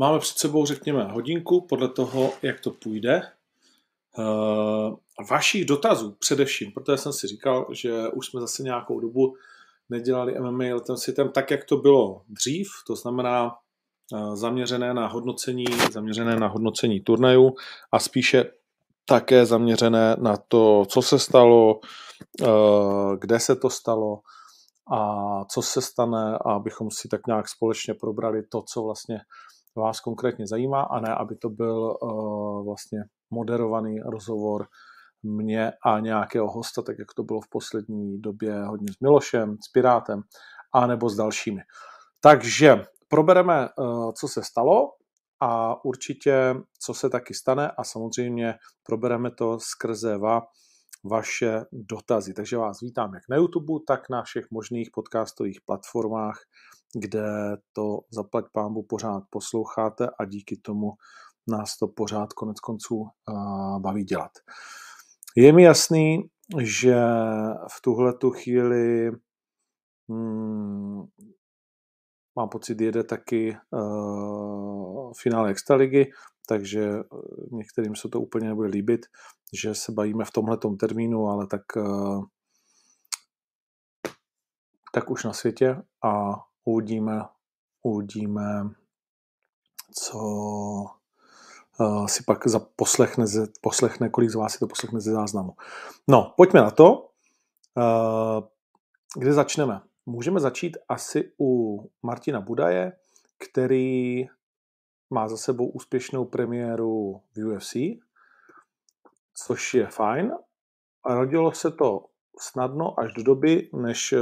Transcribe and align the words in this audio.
máme 0.00 0.18
před 0.18 0.38
sebou, 0.38 0.66
řekněme, 0.66 1.04
hodinku 1.04 1.60
podle 1.60 1.88
toho, 1.88 2.32
jak 2.42 2.60
to 2.60 2.70
půjde. 2.70 3.22
Uh, 4.18 4.96
vašich 5.30 5.64
dotazů 5.64 6.16
především, 6.18 6.72
protože 6.72 6.96
jsem 6.96 7.12
si 7.12 7.26
říkal, 7.26 7.66
že 7.70 8.08
už 8.08 8.26
jsme 8.26 8.40
zase 8.40 8.62
nějakou 8.62 9.00
dobu 9.00 9.34
nedělali 9.90 10.40
MMA 10.40 10.74
letem 10.74 10.96
světem 10.96 11.28
tak, 11.28 11.50
jak 11.50 11.64
to 11.64 11.76
bylo 11.76 12.22
dřív, 12.28 12.68
to 12.86 12.96
znamená 12.96 13.56
zaměřené 14.34 14.94
na 14.94 15.06
hodnocení, 15.06 15.64
zaměřené 15.92 16.36
na 16.36 16.46
hodnocení 16.46 17.00
turnajů 17.00 17.54
a 17.92 17.98
spíše 17.98 18.44
také 19.04 19.46
zaměřené 19.46 20.16
na 20.18 20.36
to, 20.48 20.84
co 20.88 21.02
se 21.02 21.18
stalo, 21.18 21.80
kde 23.18 23.40
se 23.40 23.56
to 23.56 23.70
stalo 23.70 24.20
a 24.92 25.44
co 25.44 25.62
se 25.62 25.82
stane, 25.82 26.38
abychom 26.44 26.90
si 26.90 27.08
tak 27.08 27.26
nějak 27.26 27.48
společně 27.48 27.94
probrali 27.94 28.42
to, 28.42 28.62
co 28.62 28.82
vlastně 28.82 29.20
vás 29.76 30.00
konkrétně 30.00 30.46
zajímá, 30.46 30.82
a 30.82 31.00
ne, 31.00 31.14
aby 31.14 31.36
to 31.36 31.50
byl 31.50 31.96
vlastně 32.64 33.04
moderovaný 33.30 34.00
rozhovor 34.00 34.66
mě 35.22 35.72
a 35.84 36.00
nějakého 36.00 36.50
hosta, 36.50 36.82
tak 36.82 36.98
jak 36.98 37.14
to 37.16 37.22
bylo 37.22 37.40
v 37.40 37.48
poslední 37.48 38.20
době 38.20 38.64
hodně 38.64 38.92
s 38.92 39.00
Milošem, 39.00 39.56
s 39.68 39.72
Pirátem, 39.72 40.22
a 40.72 40.86
nebo 40.86 41.10
s 41.10 41.16
dalšími. 41.16 41.60
Takže 42.20 42.84
probereme, 43.08 43.64
eh, 43.64 44.12
co 44.12 44.28
se 44.28 44.42
stalo 44.42 44.88
a 45.40 45.84
určitě, 45.84 46.54
co 46.80 46.94
se 46.94 47.10
taky 47.10 47.34
stane 47.34 47.70
a 47.70 47.84
samozřejmě 47.84 48.54
probereme 48.82 49.30
to 49.30 49.58
skrze 49.60 50.18
va, 50.18 50.42
vaše 51.04 51.64
dotazy. 51.72 52.34
Takže 52.34 52.56
vás 52.56 52.80
vítám 52.80 53.14
jak 53.14 53.22
na 53.30 53.36
YouTube, 53.36 53.84
tak 53.86 54.10
na 54.10 54.22
všech 54.22 54.44
možných 54.50 54.90
podcastových 54.94 55.60
platformách, 55.66 56.38
kde 56.94 57.56
to 57.72 58.00
zaplať 58.10 58.44
pámbu 58.52 58.82
pořád 58.82 59.22
posloucháte 59.30 60.08
a 60.18 60.24
díky 60.24 60.56
tomu 60.56 60.92
nás 61.48 61.78
to 61.78 61.88
pořád 61.88 62.32
konec 62.32 62.60
konců 62.60 63.06
eh, 63.06 63.32
baví 63.78 64.04
dělat. 64.04 64.30
Je 65.36 65.52
mi 65.52 65.62
jasný, 65.62 66.30
že 66.58 66.96
v 67.76 67.80
tuhle 67.82 68.12
tu 68.12 68.30
chvíli 68.30 69.10
hmm, 70.08 71.04
mám 72.36 72.48
pocit, 72.48 72.80
jede 72.80 73.04
taky 73.04 73.56
uh, 73.70 75.12
finále 75.22 75.50
Extraligy, 75.50 76.10
takže 76.48 76.82
eh, 76.82 77.04
některým 77.50 77.96
se 77.96 78.08
to 78.08 78.20
úplně 78.20 78.48
nebude 78.48 78.68
líbit, 78.68 79.06
že 79.52 79.74
se 79.74 79.92
bavíme 79.92 80.24
v 80.24 80.30
tomhletom 80.30 80.76
termínu, 80.76 81.26
ale 81.26 81.46
tak, 81.46 81.62
uh, 81.76 82.24
tak 84.92 85.10
už 85.10 85.24
na 85.24 85.32
světě 85.32 85.76
a 86.04 86.34
uvidíme, 86.72 87.22
uvidíme, 87.82 88.70
co 89.92 90.18
uh, 91.80 92.06
si 92.06 92.22
pak 92.24 92.44
poslechne, 92.76 93.24
poslechne, 93.60 94.08
kolik 94.08 94.30
z 94.30 94.34
vás 94.34 94.52
si 94.52 94.58
to 94.58 94.66
poslechne 94.66 95.00
ze 95.00 95.12
záznamu. 95.12 95.56
No, 96.08 96.34
pojďme 96.36 96.60
na 96.60 96.70
to. 96.70 97.10
Uh, 97.76 98.44
kde 99.16 99.32
začneme? 99.32 99.80
Můžeme 100.06 100.40
začít 100.40 100.76
asi 100.88 101.32
u 101.40 101.80
Martina 102.02 102.40
Budaje, 102.40 102.92
který 103.38 104.26
má 105.10 105.28
za 105.28 105.36
sebou 105.36 105.68
úspěšnou 105.68 106.24
premiéru 106.24 107.22
v 107.34 107.44
UFC, 107.44 107.76
což 109.34 109.74
je 109.74 109.86
fajn. 109.86 110.32
Rodilo 111.04 111.52
se 111.52 111.70
to 111.70 112.04
snadno 112.38 113.00
až 113.00 113.12
do 113.12 113.22
doby, 113.22 113.70
než 113.72 114.12
eh, 114.12 114.18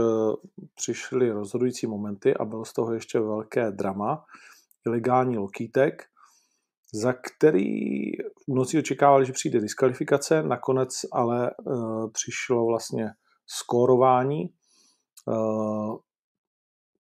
přišly 0.75 1.31
rozhodující 1.31 1.87
momenty 1.87 2.35
a 2.35 2.45
bylo 2.45 2.65
z 2.65 2.73
toho 2.73 2.93
ještě 2.95 3.21
velké 3.21 3.71
drama, 3.71 4.25
ilegální 4.87 5.39
lokítek, 5.39 6.03
za 6.95 7.13
který 7.13 7.65
mnozí 8.49 8.79
očekávali, 8.79 9.27
že 9.27 9.33
přijde 9.33 9.61
diskvalifikace, 9.61 10.43
nakonec 10.43 11.01
ale 11.13 11.51
uh, 11.65 12.11
přišlo 12.13 12.67
vlastně 12.67 13.11
skórování 13.47 14.51
Eh, 15.29 15.97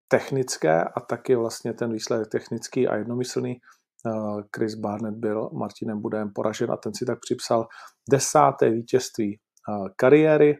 technické 0.07 0.83
a 0.83 0.99
taky 0.99 1.35
vlastně 1.35 1.73
ten 1.73 1.93
výsledek 1.93 2.27
technický 2.27 2.87
a 2.87 2.95
jednomyslný. 2.95 3.55
Eh, 3.55 4.43
Chris 4.55 4.75
Barnett 4.75 5.15
byl 5.15 5.49
Martinem 5.53 6.01
Budem 6.01 6.33
poražen 6.33 6.71
a 6.71 6.77
ten 6.77 6.93
si 6.93 7.05
tak 7.05 7.19
připsal 7.19 7.67
desáté 8.09 8.69
vítězství 8.69 9.39
eh, 9.39 9.89
kariéry 9.95 10.57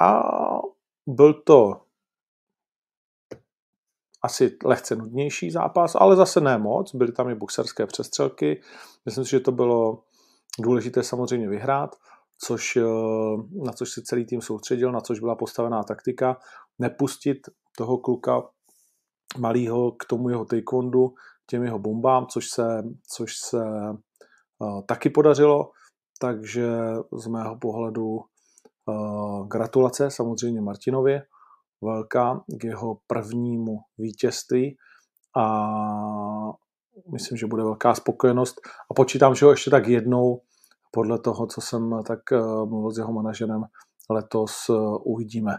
a 0.00 0.22
byl 1.06 1.34
to 1.34 1.82
asi 4.22 4.58
lehce 4.64 4.96
nudnější 4.96 5.50
zápas, 5.50 5.94
ale 5.94 6.16
zase 6.16 6.40
ne 6.40 6.58
moc. 6.58 6.94
Byly 6.94 7.12
tam 7.12 7.28
i 7.28 7.34
boxerské 7.34 7.86
přestřelky. 7.86 8.62
Myslím 9.04 9.24
si, 9.24 9.30
že 9.30 9.40
to 9.40 9.52
bylo 9.52 10.02
důležité 10.58 11.02
samozřejmě 11.02 11.48
vyhrát 11.48 11.96
což, 12.44 12.76
eh, 12.76 12.82
na 13.64 13.72
což 13.72 13.90
se 13.90 14.02
celý 14.02 14.26
tým 14.26 14.40
soustředil, 14.40 14.92
na 14.92 15.00
což 15.00 15.20
byla 15.20 15.34
postavená 15.34 15.82
taktika, 15.82 16.36
nepustit 16.78 17.38
toho 17.76 17.98
kluka 17.98 18.42
malého 19.38 19.92
k 19.92 20.04
tomu 20.04 20.28
jeho 20.28 20.44
taekwondu, 20.44 21.14
těm 21.46 21.62
jeho 21.62 21.78
bombám, 21.78 22.26
což 22.26 22.48
se, 22.48 22.82
což 23.14 23.36
se 23.36 23.64
uh, 24.58 24.82
taky 24.86 25.10
podařilo, 25.10 25.70
takže 26.20 26.68
z 27.12 27.26
mého 27.26 27.58
pohledu 27.58 28.20
gratulace 29.48 30.10
samozřejmě 30.10 30.60
Martinovi, 30.60 31.20
velká 31.82 32.44
k 32.60 32.64
jeho 32.64 32.98
prvnímu 33.06 33.78
vítězství 33.98 34.76
a 35.36 35.70
myslím, 37.12 37.38
že 37.38 37.46
bude 37.46 37.62
velká 37.62 37.94
spokojenost 37.94 38.60
a 38.90 38.94
počítám, 38.94 39.34
že 39.34 39.44
ho 39.44 39.50
ještě 39.50 39.70
tak 39.70 39.86
jednou 39.86 40.40
podle 40.90 41.18
toho, 41.18 41.46
co 41.46 41.60
jsem 41.60 42.02
tak 42.06 42.32
eh, 42.32 42.38
mluvil 42.40 42.90
s 42.90 42.98
jeho 42.98 43.12
manažerem, 43.12 43.64
letos 44.10 44.68
eh, 44.70 44.72
uvidíme. 45.04 45.52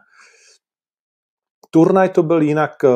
Turnaj 1.69 2.09
to 2.09 2.23
byl 2.23 2.41
jinak 2.41 2.83
eh, 2.83 2.89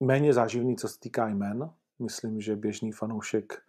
méně 0.00 0.34
záživný, 0.34 0.76
co 0.76 0.88
se 0.88 0.98
týká 1.00 1.28
jmen. 1.28 1.70
Myslím, 1.98 2.40
že 2.40 2.56
běžný 2.56 2.92
fanoušek 2.92 3.62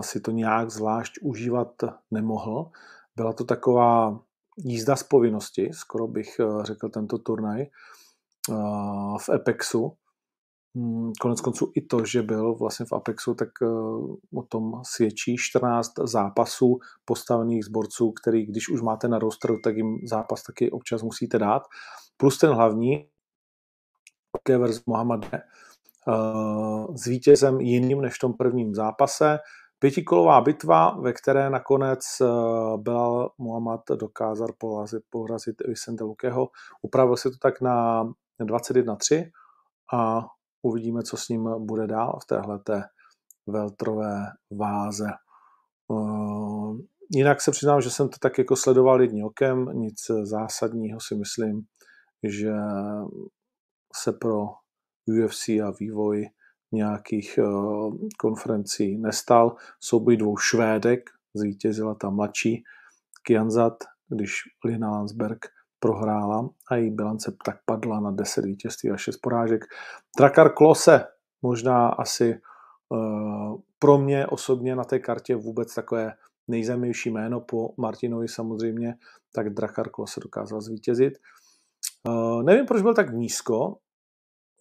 si 0.00 0.20
to 0.20 0.30
nějak 0.30 0.70
zvlášť 0.70 1.12
užívat 1.22 1.72
nemohl. 2.10 2.70
Byla 3.16 3.32
to 3.32 3.44
taková 3.44 4.20
jízda 4.58 4.96
z 4.96 5.02
povinnosti, 5.02 5.70
skoro 5.72 6.06
bych 6.06 6.40
řekl 6.62 6.88
tento 6.88 7.18
turnaj 7.18 7.66
v 9.18 9.28
Epexu. 9.34 9.96
Hmm, 10.76 11.12
konec 11.20 11.40
konců 11.40 11.72
i 11.74 11.80
to, 11.80 12.04
že 12.04 12.22
byl 12.22 12.54
vlastně 12.54 12.86
v 12.86 12.92
Apexu, 12.92 13.34
tak 13.34 13.48
eh, 13.62 13.66
o 14.34 14.42
tom 14.48 14.72
svědčí 14.82 15.36
14 15.38 15.92
zápasů 16.04 16.78
postavených 17.04 17.64
zborců, 17.64 18.12
který 18.12 18.46
když 18.46 18.68
už 18.68 18.80
máte 18.80 19.08
na 19.08 19.18
rosteru, 19.18 19.58
tak 19.64 19.76
jim 19.76 19.98
zápas 20.06 20.42
taky 20.42 20.70
občas 20.70 21.02
musíte 21.02 21.38
dát. 21.38 21.62
Plus 22.16 22.38
ten 22.38 22.50
hlavní, 22.50 23.08
Kevers 24.42 24.84
Mohamade, 24.86 25.28
eh, 25.32 25.40
s 26.94 27.06
vítězem 27.06 27.60
jiným 27.60 28.00
než 28.00 28.14
v 28.14 28.18
tom 28.18 28.32
prvním 28.32 28.74
zápase. 28.74 29.38
Pětikolová 29.78 30.40
bitva, 30.40 31.00
ve 31.00 31.12
které 31.12 31.50
nakonec 31.50 32.00
eh, 32.20 32.26
byl 32.76 33.30
Muhammad 33.38 33.80
dokázal 33.94 34.48
porazit, 34.58 35.02
porazit 35.10 35.62
Vicente 35.68 36.04
Lukeho. 36.04 36.48
Upravil 36.82 37.16
se 37.16 37.30
to 37.30 37.36
tak 37.36 37.60
na 37.60 38.04
21-3 38.40 39.30
a 39.94 40.26
uvidíme, 40.62 41.02
co 41.02 41.16
s 41.16 41.28
ním 41.28 41.48
bude 41.58 41.86
dál 41.86 42.18
v 42.22 42.26
téhleté 42.26 42.82
veltrové 43.46 44.26
váze. 44.50 45.08
Eh, 45.92 46.82
jinak 47.10 47.40
se 47.40 47.50
přiznám, 47.50 47.80
že 47.80 47.90
jsem 47.90 48.08
to 48.08 48.16
tak 48.20 48.38
jako 48.38 48.56
sledoval 48.56 49.02
jedním 49.02 49.24
okem, 49.24 49.64
nic 49.72 49.94
zásadního 50.22 51.00
si 51.00 51.14
myslím, 51.14 51.62
že 52.22 52.52
se 53.96 54.12
pro 54.12 54.46
UFC 55.08 55.48
a 55.48 55.72
vývoj 55.80 56.28
nějakých 56.72 57.38
eh, 57.38 57.44
konferencí 58.18 58.98
nestal. 58.98 59.56
Souboj 59.80 60.16
dvou 60.16 60.36
Švédek, 60.36 61.10
zvítězila 61.34 61.94
ta 61.94 62.10
mladší 62.10 62.64
Kianzat, 63.22 63.84
když 64.08 64.42
Lina 64.64 64.90
Landsberg 64.90 65.46
prohrála 65.78 66.48
a 66.70 66.76
její 66.76 66.90
bilance 66.90 67.36
tak 67.44 67.56
padla 67.64 68.00
na 68.00 68.10
10 68.10 68.44
vítězství 68.44 68.90
a 68.90 68.96
6 68.96 69.16
porážek. 69.16 69.64
Drakar 70.18 70.52
Klose, 70.52 71.04
možná 71.42 71.88
asi 71.88 72.40
uh, 72.88 73.60
pro 73.78 73.98
mě 73.98 74.26
osobně 74.26 74.76
na 74.76 74.84
té 74.84 74.98
kartě 74.98 75.36
vůbec 75.36 75.74
takové 75.74 76.12
nejzajímavější 76.48 77.10
jméno 77.10 77.40
po 77.40 77.74
Martinovi 77.76 78.28
samozřejmě, 78.28 78.94
tak 79.34 79.50
Drakar 79.50 79.88
Klose 79.88 80.20
dokázal 80.20 80.60
zvítězit. 80.60 81.12
Uh, 82.08 82.42
nevím, 82.42 82.66
proč 82.66 82.82
byl 82.82 82.94
tak 82.94 83.12
nízko. 83.12 83.76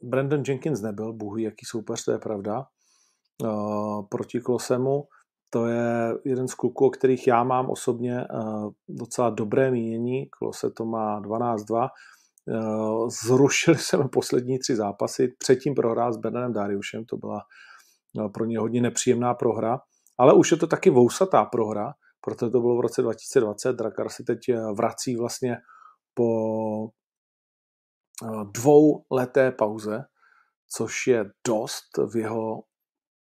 Brandon 0.04 0.44
Jenkins 0.48 0.82
nebyl, 0.82 1.14
bůh 1.14 1.40
jaký 1.40 1.66
soupeř, 1.66 2.06
to 2.06 2.12
je 2.12 2.20
pravda. 2.20 2.66
Uh, 3.44 4.06
proti 4.10 4.40
Klosemu. 4.40 5.04
To 5.50 5.66
je 5.66 6.16
jeden 6.26 6.48
z 6.48 6.54
kluků, 6.54 6.86
o 6.86 6.90
kterých 6.90 7.28
já 7.28 7.44
mám 7.44 7.70
osobně 7.70 8.28
uh, 8.34 8.72
docela 8.90 9.30
dobré 9.30 9.72
mínění. 9.72 10.26
Klose 10.30 10.70
to 10.70 10.86
má 10.86 11.22
12-2. 11.22 11.90
Uh, 12.48 13.10
zrušili 13.26 13.78
jsme 13.78 14.08
poslední 14.08 14.60
tři 14.60 14.76
zápasy. 14.76 15.34
Předtím 15.38 15.76
prohrál 15.76 16.14
s 16.14 16.18
Bernanem 16.18 16.54
Dariušem, 16.54 17.06
to 17.06 17.18
byla 17.18 17.42
pro 18.34 18.46
ně 18.46 18.60
hodně 18.60 18.82
nepříjemná 18.82 19.34
prohra. 19.34 19.80
Ale 20.18 20.34
už 20.34 20.52
je 20.52 20.58
to 20.58 20.68
taky 20.68 20.90
vousatá 20.90 21.46
prohra, 21.46 21.94
protože 22.22 22.52
to 22.52 22.62
bylo 22.62 22.78
v 22.78 22.82
roce 22.82 23.02
2020. 23.02 23.74
Drakar 23.74 24.10
si 24.10 24.24
teď 24.24 24.40
vrací 24.78 25.16
vlastně 25.16 25.58
po 26.14 26.90
dvou 28.52 29.06
leté 29.12 29.52
pauze, 29.52 30.06
což 30.70 31.08
je 31.08 31.31
dost 31.48 31.98
v 32.14 32.18
jeho 32.18 32.64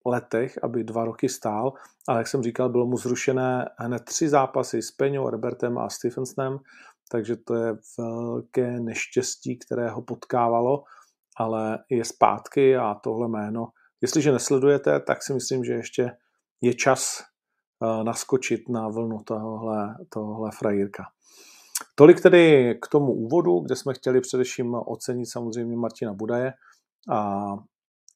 letech, 0.05 0.63
aby 0.63 0.83
dva 0.83 1.05
roky 1.05 1.29
stál, 1.29 1.73
ale 2.07 2.17
jak 2.19 2.27
jsem 2.27 2.43
říkal, 2.43 2.69
bylo 2.69 2.85
mu 2.85 2.97
zrušené 2.97 3.69
hned 3.77 4.03
tři 4.03 4.29
zápasy 4.29 4.81
s 4.81 4.91
Peňou, 4.91 5.29
Robertem 5.29 5.77
a 5.77 5.89
Stephensonem, 5.89 6.59
takže 7.11 7.35
to 7.35 7.55
je 7.55 7.77
velké 7.97 8.79
neštěstí, 8.79 9.57
které 9.57 9.89
ho 9.89 10.01
potkávalo, 10.01 10.83
ale 11.37 11.79
je 11.89 12.05
zpátky 12.05 12.77
a 12.77 12.95
tohle 12.95 13.27
jméno, 13.27 13.67
jestliže 14.01 14.31
nesledujete, 14.31 14.99
tak 14.99 15.23
si 15.23 15.33
myslím, 15.33 15.63
že 15.63 15.73
ještě 15.73 16.11
je 16.61 16.73
čas 16.73 17.21
eh, 17.21 18.03
naskočit 18.03 18.69
na 18.69 18.87
vlnu 18.87 19.23
tohle, 19.23 19.95
tohle 20.09 20.51
frajírka. 20.51 21.03
Tolik 21.99 22.21
tedy 22.21 22.75
k 22.81 22.87
tomu 22.87 23.13
úvodu, 23.13 23.59
kde 23.59 23.75
jsme 23.75 23.93
chtěli 23.93 24.21
především 24.21 24.75
ocenit 24.75 25.25
samozřejmě 25.25 25.75
Martina 25.75 26.13
Budaje 26.13 26.53
a 27.11 27.47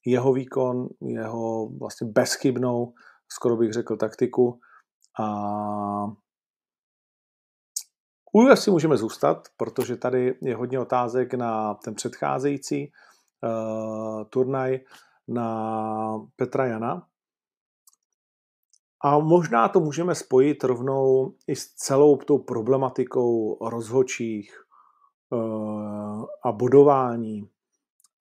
jeho 0.06 0.32
výkon, 0.32 0.88
jeho 1.00 1.68
vlastně 1.68 2.06
bezchybnou, 2.06 2.92
skoro 3.32 3.56
bych 3.56 3.72
řekl, 3.72 3.96
taktiku. 3.96 4.60
A 5.20 5.26
u 8.32 8.40
UFC 8.40 8.66
můžeme 8.66 8.96
zůstat, 8.96 9.48
protože 9.56 9.96
tady 9.96 10.38
je 10.42 10.56
hodně 10.56 10.80
otázek 10.80 11.34
na 11.34 11.74
ten 11.74 11.94
předcházející 11.94 12.92
uh, 13.42 14.24
turnaj 14.24 14.80
na 15.28 16.26
Petra 16.36 16.66
Jana. 16.66 17.06
A 19.04 19.18
možná 19.18 19.68
to 19.68 19.80
můžeme 19.80 20.14
spojit 20.14 20.64
rovnou 20.64 21.34
i 21.46 21.56
s 21.56 21.74
celou 21.74 22.16
tou 22.16 22.38
problematikou 22.38 23.58
rozhočích 23.68 24.64
uh, 25.30 26.24
a 26.44 26.52
bodování 26.52 27.48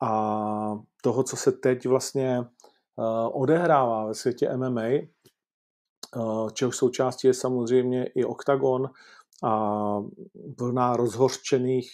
a 0.02 0.80
toho, 1.04 1.24
co 1.24 1.38
se 1.38 1.52
teď 1.52 1.88
vlastně 1.88 2.40
uh, 2.40 3.42
odehrává 3.42 4.06
ve 4.06 4.14
světě 4.14 4.58
MMA, 4.58 4.82
uh, 6.16 6.50
čehož 6.50 6.78
součástí 6.78 7.28
je 7.28 7.34
samozřejmě 7.34 8.06
i 8.06 8.26
OKTAGON 8.26 8.90
a 9.44 10.00
vlna 10.60 10.96
rozhořčených 10.96 11.92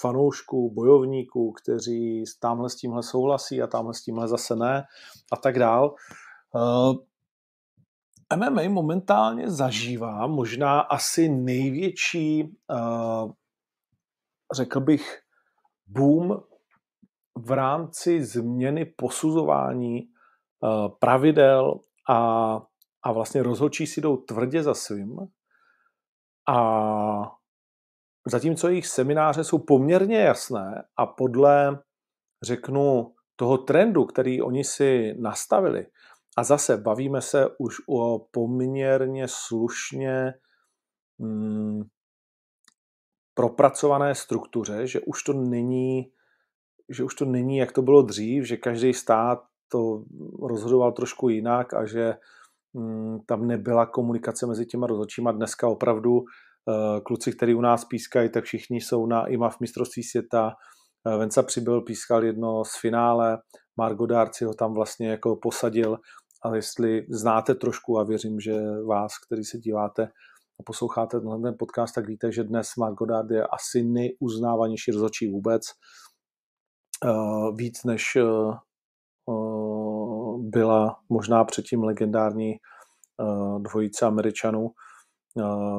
fanoušků, 0.00 0.74
bojovníků, 0.74 1.52
kteří 1.52 2.24
tamhle 2.40 2.70
s 2.70 2.76
tímhle 2.76 3.02
souhlasí 3.02 3.62
a 3.62 3.66
tamhle 3.66 3.94
s 3.94 4.02
tímhle 4.02 4.28
zase 4.28 4.56
ne 4.56 4.84
a 5.32 5.36
tak 5.36 5.58
dál. 5.58 5.94
MMA 8.36 8.62
momentálně 8.68 9.50
zažívá 9.50 10.26
možná 10.26 10.80
asi 10.80 11.28
největší, 11.28 12.56
uh, 12.70 13.32
řekl 14.52 14.80
bych, 14.80 15.18
boom 15.86 16.40
v 17.38 17.50
rámci 17.50 18.24
změny 18.24 18.84
posuzování 18.84 20.02
uh, 20.02 20.88
pravidel 20.98 21.80
a, 22.08 22.16
a 23.02 23.12
vlastně 23.12 23.42
rozhodčí 23.42 23.86
si 23.86 24.00
jdou 24.00 24.16
tvrdě 24.16 24.62
za 24.62 24.74
svým. 24.74 25.18
A 26.48 27.38
zatímco 28.26 28.68
jejich 28.68 28.86
semináře 28.86 29.44
jsou 29.44 29.58
poměrně 29.58 30.18
jasné 30.18 30.84
a 30.96 31.06
podle, 31.06 31.78
řeknu, 32.42 33.14
toho 33.36 33.58
trendu, 33.58 34.04
který 34.04 34.42
oni 34.42 34.64
si 34.64 35.14
nastavili, 35.18 35.86
a 36.38 36.44
zase 36.44 36.76
bavíme 36.76 37.20
se 37.20 37.48
už 37.58 37.74
o 37.88 38.18
poměrně 38.30 39.26
slušně 39.28 40.34
hmm, 41.20 41.82
propracované 43.34 44.14
struktuře, 44.14 44.86
že 44.86 45.00
už 45.00 45.22
to 45.22 45.32
není, 45.32 46.12
že 46.88 47.04
už 47.04 47.14
to 47.14 47.24
není, 47.24 47.56
jak 47.56 47.72
to 47.72 47.82
bylo 47.82 48.02
dřív, 48.02 48.44
že 48.44 48.56
každý 48.56 48.94
stát 48.94 49.38
to 49.68 50.04
rozhodoval 50.42 50.92
trošku 50.92 51.28
jinak 51.28 51.74
a 51.74 51.86
že 51.86 52.14
hmm, 52.74 53.18
tam 53.26 53.46
nebyla 53.46 53.86
komunikace 53.86 54.46
mezi 54.46 54.66
těma 54.66 54.86
rozhodčíma. 54.86 55.32
Dneska 55.32 55.68
opravdu 55.68 56.12
uh, 56.12 56.24
kluci, 57.04 57.32
kteří 57.32 57.54
u 57.54 57.60
nás 57.60 57.84
pískají, 57.84 58.30
tak 58.30 58.44
všichni 58.44 58.80
jsou 58.80 59.06
na 59.06 59.26
IMA 59.26 59.50
v 59.50 59.60
mistrovství 59.60 60.02
světa. 60.02 60.52
Uh, 61.06 61.18
Venca 61.18 61.42
Přibyl 61.42 61.80
pískal 61.80 62.24
jedno 62.24 62.64
z 62.64 62.80
finále, 62.80 63.38
Margo 63.78 64.06
Dárci 64.06 64.44
ho 64.44 64.54
tam 64.54 64.74
vlastně 64.74 65.08
jako 65.08 65.36
posadil 65.36 65.98
ale 66.42 66.58
jestli 66.58 67.06
znáte 67.10 67.54
trošku 67.54 67.98
a 67.98 68.04
věřím, 68.04 68.40
že 68.40 68.52
vás, 68.88 69.12
který 69.26 69.44
se 69.44 69.58
díváte 69.58 70.02
a 70.60 70.62
posloucháte 70.66 71.20
tenhle 71.20 71.52
podcast, 71.52 71.94
tak 71.94 72.06
víte, 72.06 72.32
že 72.32 72.44
dnes 72.44 72.68
Mark 72.78 72.94
Goddard 72.94 73.30
je 73.30 73.46
asi 73.46 73.82
nejuznávanější 73.82 74.90
rozhodčí 74.90 75.30
vůbec. 75.30 75.62
Uh, 77.04 77.56
víc 77.56 77.84
než 77.84 78.16
uh, 78.16 78.54
uh, 79.26 80.42
byla 80.50 81.00
možná 81.08 81.44
předtím 81.44 81.84
legendární 81.84 82.54
dvojice 83.58 84.06
Američanů. 84.06 84.70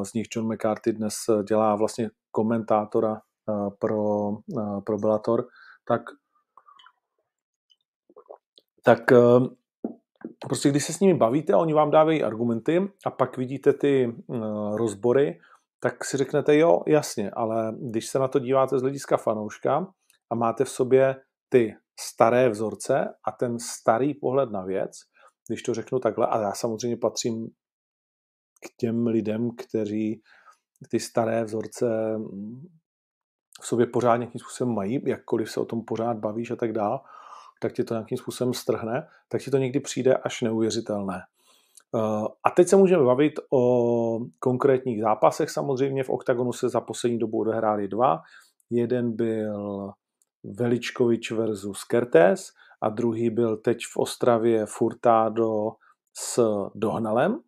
Z 0.03 0.13
nich 0.13 0.27
John 0.35 0.53
McCarthy 0.53 0.94
dnes 0.94 1.13
dělá 1.47 1.75
vlastně 1.75 2.09
komentátora 2.31 3.21
pro, 3.79 4.29
pro 4.85 4.97
Bellator. 4.97 5.47
Tak 5.88 6.01
tak 8.84 9.00
prostě 10.48 10.69
když 10.69 10.86
se 10.86 10.93
s 10.93 11.00
nimi 11.00 11.13
bavíte 11.13 11.53
a 11.53 11.57
oni 11.57 11.74
vám 11.74 11.91
dávají 11.91 12.24
argumenty 12.24 12.91
a 13.05 13.09
pak 13.09 13.38
vidíte 13.38 13.74
ty 13.74 14.07
uh, 14.27 14.77
rozbory, 14.77 15.39
tak 15.79 16.05
si 16.05 16.17
řeknete, 16.17 16.57
jo, 16.57 16.81
jasně, 16.88 17.31
ale 17.31 17.74
když 17.89 18.07
se 18.07 18.19
na 18.19 18.27
to 18.27 18.39
díváte 18.39 18.79
z 18.79 18.81
hlediska 18.81 19.17
fanouška 19.17 19.88
a 20.29 20.36
máte 20.36 20.65
v 20.65 20.69
sobě 20.69 21.15
ty 21.50 21.75
staré 22.00 22.50
vzorce 22.50 23.13
a 23.27 23.31
ten 23.31 23.59
starý 23.59 24.13
pohled 24.13 24.51
na 24.51 24.65
věc, 24.65 24.91
když 25.48 25.63
to 25.63 25.74
řeknu 25.74 26.00
takhle, 26.00 26.27
a 26.27 26.41
já 26.41 26.53
samozřejmě 26.53 26.98
patřím 26.98 27.48
k 28.65 28.75
těm 28.77 29.07
lidem, 29.07 29.50
kteří 29.55 30.21
ty 30.89 31.00
staré 31.00 31.43
vzorce 31.43 31.88
v 33.62 33.67
sobě 33.67 33.86
pořád 33.86 34.17
nějakým 34.17 34.39
způsobem 34.39 34.75
mají, 34.75 35.01
jakkoliv 35.05 35.51
se 35.51 35.59
o 35.59 35.65
tom 35.65 35.86
pořád 35.86 36.17
bavíš 36.17 36.51
a 36.51 36.55
tak 36.55 36.71
dále, 36.71 37.00
tak 37.60 37.74
ti 37.74 37.84
to 37.84 37.94
nějakým 37.94 38.18
způsobem 38.18 38.54
strhne, 38.54 39.08
tak 39.28 39.42
ti 39.42 39.51
to 39.51 39.58
někdy 39.58 39.80
přijde 39.80 40.16
až 40.16 40.42
neuvěřitelné. 40.42 41.22
Eh, 41.96 42.28
a 42.44 42.50
teď 42.50 42.68
se 42.68 42.75
můžeme 42.75 43.04
bavit 43.04 43.34
o 43.51 44.20
konkrétních 44.39 45.01
zápasech. 45.01 45.50
Samozřejmě 45.50 46.04
v 46.04 46.10
OKTAGONu 46.10 46.54
se 46.54 46.70
za 46.70 46.82
poslední 46.82 47.20
dobu 47.20 47.39
odehráli 47.39 47.88
dva. 47.88 48.22
Jeden 48.70 49.16
byl 49.16 49.92
Veličkovič 50.44 51.32
versus 51.32 51.84
Kertes 51.84 52.51
a 52.82 52.89
druhý 52.89 53.30
byl 53.30 53.58
teď 53.58 53.78
v 53.94 53.98
Ostravě 53.98 54.66
Furtado 54.66 55.72
s 56.18 56.42
Dohnalem. 56.75 57.39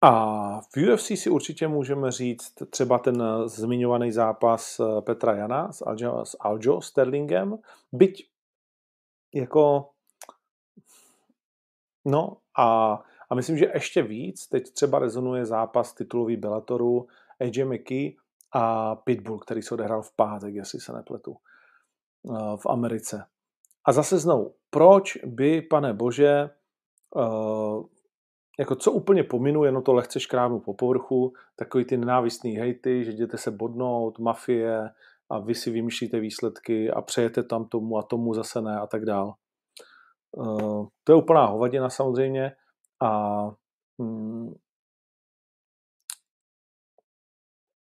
A 0.00 0.60
v 0.60 0.92
UFC 0.92 1.06
si 1.06 1.30
určitě 1.30 1.68
můžeme 1.68 2.12
říct 2.12 2.54
třeba 2.70 2.98
ten 2.98 3.22
eh, 3.22 3.48
zmiňovaný 3.48 4.12
zápas 4.12 4.80
eh, 4.80 5.02
Petra 5.02 5.34
Jana 5.34 5.72
s 5.72 5.86
Aljo, 5.86 6.24
s 6.24 6.36
Aljo 6.40 6.80
Sterlingem, 6.80 7.58
byť 7.92 8.28
jako 9.34 9.90
no 12.04 12.36
a, 12.58 12.98
a 13.30 13.34
myslím, 13.34 13.58
že 13.58 13.70
ještě 13.74 14.02
víc 14.02 14.46
teď 14.46 14.70
třeba 14.70 14.98
rezonuje 14.98 15.46
zápas 15.46 15.94
titulový 15.94 16.36
Bellatoru 16.36 17.06
AJ 17.40 17.64
McKee 17.64 18.10
a 18.52 18.94
Pitbull, 18.96 19.38
který 19.38 19.62
se 19.62 19.74
odehrál 19.74 20.02
v 20.02 20.16
pátek, 20.16 20.54
jestli 20.54 20.80
se 20.80 20.92
nepletu, 20.92 21.36
eh, 22.30 22.56
v 22.56 22.66
Americe. 22.66 23.24
A 23.84 23.92
zase 23.92 24.18
znovu, 24.18 24.54
proč 24.70 25.16
by, 25.24 25.62
pane 25.62 25.94
bože, 25.94 26.50
jako 28.58 28.76
co 28.76 28.92
úplně 28.92 29.24
pominu, 29.24 29.64
jenom 29.64 29.82
to 29.82 29.92
lehce 29.92 30.20
škrábnu 30.20 30.60
po 30.60 30.74
povrchu, 30.74 31.32
takový 31.56 31.84
ty 31.84 31.96
nenávistný 31.96 32.56
hejty, 32.56 33.04
že 33.04 33.12
jdete 33.12 33.38
se 33.38 33.50
bodnout, 33.50 34.18
mafie 34.18 34.90
a 35.30 35.38
vy 35.38 35.54
si 35.54 35.70
vymýšlíte 35.70 36.20
výsledky 36.20 36.90
a 36.90 37.02
přejete 37.02 37.42
tam 37.42 37.64
tomu 37.64 37.98
a 37.98 38.02
tomu 38.02 38.34
zase 38.34 38.60
ne 38.60 38.78
a 38.78 38.86
tak 38.86 39.04
dál. 39.04 39.34
Uh, 40.32 40.86
to 41.04 41.12
je 41.12 41.16
úplná 41.16 41.46
hovadina 41.46 41.90
samozřejmě 41.90 42.52
a 43.02 43.42
mm, 43.98 44.54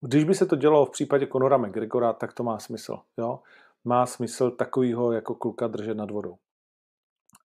když 0.00 0.24
by 0.24 0.34
se 0.34 0.46
to 0.46 0.56
dělalo 0.56 0.86
v 0.86 0.90
případě 0.90 1.26
Conora 1.26 1.56
McGregora, 1.56 2.12
tak 2.12 2.32
to 2.32 2.42
má 2.42 2.58
smysl. 2.58 2.98
Jo? 3.18 3.40
Má 3.84 4.06
smysl 4.06 4.50
takovýho 4.50 5.12
jako 5.12 5.34
kluka 5.34 5.66
držet 5.66 5.94
nad 5.94 6.10
vodou. 6.10 6.36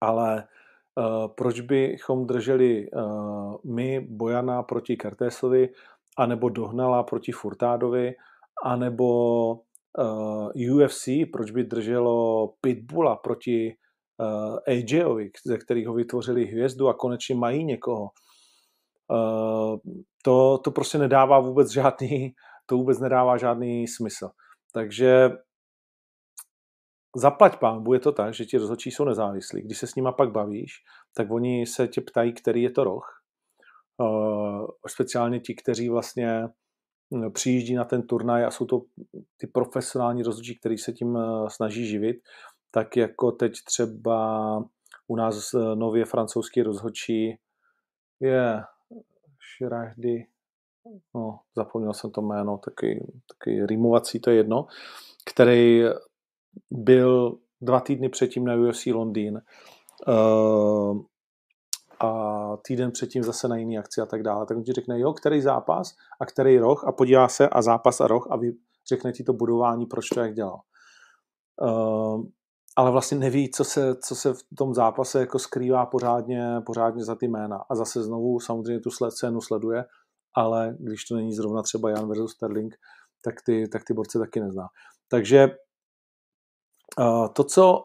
Ale 0.01 0.47
proč 1.35 1.59
bychom 1.61 2.27
drželi 2.27 2.89
uh, 2.89 3.55
my 3.65 3.99
Bojana 4.09 4.63
proti 4.63 4.97
Kertésovi, 4.97 5.69
anebo 6.17 6.49
Dohnala 6.49 7.03
proti 7.03 7.31
Furtádovi, 7.31 8.13
anebo 8.65 9.07
uh, 9.53 10.49
UFC, 10.55 11.07
proč 11.31 11.51
by 11.51 11.63
drželo 11.63 12.47
Pitbulla 12.61 13.15
proti 13.15 13.75
AJovi, 14.67 15.29
ze 15.45 15.57
kterého 15.57 15.93
vytvořili 15.93 16.45
hvězdu 16.45 16.87
a 16.87 16.93
konečně 16.93 17.35
mají 17.35 17.65
někoho. 17.65 18.09
To, 20.23 20.57
to 20.57 20.71
prostě 20.71 20.97
nedává 20.97 21.39
vůbec 21.39 21.71
žádný, 21.71 22.33
to 22.65 22.77
vůbec 22.77 22.99
nedává 22.99 23.37
žádný 23.37 23.87
smysl. 23.87 24.29
Takže 24.73 25.29
zaplať 27.17 27.57
pán, 27.59 27.83
bude 27.83 27.99
to 27.99 28.11
tak, 28.11 28.33
že 28.33 28.45
ti 28.45 28.57
rozhodčí 28.57 28.91
jsou 28.91 29.05
nezávislí. 29.05 29.61
Když 29.61 29.77
se 29.77 29.87
s 29.87 29.95
nima 29.95 30.11
pak 30.11 30.31
bavíš, 30.31 30.73
tak 31.13 31.31
oni 31.31 31.65
se 31.65 31.87
tě 31.87 32.01
ptají, 32.01 32.33
který 32.33 32.61
je 32.61 32.71
to 32.71 32.83
roh. 32.83 33.23
Uh, 33.97 34.67
speciálně 34.87 35.39
ti, 35.39 35.55
kteří 35.55 35.89
vlastně 35.89 36.47
hm, 37.13 37.31
přijíždí 37.31 37.75
na 37.75 37.83
ten 37.83 38.07
turnaj 38.07 38.45
a 38.45 38.51
jsou 38.51 38.65
to 38.65 38.81
ty 39.37 39.47
profesionální 39.47 40.23
rozhodčí, 40.23 40.59
kteří 40.59 40.77
se 40.77 40.93
tím 40.93 41.17
snaží 41.47 41.87
živit, 41.87 42.17
tak 42.71 42.97
jako 42.97 43.31
teď 43.31 43.53
třeba 43.65 44.57
u 45.07 45.15
nás 45.15 45.53
nově 45.75 46.05
francouzský 46.05 46.61
rozhodčí 46.61 47.37
je 48.19 48.63
Šrahdy, 49.39 50.25
no, 51.15 51.39
zapomněl 51.55 51.93
jsem 51.93 52.11
to 52.11 52.21
jméno, 52.21 52.57
taky, 52.57 53.13
taky 53.33 53.65
rýmovací, 53.65 54.19
to 54.19 54.29
je 54.29 54.35
jedno, 54.35 54.65
který 55.31 55.83
byl 56.71 57.37
dva 57.61 57.79
týdny 57.79 58.09
předtím 58.09 58.45
na 58.45 58.55
UFC 58.55 58.85
Londýn 58.85 59.41
uh, 60.07 61.01
a 61.99 62.57
týden 62.67 62.91
předtím 62.91 63.23
zase 63.23 63.47
na 63.47 63.57
jiný 63.57 63.77
akci 63.77 64.01
a 64.01 64.05
tak 64.05 64.23
dále. 64.23 64.45
Tak 64.45 64.57
on 64.57 64.63
ti 64.63 64.73
řekne, 64.73 64.99
jo, 64.99 65.13
který 65.13 65.41
zápas 65.41 65.95
a 66.19 66.25
který 66.25 66.59
roh 66.59 66.83
a 66.87 66.91
podívá 66.91 67.27
se 67.27 67.49
a 67.49 67.61
zápas 67.61 68.01
a 68.01 68.07
roh 68.07 68.27
a 68.31 68.37
vy, 68.37 68.53
řekne 68.89 69.11
ti 69.11 69.23
to 69.23 69.33
budování, 69.33 69.85
proč 69.85 70.09
to 70.09 70.19
jak 70.19 70.33
dělal. 70.33 70.59
Uh, 71.61 72.23
ale 72.75 72.91
vlastně 72.91 73.17
neví, 73.17 73.51
co 73.51 73.63
se, 73.63 73.95
co 73.95 74.15
se 74.15 74.33
v 74.33 74.39
tom 74.57 74.73
zápase 74.73 75.19
jako 75.19 75.39
skrývá 75.39 75.85
pořádně, 75.85 76.61
pořádně 76.65 77.03
za 77.03 77.15
ty 77.15 77.27
jména. 77.27 77.63
A 77.69 77.75
zase 77.75 78.03
znovu 78.03 78.39
samozřejmě 78.39 78.79
tu 78.79 78.91
sled, 78.91 79.11
scénu 79.11 79.41
sleduje, 79.41 79.85
ale 80.35 80.75
když 80.79 81.05
to 81.05 81.15
není 81.15 81.33
zrovna 81.33 81.61
třeba 81.61 81.89
Jan 81.89 82.07
versus 82.07 82.31
Sterling, 82.31 82.75
tak 83.23 83.35
ty, 83.45 83.67
tak 83.67 83.83
ty 83.83 83.93
borce 83.93 84.19
taky 84.19 84.39
nezná. 84.39 84.67
Takže 85.09 85.49
to, 87.33 87.43
co, 87.43 87.83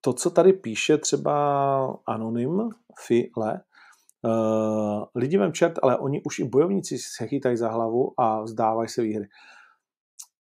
to, 0.00 0.12
co 0.12 0.30
tady 0.30 0.52
píše 0.52 0.98
třeba 0.98 1.98
Anonym, 2.06 2.70
File, 3.06 3.60
uh, 4.24 5.04
lidi 5.14 5.38
vem 5.38 5.52
čert, 5.52 5.78
ale 5.82 5.98
oni 5.98 6.22
už 6.22 6.38
i 6.38 6.44
bojovníci 6.44 6.98
se 6.98 7.26
chytají 7.26 7.56
za 7.56 7.68
hlavu 7.68 8.20
a 8.20 8.42
vzdávají 8.42 8.88
se 8.88 9.02
výhry. 9.02 9.28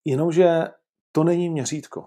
Jenomže 0.05 0.65
to 1.13 1.25
není 1.25 1.51
měřítko. 1.51 2.07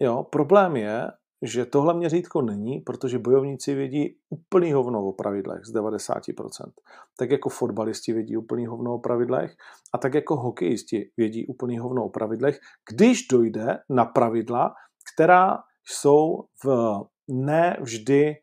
Jo, 0.00 0.22
problém 0.30 0.76
je, 0.76 1.06
že 1.42 1.64
tohle 1.64 1.94
měřítko 1.94 2.42
není, 2.42 2.80
protože 2.80 3.18
bojovníci 3.18 3.74
vědí 3.74 4.16
úplný 4.30 4.72
hovno 4.72 5.06
o 5.06 5.12
pravidlech 5.12 5.64
z 5.64 5.74
90%. 5.74 6.72
Tak 7.18 7.30
jako 7.30 7.48
fotbalisti 7.48 8.12
vědí 8.12 8.36
úplný 8.36 8.66
hovno 8.66 8.94
o 8.94 8.98
pravidlech 8.98 9.56
a 9.94 9.98
tak 9.98 10.14
jako 10.14 10.36
hokejisti 10.36 11.10
vědí 11.16 11.46
úplný 11.46 11.78
hovno 11.78 12.04
o 12.04 12.08
pravidlech, 12.08 12.60
když 12.92 13.26
dojde 13.26 13.78
na 13.88 14.04
pravidla, 14.04 14.74
která 15.14 15.58
jsou 15.84 16.44
v 16.64 16.94
ne 17.28 17.76
vždy 17.80 18.34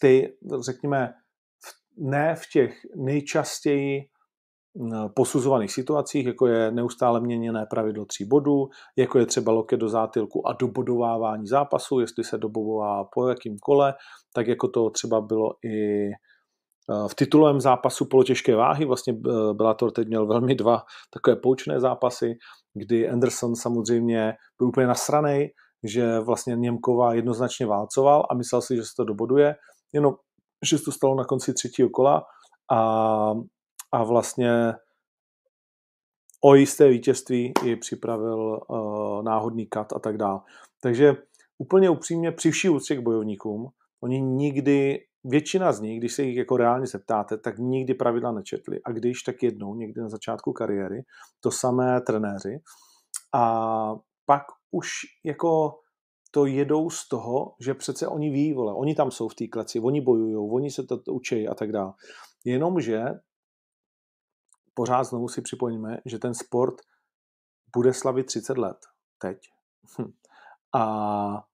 ty, 0.00 0.36
řekněme, 0.60 1.12
ne 1.98 2.34
v 2.34 2.42
těch 2.52 2.78
nejčastěji 2.96 4.10
posuzovaných 5.16 5.72
situacích, 5.72 6.26
jako 6.26 6.46
je 6.46 6.70
neustále 6.70 7.20
měněné 7.20 7.66
pravidlo 7.70 8.04
tří 8.04 8.24
bodů, 8.24 8.68
jako 8.96 9.18
je 9.18 9.26
třeba 9.26 9.52
loket 9.52 9.80
do 9.80 9.88
zátilku 9.88 10.48
a 10.48 10.52
dobodovávání 10.52 11.46
zápasu, 11.46 12.00
jestli 12.00 12.24
se 12.24 12.38
dobovává 12.38 13.04
po 13.14 13.28
jakým 13.28 13.58
kole, 13.58 13.94
tak 14.34 14.46
jako 14.46 14.68
to 14.68 14.90
třeba 14.90 15.20
bylo 15.20 15.50
i 15.64 16.06
e, 16.06 16.12
v 17.08 17.14
titulovém 17.14 17.60
zápasu 17.60 18.04
polotěžké 18.04 18.56
váhy, 18.56 18.84
vlastně 18.84 19.12
e, 19.12 19.54
Bellator 19.54 19.90
teď 19.90 20.08
měl 20.08 20.26
velmi 20.26 20.54
dva 20.54 20.82
takové 21.12 21.36
poučné 21.36 21.80
zápasy, 21.80 22.34
kdy 22.74 23.08
Anderson 23.08 23.56
samozřejmě 23.56 24.34
byl 24.58 24.68
úplně 24.68 24.86
nasranej, 24.86 25.50
že 25.84 26.18
vlastně 26.20 26.56
Němkova 26.56 27.14
jednoznačně 27.14 27.66
válcoval 27.66 28.26
a 28.30 28.34
myslel 28.34 28.62
si, 28.62 28.76
že 28.76 28.82
se 28.82 28.92
to 28.96 29.04
doboduje, 29.04 29.56
jenom 29.92 30.14
že 30.64 30.78
se 30.78 30.84
to 30.84 30.92
stalo 30.92 31.14
na 31.14 31.24
konci 31.24 31.54
třetího 31.54 31.88
kola 31.88 32.22
a 32.72 33.32
a 33.92 34.04
vlastně 34.04 34.74
o 36.44 36.54
jisté 36.54 36.88
vítězství 36.88 37.52
i 37.64 37.76
připravil 37.76 38.60
uh, 38.68 39.22
náhodný 39.22 39.66
kat 39.66 39.92
a 39.92 39.98
tak 39.98 40.16
dále. 40.16 40.40
Takže 40.82 41.16
úplně 41.58 41.90
upřímně 41.90 42.32
při 42.32 42.50
vší 42.50 42.68
úctě 42.68 42.96
k 42.96 43.00
bojovníkům, 43.00 43.68
oni 44.02 44.20
nikdy, 44.20 44.98
většina 45.24 45.72
z 45.72 45.80
nich, 45.80 45.98
když 45.98 46.12
se 46.14 46.22
jich 46.22 46.36
jako 46.36 46.56
reálně 46.56 46.86
zeptáte, 46.86 47.38
tak 47.38 47.58
nikdy 47.58 47.94
pravidla 47.94 48.32
nečetli. 48.32 48.80
A 48.84 48.92
když, 48.92 49.22
tak 49.22 49.42
jednou, 49.42 49.74
někdy 49.74 50.00
na 50.00 50.08
začátku 50.08 50.52
kariéry, 50.52 51.02
to 51.40 51.50
samé 51.50 52.00
trenéři. 52.00 52.60
A 53.34 53.94
pak 54.26 54.42
už 54.70 54.90
jako 55.24 55.80
to 56.30 56.46
jedou 56.46 56.90
z 56.90 57.08
toho, 57.08 57.54
že 57.60 57.74
přece 57.74 58.08
oni 58.08 58.30
ví, 58.30 58.52
vole, 58.52 58.74
oni 58.74 58.94
tam 58.94 59.10
jsou 59.10 59.28
v 59.28 59.34
té 59.34 59.46
kleci, 59.46 59.80
oni 59.80 60.00
bojují, 60.00 60.36
oni 60.36 60.70
se 60.70 60.82
to 60.82 60.96
učí 61.12 61.48
a 61.48 61.54
tak 61.54 61.72
dále. 61.72 61.92
Jenomže 62.44 63.04
pořád 64.74 65.04
znovu 65.04 65.28
si 65.28 65.42
připojíme, 65.42 65.98
že 66.04 66.18
ten 66.18 66.34
sport 66.34 66.74
bude 67.76 67.94
slavit 67.94 68.26
30 68.26 68.58
let 68.58 68.76
teď. 69.18 69.38
Hm. 69.98 70.12
A 70.74 71.44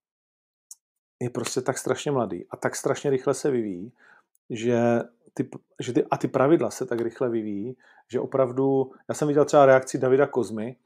je 1.20 1.30
prostě 1.30 1.60
tak 1.60 1.78
strašně 1.78 2.10
mladý 2.10 2.46
a 2.50 2.56
tak 2.56 2.76
strašně 2.76 3.10
rychle 3.10 3.34
se 3.34 3.50
vyvíjí, 3.50 3.92
že 4.50 5.00
ty, 5.34 5.50
že 5.80 5.92
ty, 5.92 6.04
a 6.10 6.16
ty 6.16 6.28
pravidla 6.28 6.70
se 6.70 6.86
tak 6.86 7.00
rychle 7.00 7.28
vyvíjí, 7.28 7.76
že 8.10 8.20
opravdu, 8.20 8.92
já 9.08 9.14
jsem 9.14 9.28
viděl 9.28 9.44
třeba 9.44 9.66
reakci 9.66 9.98
Davida 9.98 10.26
Kozmy 10.26 10.76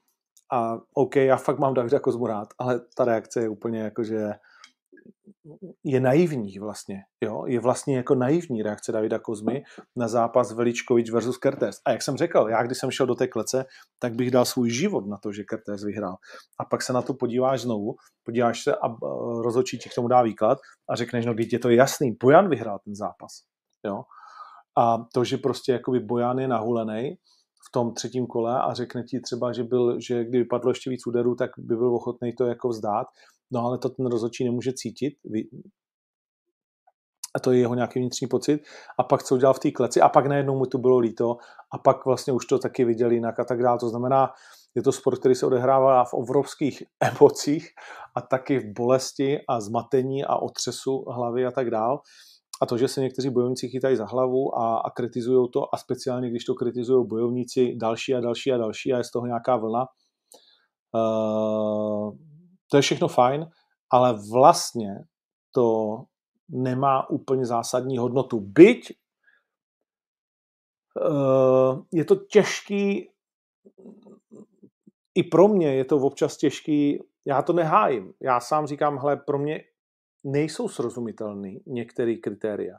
a 0.53 0.79
OK, 0.95 1.17
já 1.17 1.37
fakt 1.37 1.59
mám 1.59 1.75
Davida 1.75 2.01
Kozmu 2.01 2.27
rád, 2.27 2.49
ale 2.59 2.81
ta 2.97 3.05
reakce 3.05 3.41
je 3.41 3.49
úplně 3.49 3.81
jako, 3.81 4.05
že 4.05 4.31
je 5.85 6.01
naivní 6.01 6.59
vlastně. 6.59 7.03
Jo? 7.25 7.45
Je 7.47 7.61
vlastně 7.61 7.97
jako 7.97 8.15
naivní 8.15 8.63
reakce 8.63 8.93
Davida 8.93 9.19
Kozmy 9.19 9.63
na 9.97 10.09
zápas 10.09 10.53
Veličkovič 10.53 11.11
versus 11.11 11.39
Kertéz. 11.39 11.81
A 11.87 11.91
jak 11.91 12.03
jsem 12.03 12.17
řekl, 12.17 12.47
já 12.51 12.63
když 12.63 12.79
jsem 12.79 12.91
šel 12.91 13.07
do 13.07 13.15
té 13.15 13.29
klece, 13.29 13.65
tak 13.99 14.15
bych 14.15 14.31
dal 14.31 14.45
svůj 14.45 14.71
život 14.71 15.07
na 15.07 15.17
to, 15.17 15.33
že 15.33 15.45
Kertéz 15.45 15.85
vyhrál. 15.85 16.17
A 16.61 16.65
pak 16.65 16.83
se 16.83 16.93
na 16.93 17.03
to 17.03 17.15
podíváš 17.15 17.61
znovu, 17.61 17.95
podíváš 18.25 18.63
se 18.63 18.75
a 18.75 18.97
rozhodčí 19.43 19.79
ti 19.79 19.89
k 19.89 19.95
tomu 19.95 20.09
dá 20.09 20.23
výklad 20.23 20.59
a 20.89 20.97
řekneš, 20.97 21.27
no 21.27 21.35
když 21.35 21.53
je 21.53 21.59
to 21.59 21.71
jasný, 21.71 22.17
Bojan 22.23 22.49
vyhrál 22.49 22.79
ten 22.85 22.95
zápas. 22.95 23.33
Jo? 23.87 24.03
A 24.79 24.99
to, 25.15 25.25
že 25.25 25.37
prostě 25.37 25.73
jakoby 25.73 26.01
Bojan 26.01 26.39
je 26.39 26.49
nahulený 26.49 27.17
v 27.71 27.73
tom 27.73 27.95
třetím 27.95 28.27
kole 28.27 28.61
a 28.61 28.75
řekne 28.75 29.03
ti 29.03 29.21
třeba, 29.21 29.53
že, 29.53 29.65
byl, 29.65 30.01
že 30.01 30.25
kdyby 30.25 30.45
padlo 30.45 30.71
ještě 30.71 30.91
víc 30.91 31.07
úderů, 31.07 31.35
tak 31.35 31.51
by 31.59 31.77
byl 31.77 31.95
ochotný 31.95 32.33
to 32.33 32.47
jako 32.47 32.69
vzdát, 32.69 33.07
no 33.51 33.65
ale 33.65 33.79
to 33.79 33.89
ten 33.89 34.07
rozhodčí 34.07 34.45
nemůže 34.45 34.73
cítit, 34.73 35.15
a 37.35 37.41
to 37.41 37.53
je 37.53 37.59
jeho 37.59 37.75
nějaký 37.75 38.01
vnitřní 38.01 38.29
pocit, 38.29 38.63
a 38.99 39.03
pak 39.03 39.23
co 39.23 39.35
udělal 39.35 39.55
v 39.55 39.59
té 39.59 39.71
kleci, 39.71 40.01
a 40.01 40.09
pak 40.09 40.27
najednou 40.27 40.59
mu 40.59 40.67
to 40.67 40.79
bylo 40.79 40.99
líto, 40.99 41.37
a 41.73 41.79
pak 41.79 42.05
vlastně 42.05 42.33
už 42.33 42.47
to 42.47 42.59
taky 42.59 42.85
viděl 42.85 43.11
jinak 43.11 43.41
a 43.41 43.45
tak 43.45 43.63
dále. 43.63 43.79
To 43.79 43.89
znamená, 43.89 44.31
je 44.75 44.83
to 44.83 44.93
sport, 44.93 45.19
který 45.19 45.35
se 45.35 45.47
odehrává 45.47 46.05
v 46.05 46.15
obrovských 46.15 46.83
emocích 47.01 47.69
a 48.15 48.21
taky 48.21 48.59
v 48.59 48.73
bolesti 48.73 49.39
a 49.49 49.61
zmatení 49.61 50.25
a 50.25 50.37
otřesu 50.37 51.05
hlavy 51.11 51.47
a 51.47 51.51
tak 51.51 51.71
dále. 51.71 51.99
A 52.63 52.67
to, 52.67 52.79
že 52.79 52.89
se 52.89 53.01
někteří 53.01 53.31
bojovníci 53.31 53.69
chytají 53.69 53.97
za 53.97 54.07
hlavu 54.07 54.59
a, 54.59 54.79
a 54.79 54.91
kritizují 54.91 55.49
to, 55.51 55.75
a 55.75 55.79
speciálně 55.79 56.31
když 56.31 56.45
to 56.45 56.55
kritizují 56.55 57.07
bojovníci 57.07 57.77
další 57.77 58.15
a 58.15 58.21
další 58.21 58.53
a 58.53 58.57
další 58.57 58.93
a 58.93 58.99
je 58.99 59.05
z 59.05 59.11
toho 59.11 59.27
nějaká 59.27 59.57
vlna, 59.57 59.87
uh, 60.95 62.17
to 62.71 62.77
je 62.77 62.83
všechno 62.83 63.09
fajn, 63.09 63.47
ale 63.93 64.19
vlastně 64.33 64.95
to 65.55 65.97
nemá 66.49 67.11
úplně 67.11 67.47
zásadní 67.47 67.99
hodnotu. 67.99 68.41
Byť 68.41 68.93
uh, 71.11 71.83
je 71.93 72.05
to 72.05 72.17
těžký, 72.17 73.11
i 75.15 75.23
pro 75.23 75.49
mě 75.49 75.75
je 75.75 75.85
to 75.85 75.97
občas 75.97 76.37
těžký, 76.37 76.99
já 77.25 77.43
to 77.43 77.53
nehájím. 77.53 78.13
Já 78.23 78.41
sám 78.41 78.67
říkám, 78.67 78.99
hele, 78.99 79.17
pro 79.17 79.39
mě 79.39 79.65
nejsou 80.25 80.69
srozumitelný 80.69 81.61
některé 81.67 82.15
kritéria. 82.15 82.77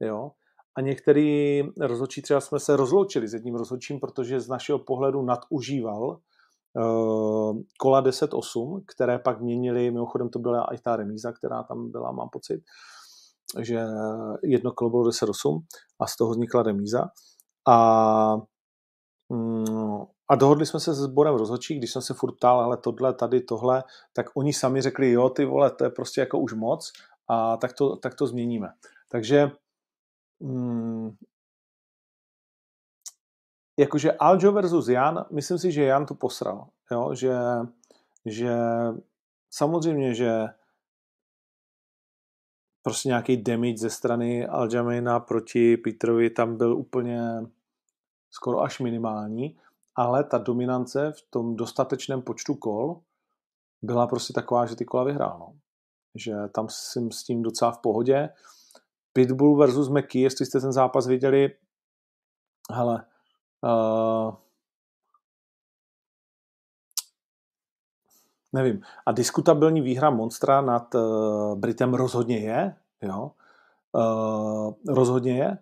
Jo? 0.00 0.30
A 0.76 0.80
některý 0.80 1.62
rozhodčí, 1.80 2.22
třeba 2.22 2.40
jsme 2.40 2.60
se 2.60 2.76
rozloučili 2.76 3.28
s 3.28 3.34
jedním 3.34 3.54
rozhodčím, 3.54 4.00
protože 4.00 4.40
z 4.40 4.48
našeho 4.48 4.78
pohledu 4.78 5.22
nadužíval 5.22 6.02
uh, 6.02 7.58
kola 7.78 8.02
10-8, 8.02 8.82
které 8.94 9.18
pak 9.18 9.40
měnili, 9.40 9.90
mimochodem 9.90 10.28
to 10.28 10.38
byla 10.38 10.74
i 10.74 10.78
ta 10.78 10.96
remíza, 10.96 11.32
která 11.32 11.62
tam 11.62 11.90
byla, 11.90 12.12
mám 12.12 12.28
pocit, 12.32 12.62
že 13.60 13.80
jedno 14.42 14.72
kolo 14.72 14.90
bylo 14.90 15.02
10-8 15.04 15.60
a 16.00 16.06
z 16.06 16.16
toho 16.16 16.30
vznikla 16.30 16.62
remíza. 16.62 17.08
A, 17.68 18.36
a 20.28 20.34
dohodli 20.34 20.66
jsme 20.66 20.80
se 20.80 20.94
se 20.94 21.02
sborem 21.02 21.34
rozhodčí, 21.34 21.78
když 21.78 21.92
jsem 21.92 22.02
se 22.02 22.14
furt 22.14 22.32
ptal, 22.32 22.60
ale 22.60 22.76
tohle, 22.76 23.14
tady, 23.14 23.40
tohle, 23.40 23.84
tak 24.12 24.26
oni 24.34 24.52
sami 24.52 24.82
řekli, 24.82 25.10
jo, 25.10 25.28
ty 25.28 25.44
vole, 25.44 25.70
to 25.70 25.84
je 25.84 25.90
prostě 25.90 26.20
jako 26.20 26.38
už 26.38 26.52
moc 26.52 26.92
a 27.28 27.56
tak 27.56 27.72
to, 27.72 27.96
tak 27.96 28.14
to 28.14 28.26
změníme. 28.26 28.68
Takže 29.08 29.50
mm, 30.40 31.16
jakože 33.78 34.12
Aljo 34.12 34.52
versus 34.52 34.88
Jan, 34.88 35.24
myslím 35.30 35.58
si, 35.58 35.72
že 35.72 35.84
Jan 35.84 36.06
to 36.06 36.14
posral. 36.14 36.68
Jo? 36.90 37.14
Že, 37.14 37.34
že 38.26 38.54
samozřejmě, 39.50 40.14
že 40.14 40.46
prostě 42.82 43.08
nějaký 43.08 43.36
damage 43.36 43.76
ze 43.76 43.90
strany 43.90 44.46
Aljamaina 44.46 45.20
proti 45.20 45.76
Petrovi 45.76 46.30
tam 46.30 46.56
byl 46.56 46.76
úplně 46.76 47.20
skoro 48.32 48.60
až 48.60 48.80
minimální, 48.80 49.56
ale 49.94 50.24
ta 50.24 50.38
dominance 50.38 51.12
v 51.12 51.22
tom 51.30 51.56
dostatečném 51.56 52.22
počtu 52.22 52.54
kol 52.54 53.00
byla 53.82 54.06
prostě 54.06 54.32
taková, 54.32 54.66
že 54.66 54.76
ty 54.76 54.84
kola 54.84 55.04
vyhrál. 55.04 55.36
No. 55.38 55.54
Že 56.14 56.34
tam 56.54 56.66
jsem 56.68 57.10
s 57.10 57.22
tím 57.24 57.42
docela 57.42 57.72
v 57.72 57.78
pohodě. 57.78 58.28
Pitbull 59.12 59.56
versus 59.56 59.88
McKee, 59.88 60.22
jestli 60.22 60.46
jste 60.46 60.60
ten 60.60 60.72
zápas 60.72 61.06
viděli, 61.06 61.56
hele, 62.70 63.04
uh, 63.62 64.34
nevím. 68.52 68.82
A 69.06 69.12
diskutabilní 69.12 69.80
výhra 69.80 70.10
Monstra 70.10 70.60
nad 70.60 70.94
uh, 70.94 71.58
Britem 71.58 71.94
rozhodně 71.94 72.38
je, 72.38 72.76
jo. 73.02 73.30
Uh, 73.92 74.74
rozhodně 74.94 75.38
je. 75.38 75.58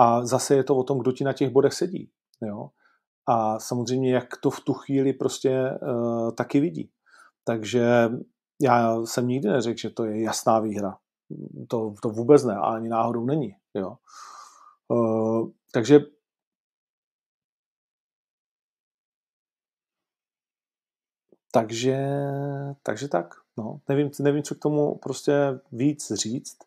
A 0.00 0.26
zase 0.26 0.54
je 0.54 0.64
to 0.64 0.76
o 0.76 0.84
tom, 0.84 0.98
kdo 0.98 1.12
ti 1.12 1.24
na 1.24 1.32
těch 1.32 1.50
bodech 1.50 1.72
sedí, 1.72 2.10
jo. 2.42 2.70
A 3.26 3.58
samozřejmě, 3.58 4.14
jak 4.14 4.36
to 4.36 4.50
v 4.50 4.60
tu 4.60 4.72
chvíli 4.74 5.12
prostě 5.12 5.78
uh, 5.82 6.30
taky 6.34 6.60
vidí. 6.60 6.90
Takže 7.44 8.10
já 8.60 9.02
jsem 9.04 9.28
nikdy 9.28 9.48
neřekl, 9.48 9.78
že 9.78 9.90
to 9.90 10.04
je 10.04 10.22
jasná 10.22 10.60
výhra. 10.60 10.98
To, 11.68 11.94
to 12.02 12.08
vůbec 12.08 12.44
ne, 12.44 12.56
ani 12.56 12.88
náhodou 12.88 13.24
není. 13.24 13.54
Jo. 13.74 13.96
Uh, 14.88 15.50
takže 15.72 16.00
Takže, 21.52 21.98
takže 22.82 23.08
tak. 23.08 23.34
No. 23.58 23.80
Nevím, 23.88 24.10
nevím, 24.20 24.42
co 24.42 24.54
k 24.54 24.58
tomu 24.58 24.98
prostě 24.98 25.60
víc 25.72 26.12
říct. 26.12 26.58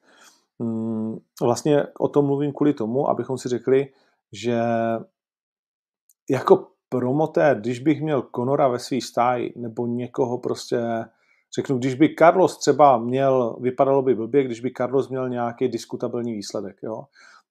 Mm, 0.63 1.17
vlastně 1.41 1.83
o 1.99 2.07
tom 2.07 2.25
mluvím 2.25 2.53
kvůli 2.53 2.73
tomu, 2.73 3.09
abychom 3.09 3.37
si 3.37 3.49
řekli, 3.49 3.87
že 4.31 4.59
jako 6.29 6.67
promotér, 6.89 7.59
když 7.59 7.79
bych 7.79 8.01
měl 8.01 8.21
Konora 8.21 8.67
ve 8.67 8.79
svý 8.79 9.01
stáji, 9.01 9.53
nebo 9.55 9.87
někoho 9.87 10.37
prostě, 10.37 10.81
řeknu, 11.55 11.77
když 11.77 11.95
by 11.95 12.15
Carlos 12.19 12.57
třeba 12.57 12.97
měl, 12.97 13.57
vypadalo 13.61 14.01
by 14.01 14.15
blbě, 14.15 14.43
když 14.43 14.59
by 14.59 14.71
Carlos 14.77 15.09
měl 15.09 15.29
nějaký 15.29 15.67
diskutabilní 15.67 16.33
výsledek, 16.33 16.77
jo, 16.83 17.03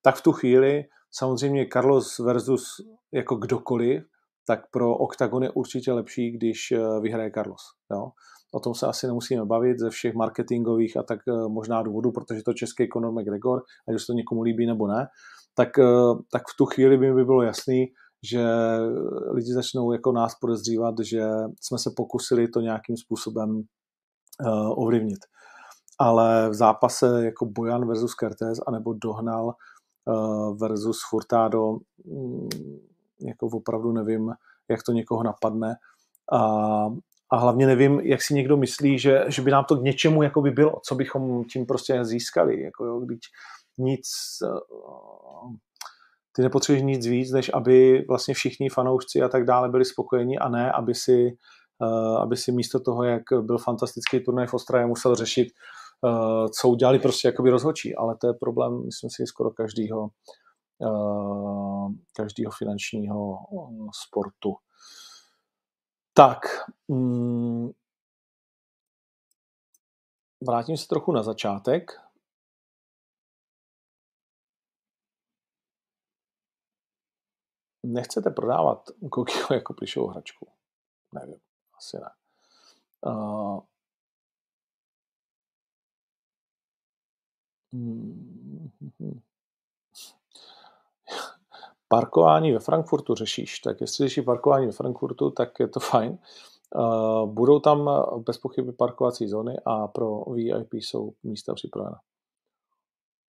tak 0.02 0.16
v 0.16 0.22
tu 0.22 0.32
chvíli 0.32 0.84
samozřejmě 1.10 1.66
Carlos 1.72 2.18
versus 2.18 2.80
jako 3.12 3.34
kdokoliv, 3.34 4.02
tak 4.46 4.70
pro 4.70 4.96
OKTAGON 4.96 5.42
je 5.42 5.50
určitě 5.50 5.92
lepší, 5.92 6.30
když 6.30 6.72
eh, 6.72 7.00
vyhraje 7.00 7.30
Carlos. 7.30 7.62
Jo? 7.90 8.10
O 8.54 8.60
tom 8.60 8.74
se 8.74 8.86
asi 8.86 9.06
nemusíme 9.06 9.44
bavit 9.44 9.78
ze 9.78 9.90
všech 9.90 10.14
marketingových 10.14 10.96
a 10.96 11.02
tak 11.02 11.20
eh, 11.28 11.48
možná 11.48 11.82
důvodů, 11.82 12.12
protože 12.12 12.42
to 12.42 12.52
český 12.52 12.88
Conor 12.92 13.12
McGregor, 13.12 13.62
ať 13.88 13.94
už 13.94 14.06
to 14.06 14.12
někomu 14.12 14.42
líbí 14.42 14.66
nebo 14.66 14.86
ne, 14.86 15.06
tak, 15.54 15.78
eh, 15.78 16.14
tak 16.32 16.42
v 16.42 16.56
tu 16.58 16.66
chvíli 16.66 16.98
by 16.98 17.12
mi 17.12 17.24
bylo 17.24 17.42
jasný, 17.42 17.86
že 18.30 18.44
lidi 19.30 19.52
začnou 19.52 19.92
jako 19.92 20.12
nás 20.12 20.34
podezřívat, 20.40 20.94
že 21.02 21.22
jsme 21.60 21.78
se 21.78 21.90
pokusili 21.96 22.48
to 22.48 22.60
nějakým 22.60 22.96
způsobem 22.96 23.62
ovlivnit. 24.76 25.18
Ale 25.98 26.50
v 26.50 26.54
zápase 26.54 27.24
jako 27.24 27.46
Bojan 27.46 27.88
versus 27.88 28.14
Kertéz 28.14 28.58
anebo 28.66 28.92
Dohnal 28.92 29.54
versus 30.60 30.98
Furtado 31.10 31.76
um, 32.04 32.48
jako 33.20 33.46
opravdu 33.46 33.92
nevím, 33.92 34.32
jak 34.70 34.82
to 34.82 34.92
někoho 34.92 35.22
napadne. 35.22 35.74
A, 36.32 36.86
a 37.32 37.36
hlavně 37.36 37.66
nevím, 37.66 38.00
jak 38.00 38.22
si 38.22 38.34
někdo 38.34 38.56
myslí, 38.56 38.98
že, 38.98 39.24
že 39.28 39.42
by 39.42 39.50
nám 39.50 39.64
to 39.64 39.76
k 39.76 39.82
něčemu 39.82 40.22
jako 40.22 40.40
by 40.40 40.50
bylo, 40.50 40.80
co 40.88 40.94
bychom 40.94 41.44
tím 41.44 41.66
prostě 41.66 42.04
získali. 42.04 42.62
Jako 42.62 42.84
jo, 42.84 43.00
když 43.00 43.18
nic, 43.78 44.08
eh, 44.44 44.60
ty 46.32 46.42
nepotřebuješ 46.42 46.82
nic 46.82 47.06
víc, 47.06 47.32
než 47.32 47.50
aby 47.54 48.04
vlastně 48.08 48.34
všichni 48.34 48.68
fanoušci 48.68 49.22
a 49.22 49.28
tak 49.28 49.44
dále 49.44 49.68
byli 49.68 49.84
spokojeni 49.84 50.38
a 50.38 50.48
ne, 50.48 50.72
aby 50.72 50.94
si, 50.94 51.36
eh, 51.82 52.18
aby 52.20 52.36
si 52.36 52.52
místo 52.52 52.80
toho, 52.80 53.04
jak 53.04 53.22
byl 53.40 53.58
fantastický 53.58 54.20
turnaj 54.20 54.46
v 54.46 54.54
Ostravě, 54.54 54.86
musel 54.86 55.14
řešit, 55.14 55.48
eh, 56.06 56.48
co 56.60 56.68
udělali 56.68 56.98
prostě 56.98 57.28
jakoby 57.28 57.50
rozhočí. 57.50 57.94
Ale 57.94 58.16
to 58.20 58.26
je 58.26 58.32
problém, 58.40 58.84
myslím 58.84 59.10
si, 59.10 59.26
skoro 59.26 59.50
každýho 59.50 60.08
Eh, 60.82 61.88
každého 62.16 62.52
finančního 62.58 63.38
sportu. 64.04 64.54
Tak, 66.14 66.38
mm, 66.88 67.70
vrátím 70.46 70.77
se 70.77 70.88
trochu 70.88 71.12
na 71.12 71.22
začátek. 71.22 71.92
Nechcete 77.87 78.31
prodávat 78.31 78.90
Kokio 79.11 79.46
jako 79.55 79.75
plišovou 79.75 80.07
hračku? 80.09 80.48
Nevím, 81.14 81.40
asi 81.79 81.96
ne. 81.96 82.11
Uh, 83.07 83.61
mm, 87.72 88.70
Parkování 91.92 92.52
ve 92.52 92.59
Frankfurtu 92.59 93.14
řešíš, 93.14 93.59
tak 93.59 93.81
jestli 93.81 94.05
řešíš 94.05 94.24
parkování 94.24 94.66
ve 94.66 94.72
Frankfurtu, 94.72 95.31
tak 95.31 95.61
je 95.61 95.68
to 95.68 95.81
fajn. 95.81 96.18
Uh, 96.74 97.31
budou 97.31 97.61
tam 97.61 97.90
bez 98.26 98.38
pochyby 98.38 98.72
parkovací 98.72 99.28
zóny 99.28 99.57
a 99.64 99.88
pro 99.88 100.24
VIP 100.24 100.74
jsou 100.74 101.12
místa 101.22 101.55
připravena. 101.55 102.00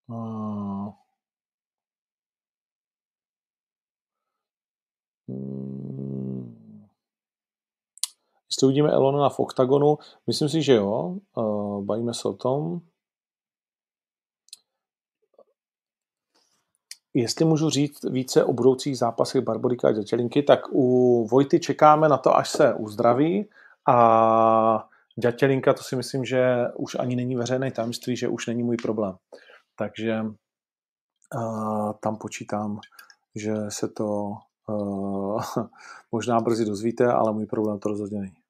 Uh, 0.09 0.93
hmm. 5.27 6.87
Jestli 8.51 8.65
uvidíme 8.67 8.91
Elona 8.91 9.29
v 9.29 9.39
oktagonu, 9.39 9.97
myslím 10.27 10.49
si, 10.49 10.61
že 10.61 10.73
jo. 10.73 11.15
Bavíme 11.81 12.13
se 12.13 12.27
o 12.27 12.33
tom. 12.33 12.81
Jestli 17.13 17.45
můžu 17.45 17.69
říct 17.69 18.03
více 18.03 18.43
o 18.43 18.53
budoucích 18.53 18.97
zápasech 18.97 19.41
Barborika 19.41 19.87
a 19.87 19.91
Dětělinky, 19.91 20.43
tak 20.43 20.59
u 20.71 21.27
Vojty 21.31 21.59
čekáme 21.59 22.09
na 22.09 22.17
to, 22.17 22.35
až 22.35 22.49
se 22.49 22.73
uzdraví 22.73 23.49
a 23.87 24.87
Dětělinka, 25.21 25.73
to 25.73 25.83
si 25.83 25.95
myslím, 25.95 26.25
že 26.25 26.65
už 26.75 26.95
ani 26.99 27.15
není 27.15 27.35
veřejné 27.35 27.71
tajemství, 27.71 28.15
že 28.15 28.27
už 28.27 28.47
není 28.47 28.63
můj 28.63 28.77
problém. 28.77 29.15
Takže 29.75 30.21
uh, 31.35 31.91
tam 31.99 32.17
počítám, 32.17 32.79
že 33.35 33.53
se 33.69 33.87
to 33.87 34.31
uh, 34.69 35.43
možná 36.11 36.39
brzy 36.39 36.65
dozvíte, 36.65 37.05
ale 37.05 37.33
můj 37.33 37.45
problém 37.45 37.79
to 37.79 37.89
rozhodně 37.89 38.19
není. 38.19 38.42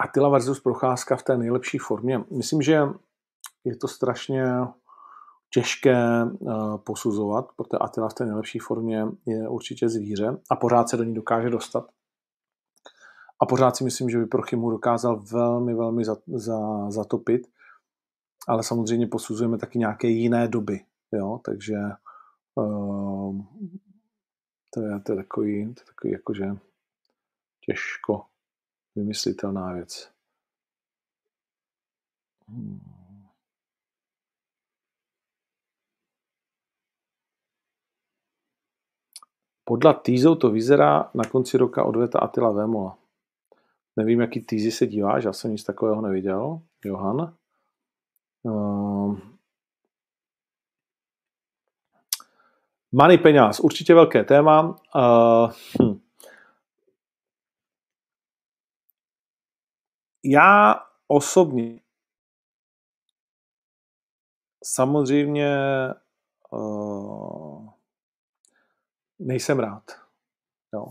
Attila 0.00 0.28
versus 0.28 0.60
Procházka 0.60 1.16
v 1.16 1.22
té 1.22 1.36
nejlepší 1.36 1.78
formě. 1.78 2.24
Myslím, 2.30 2.62
že 2.62 2.80
je 3.64 3.76
to 3.76 3.88
strašně 3.88 4.44
těžké 5.50 6.24
uh, 6.24 6.76
posuzovat, 6.76 7.52
protože 7.56 7.78
Attila 7.80 8.08
v 8.08 8.14
té 8.14 8.24
nejlepší 8.24 8.58
formě 8.58 9.06
je 9.26 9.48
určitě 9.48 9.88
zvíře 9.88 10.36
a 10.50 10.56
pořád 10.56 10.88
se 10.88 10.96
do 10.96 11.04
ní 11.04 11.14
dokáže 11.14 11.50
dostat. 11.50 11.90
A 13.42 13.46
pořád 13.46 13.76
si 13.76 13.84
myslím, 13.84 14.10
že 14.10 14.18
by 14.18 14.26
Prochymu 14.26 14.70
dokázal 14.70 15.16
velmi, 15.32 15.74
velmi 15.74 16.04
za, 16.04 16.16
za, 16.26 16.90
zatopit. 16.90 17.46
ale 18.48 18.62
samozřejmě 18.62 19.06
posuzujeme 19.06 19.58
taky 19.58 19.78
nějaké 19.78 20.08
jiné 20.08 20.48
doby, 20.48 20.80
jo, 21.12 21.40
takže 21.44 21.76
uh, 22.54 23.42
to, 24.70 24.80
je, 24.80 25.00
to 25.00 25.12
je 25.12 25.16
takový, 25.16 25.74
to 25.74 25.80
je 25.80 25.86
takový 25.86 26.12
jakože 26.12 26.56
těžko 27.66 28.22
vymyslitelná 28.96 29.72
věc. 29.72 30.10
Hmm. 32.48 32.94
Podle 39.64 39.94
týzou 39.94 40.34
to 40.34 40.50
vyzerá 40.50 41.10
na 41.14 41.24
konci 41.24 41.58
roka 41.58 41.84
odveta 41.84 42.18
Atila 42.18 42.52
Vémola. 42.52 42.98
Nevím, 43.96 44.20
jaký 44.20 44.40
týzy 44.40 44.70
se 44.70 44.86
díváš, 44.86 45.24
já 45.24 45.32
jsem 45.32 45.52
nic 45.52 45.64
takového 45.64 46.00
neviděl. 46.00 46.60
Johan. 46.84 47.34
Uh, 48.42 49.18
money 52.92 53.18
peněz, 53.18 53.60
určitě 53.60 53.94
velké 53.94 54.24
téma. 54.24 54.76
Uh, 54.94 55.52
hm. 55.82 56.03
Já 60.24 60.74
osobně 61.06 61.80
samozřejmě 64.64 65.56
uh, 66.50 67.68
nejsem 69.18 69.58
rád. 69.58 69.82
Jo. 70.72 70.86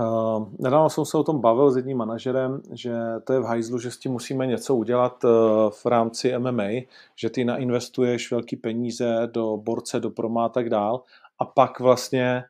Uh, 0.00 0.48
nedávno 0.58 0.90
jsem 0.90 1.04
se 1.04 1.18
o 1.18 1.24
tom 1.24 1.40
bavil 1.40 1.70
s 1.70 1.76
jedním 1.76 1.98
manažerem, 1.98 2.62
že 2.72 2.94
to 3.24 3.32
je 3.32 3.40
v 3.40 3.44
hajzlu, 3.44 3.78
že 3.78 3.90
s 3.90 3.98
tím 3.98 4.12
musíme 4.12 4.46
něco 4.46 4.74
udělat 4.74 5.24
uh, 5.24 5.30
v 5.70 5.86
rámci 5.86 6.38
MMA, 6.38 6.68
že 7.16 7.30
ty 7.30 7.44
nainvestuješ 7.44 8.30
velký 8.30 8.56
peníze 8.56 9.28
do 9.32 9.56
borce, 9.56 10.00
do 10.00 10.10
proma 10.10 10.46
a 10.46 10.48
tak 10.48 10.70
dál 10.70 11.02
a 11.38 11.44
pak 11.44 11.80
vlastně 11.80 12.44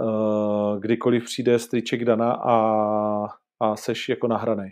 uh, 0.00 0.78
kdykoliv 0.78 1.24
přijde 1.24 1.58
striček 1.58 2.04
Dana 2.04 2.32
a, 2.32 2.56
a 3.60 3.76
seš 3.76 4.08
jako 4.08 4.26
nahranej. 4.28 4.70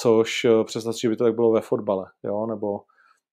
Což 0.00 0.44
uh, 0.44 0.64
představ 0.64 0.94
že 1.02 1.08
by 1.08 1.16
to 1.16 1.24
tak 1.24 1.34
bylo 1.34 1.52
ve 1.52 1.60
fotbale, 1.60 2.06
jo, 2.24 2.46
nebo 2.46 2.80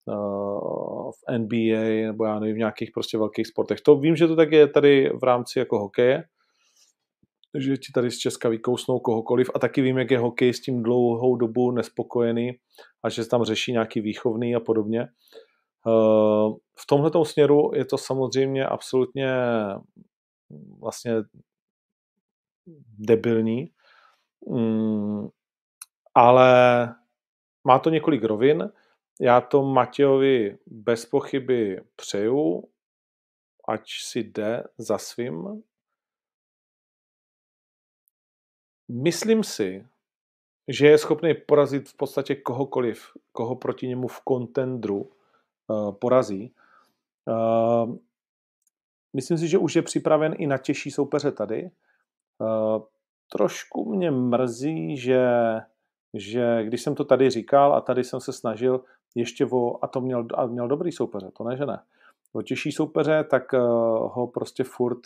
uh, 0.04 1.10
v 1.10 1.38
NBA, 1.38 2.06
nebo 2.06 2.24
já 2.24 2.38
nevím, 2.38 2.54
v 2.54 2.58
nějakých 2.58 2.90
prostě 2.94 3.18
velkých 3.18 3.46
sportech. 3.46 3.80
To 3.80 3.96
vím, 3.96 4.16
že 4.16 4.26
to 4.26 4.36
tak 4.36 4.52
je 4.52 4.68
tady 4.68 5.10
v 5.20 5.22
rámci 5.22 5.58
jako 5.58 5.78
hokeje, 5.78 6.24
že 7.58 7.76
ti 7.76 7.92
tady 7.94 8.10
z 8.10 8.18
Česka 8.18 8.48
vykousnou 8.48 8.98
kohokoliv 8.98 9.50
a 9.54 9.58
taky 9.58 9.82
vím, 9.82 9.98
jak 9.98 10.10
je 10.10 10.18
hokej 10.18 10.54
s 10.54 10.60
tím 10.60 10.82
dlouhou 10.82 11.36
dobu 11.36 11.70
nespokojený 11.70 12.52
a 13.02 13.08
že 13.08 13.24
se 13.24 13.30
tam 13.30 13.44
řeší 13.44 13.72
nějaký 13.72 14.00
výchovný 14.00 14.54
a 14.54 14.60
podobně. 14.60 15.00
Eh, 15.00 16.50
v 16.78 16.86
tomhle 16.86 17.10
směru 17.24 17.70
je 17.74 17.84
to 17.84 17.98
samozřejmě 17.98 18.66
absolutně 18.66 19.34
vlastně 20.80 21.14
debilní, 22.98 23.70
mm, 24.48 25.28
ale 26.14 26.94
má 27.64 27.78
to 27.78 27.90
několik 27.90 28.24
rovin. 28.24 28.72
Já 29.20 29.40
to 29.40 29.62
Matějovi 29.62 30.58
bez 30.66 31.06
pochyby 31.06 31.82
přeju, 31.96 32.68
ať 33.68 33.90
si 33.90 34.18
jde 34.18 34.64
za 34.78 34.98
svým, 34.98 35.62
Myslím 38.92 39.44
si, 39.44 39.86
že 40.68 40.86
je 40.86 40.98
schopný 40.98 41.34
porazit 41.34 41.88
v 41.88 41.96
podstatě 41.96 42.34
kohokoliv, 42.34 43.06
koho 43.32 43.56
proti 43.56 43.88
němu 43.88 44.08
v 44.08 44.20
kontendru 44.20 45.10
uh, 45.66 45.92
porazí. 45.92 46.54
Uh, 47.24 47.96
myslím 49.16 49.38
si, 49.38 49.48
že 49.48 49.58
už 49.58 49.76
je 49.76 49.82
připraven 49.82 50.34
i 50.38 50.46
na 50.46 50.58
těžší 50.58 50.90
soupeře 50.90 51.32
tady. 51.32 51.70
Uh, 52.38 52.82
trošku 53.32 53.94
mě 53.94 54.10
mrzí, 54.10 54.96
že, 54.96 55.28
že 56.14 56.64
když 56.64 56.82
jsem 56.82 56.94
to 56.94 57.04
tady 57.04 57.30
říkal 57.30 57.74
a 57.74 57.80
tady 57.80 58.04
jsem 58.04 58.20
se 58.20 58.32
snažil 58.32 58.84
ještě 59.14 59.46
o, 59.46 59.84
a 59.84 59.88
to 59.88 60.00
měl, 60.00 60.26
a 60.34 60.46
měl 60.46 60.68
dobrý 60.68 60.92
soupeře, 60.92 61.30
to 61.36 61.44
ne, 61.44 61.56
že 61.56 61.66
ne, 61.66 61.82
o 62.32 62.42
těžší 62.42 62.72
soupeře, 62.72 63.24
tak 63.30 63.52
uh, 63.52 63.60
ho 64.12 64.26
prostě 64.34 64.64
furt 64.64 64.98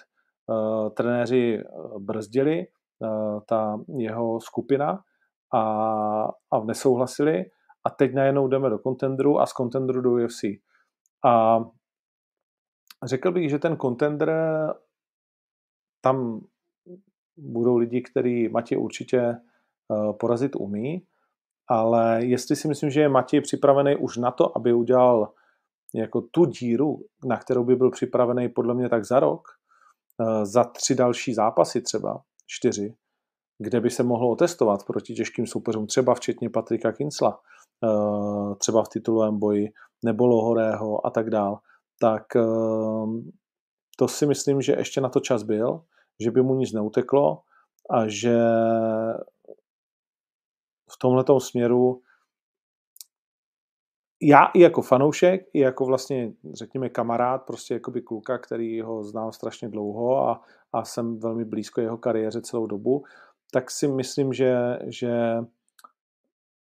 uh, 0.49 0.91
trenéři 0.91 1.63
brzdili, 1.99 2.67
Eh, 3.03 3.41
ta 3.47 3.81
jeho 3.97 4.41
skupina 4.41 5.05
a, 5.55 5.61
a 6.51 6.65
nesouhlasili 6.65 7.45
a 7.85 7.91
teď 7.91 8.15
najednou 8.15 8.49
jdeme 8.49 8.71
do 8.71 8.79
kontendru 8.79 9.41
a 9.41 9.47
z 9.47 9.53
kontendru 9.53 10.01
do 10.01 10.11
UFC. 10.11 10.45
A 11.25 11.59
řekl 13.05 13.33
bych, 13.33 13.51
že 13.51 13.59
ten 13.59 13.77
kontender 13.77 14.33
tam 16.01 16.41
budou 17.37 17.77
lidi, 17.77 18.03
kteří 18.03 18.49
Matěj 18.49 18.79
určitě 18.79 19.19
eh, 19.21 19.41
porazit 20.21 20.57
umí, 20.57 21.07
ale 21.69 22.25
jestli 22.25 22.57
si 22.57 22.69
myslím, 22.69 22.91
že 22.91 23.01
je 23.01 23.09
Matěj 23.09 23.41
připravený 23.41 23.97
už 23.97 24.17
na 24.17 24.31
to, 24.31 24.57
aby 24.57 24.73
udělal 24.73 25.33
jako 25.95 26.21
tu 26.21 26.45
díru, 26.45 26.99
na 27.25 27.37
kterou 27.37 27.65
by 27.65 27.77
byl 27.77 27.91
připravený 27.91 28.49
podle 28.49 28.75
mě 28.75 28.89
tak 28.89 29.05
za 29.05 29.21
rok, 29.21 29.49
eh, 30.21 30.47
za 30.47 30.65
tři 30.65 30.95
další 30.95 31.35
zápasy 31.35 31.81
třeba, 31.81 32.23
čtyři, 32.47 32.95
kde 33.59 33.81
by 33.81 33.91
se 33.91 34.03
mohlo 34.03 34.31
otestovat 34.31 34.87
proti 34.87 35.15
těžkým 35.15 35.47
soupeřům, 35.47 35.87
třeba 35.87 36.15
včetně 36.15 36.51
Patrika 36.51 36.93
Kinsla, 36.93 37.41
eh, 37.85 38.55
třeba 38.59 38.83
v 38.83 38.89
titulovém 38.89 39.39
boji, 39.39 39.69
nebo 40.05 40.27
Lohorého 40.27 41.07
a 41.07 41.11
tak 41.11 41.31
dál, 41.31 41.59
tak 42.01 42.37
eh, 42.37 42.43
to 43.99 44.09
si 44.09 44.27
myslím, 44.27 44.63
že 44.63 44.73
ještě 44.73 45.01
na 45.01 45.09
to 45.09 45.21
čas 45.21 45.43
byl, 45.43 45.83
že 46.21 46.31
by 46.31 46.43
mu 46.43 46.55
nic 46.55 46.73
neuteklo 46.73 47.43
a 47.91 48.09
že 48.09 48.39
v 50.95 50.99
tomhle 50.99 51.25
směru 51.39 52.03
já 54.23 54.45
i 54.45 54.61
jako 54.61 54.83
fanoušek, 54.83 55.47
i 55.53 55.59
jako 55.59 55.85
vlastně, 55.85 56.33
řekněme, 56.53 56.89
kamarád, 56.89 57.43
prostě 57.43 57.75
jakoby 57.75 58.03
kluka, 58.03 58.39
který 58.39 58.81
ho 58.81 59.05
znám 59.05 59.33
strašně 59.33 59.69
dlouho 59.69 60.29
a, 60.29 60.43
a 60.73 60.85
jsem 60.85 61.19
velmi 61.19 61.45
blízko 61.45 61.81
jeho 61.81 61.99
kariéře 61.99 62.41
celou 62.41 62.67
dobu, 62.67 63.05
tak 63.51 63.71
si 63.71 63.89
myslím, 63.89 64.33
že, 64.33 64.79
že 64.87 65.13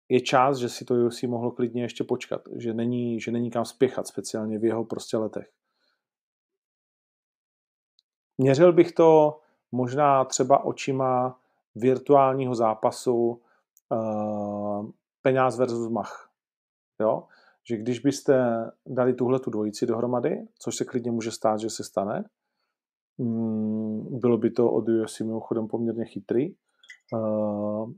je 0.10 0.22
čas, 0.22 0.58
že 0.58 0.70
si 0.70 0.86
to 0.86 0.94
UFC 0.94 1.24
mohlo 1.24 1.52
klidně 1.52 1.82
ještě 1.82 2.04
počkat, 2.04 2.42
že 2.56 2.74
není, 2.74 3.20
že 3.20 3.32
není 3.32 3.52
kam 3.52 3.66
spěchat, 3.66 4.08
speciálně 4.08 4.60
v 4.60 4.66
jeho 4.66 4.86
prostě 4.86 5.18
letech. 5.18 5.50
Měřil 8.38 8.74
bych 8.74 8.92
to 8.92 9.40
možná 9.72 10.26
třeba 10.26 10.66
očima 10.66 11.40
virtuálního 11.76 12.56
zápasu 12.56 13.42
uh, 13.92 14.90
peněz 15.22 15.58
versus 15.58 15.90
mach. 15.90 16.30
Jo? 17.00 17.28
Že 17.70 17.78
když 17.78 18.00
byste 18.00 18.66
dali 18.88 19.14
tuhle 19.14 19.40
tu 19.40 19.50
dvojici 19.50 19.86
dohromady, 19.86 20.48
což 20.60 20.76
se 20.76 20.86
klidně 20.86 21.12
může 21.12 21.32
stát, 21.32 21.60
že 21.60 21.70
se 21.70 21.84
stane, 21.84 22.24
um, 23.18 24.20
bylo 24.20 24.38
by 24.38 24.52
to 24.52 24.72
od 24.72 24.90
UFC 24.90 25.20
mimochodem 25.20 25.68
poměrně 25.68 26.06
chytrý, 26.06 26.56
uh, 27.14 27.92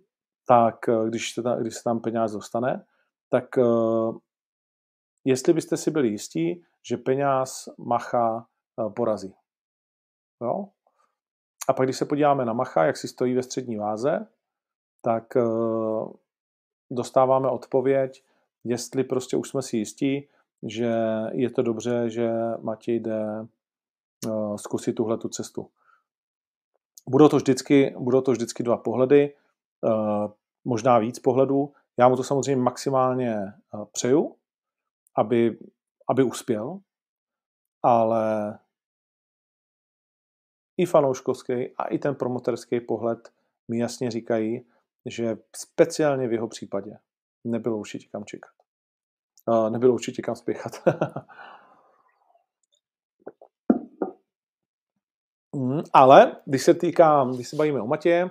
tak 0.47 0.89
eh, 0.89 1.07
když 1.07 1.33
se, 1.33 1.43
tam, 1.43 1.61
když 1.61 1.75
se 1.75 1.83
tam 1.83 1.99
peněz 1.99 2.31
dostane, 2.31 2.85
tak 3.29 3.45
jestli 5.25 5.53
byste 5.53 5.77
si 5.77 5.91
byli 5.91 6.07
jistí, 6.07 6.63
že 6.89 6.97
peněz 6.97 7.69
Macha 7.77 8.47
porazí. 8.95 9.33
Jo? 10.41 10.67
A 11.67 11.73
pak, 11.73 11.87
když 11.87 11.97
se 11.97 12.05
podíváme 12.05 12.45
na 12.45 12.53
Macha, 12.53 12.85
jak 12.85 12.97
si 12.97 13.07
stojí 13.07 13.35
ve 13.35 13.43
střední 13.43 13.77
váze, 13.77 14.27
tak 15.05 15.35
uh, 15.35 16.13
dostáváme 16.91 17.49
odpověď, 17.49 18.23
jestli 18.63 19.03
prostě 19.03 19.37
už 19.37 19.49
jsme 19.49 19.61
si 19.61 19.77
jistí, 19.77 20.27
že 20.63 20.93
je 21.31 21.49
to 21.49 21.61
dobře, 21.61 22.09
že 22.09 22.31
Matěj 22.61 22.99
jde 22.99 23.47
uh, 24.25 24.55
zkusit 24.57 24.93
tuhle 24.93 25.17
tu 25.17 25.29
cestu. 25.29 25.69
Budou 27.09 27.29
to 27.29 27.37
vždycky, 27.37 27.95
budou 27.99 28.21
to 28.21 28.31
vždycky 28.31 28.63
dva 28.63 28.77
pohledy, 28.77 29.35
eh, 29.85 30.29
možná 30.65 30.99
víc 30.99 31.19
pohledů. 31.19 31.73
Já 31.97 32.09
mu 32.09 32.15
to 32.15 32.23
samozřejmě 32.23 32.61
maximálně 32.61 33.35
eh, 33.35 33.85
přeju, 33.91 34.35
aby, 35.15 35.59
aby 36.09 36.23
uspěl, 36.23 36.79
ale 37.83 38.59
i 40.77 40.85
fanouškovský 40.85 41.75
a 41.77 41.83
i 41.83 41.97
ten 41.99 42.15
promoterský 42.15 42.79
pohled 42.79 43.33
mi 43.67 43.77
jasně 43.77 44.11
říkají, 44.11 44.65
že 45.05 45.37
speciálně 45.55 46.27
v 46.27 46.33
jeho 46.33 46.47
případě 46.47 46.97
nebylo 47.43 47.77
určitě 47.77 48.07
kam 48.11 48.25
čekat. 48.25 48.51
Eh, 49.49 49.69
nebylo 49.69 49.93
určitě 49.93 50.21
kam 50.21 50.35
spěchat. 50.35 50.71
Mm, 55.55 55.81
ale 55.93 56.35
když 56.45 56.63
se 56.63 56.73
týká, 56.73 57.31
když 57.35 57.47
se 57.47 57.55
bavíme 57.55 57.81
o 57.81 57.87
Matě, 57.87 58.29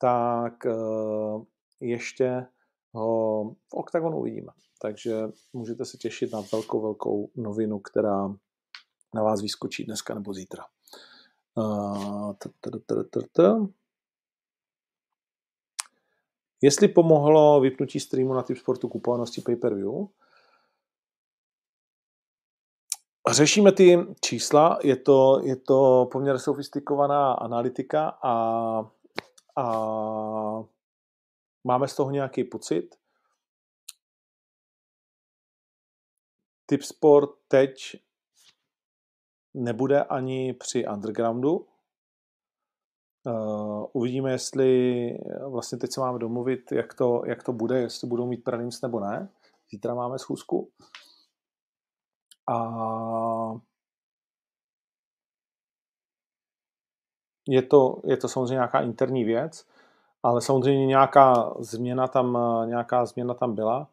tak 0.00 0.64
uh, 0.64 1.44
ještě 1.80 2.46
ho 2.92 3.44
v 3.68 3.74
OKTAGONu 3.74 4.18
uvidíme. 4.18 4.52
takže 4.82 5.16
můžete 5.52 5.84
se 5.84 5.96
těšit 5.96 6.32
na 6.32 6.42
velkou, 6.52 6.80
velkou 6.80 7.30
novinu, 7.36 7.78
která 7.78 8.28
na 9.14 9.22
vás 9.22 9.42
vyskočí 9.42 9.84
dneska 9.84 10.14
nebo 10.14 10.34
zítra. 10.34 10.64
Jestli 16.62 16.88
pomohlo 16.88 17.60
vypnutí 17.60 18.00
streamu 18.00 18.34
na 18.34 18.42
typ 18.42 18.58
sportu 18.58 18.88
kupovanosti 18.88 19.40
pay-per-view, 19.40 20.08
Řešíme 23.30 23.72
ty 23.72 23.98
čísla, 24.20 24.78
je 24.82 24.96
to, 24.96 25.40
je 25.44 25.56
to 25.56 26.08
poměrně 26.12 26.38
sofistikovaná 26.38 27.32
analytika 27.32 28.08
a, 28.22 28.32
a 29.56 29.64
máme 31.64 31.88
z 31.88 31.96
toho 31.96 32.10
nějaký 32.10 32.44
pocit. 32.44 32.96
Tipsport 36.66 37.30
teď 37.48 37.96
nebude 39.54 40.04
ani 40.04 40.52
při 40.52 40.86
undergroundu. 40.86 41.66
Uh, 43.26 43.86
uvidíme, 43.92 44.30
jestli 44.30 45.18
vlastně 45.46 45.78
teď 45.78 45.92
se 45.92 46.00
máme 46.00 46.18
domluvit, 46.18 46.72
jak 46.72 46.94
to, 46.94 47.22
jak 47.26 47.42
to 47.42 47.52
bude, 47.52 47.80
jestli 47.80 48.08
budou 48.08 48.26
mít 48.26 48.44
prelims 48.44 48.82
nebo 48.82 49.00
ne. 49.00 49.28
Zítra 49.70 49.94
máme 49.94 50.18
schůzku. 50.18 50.70
A 52.48 53.60
je 57.48 57.62
to, 57.62 58.00
je 58.04 58.16
to 58.16 58.28
samozřejmě 58.28 58.54
nějaká 58.54 58.80
interní 58.80 59.24
věc, 59.24 59.66
ale 60.22 60.40
samozřejmě 60.40 60.86
nějaká 60.86 61.54
změna 61.58 62.08
tam, 62.08 62.38
nějaká 62.66 63.06
změna 63.06 63.34
tam 63.34 63.54
byla 63.54 63.88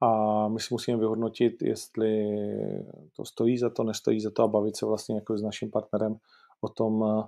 a 0.00 0.48
my 0.48 0.60
si 0.60 0.74
musíme 0.74 0.98
vyhodnotit, 0.98 1.62
jestli 1.62 2.26
to 3.16 3.24
stojí 3.24 3.58
za 3.58 3.70
to, 3.70 3.84
nestojí 3.84 4.20
za 4.20 4.30
to 4.30 4.42
a 4.42 4.48
bavit 4.48 4.76
se 4.76 4.86
vlastně 4.86 5.14
jako 5.14 5.38
s 5.38 5.42
naším 5.42 5.70
partnerem 5.70 6.16
o 6.60 6.68
tom, 6.68 7.24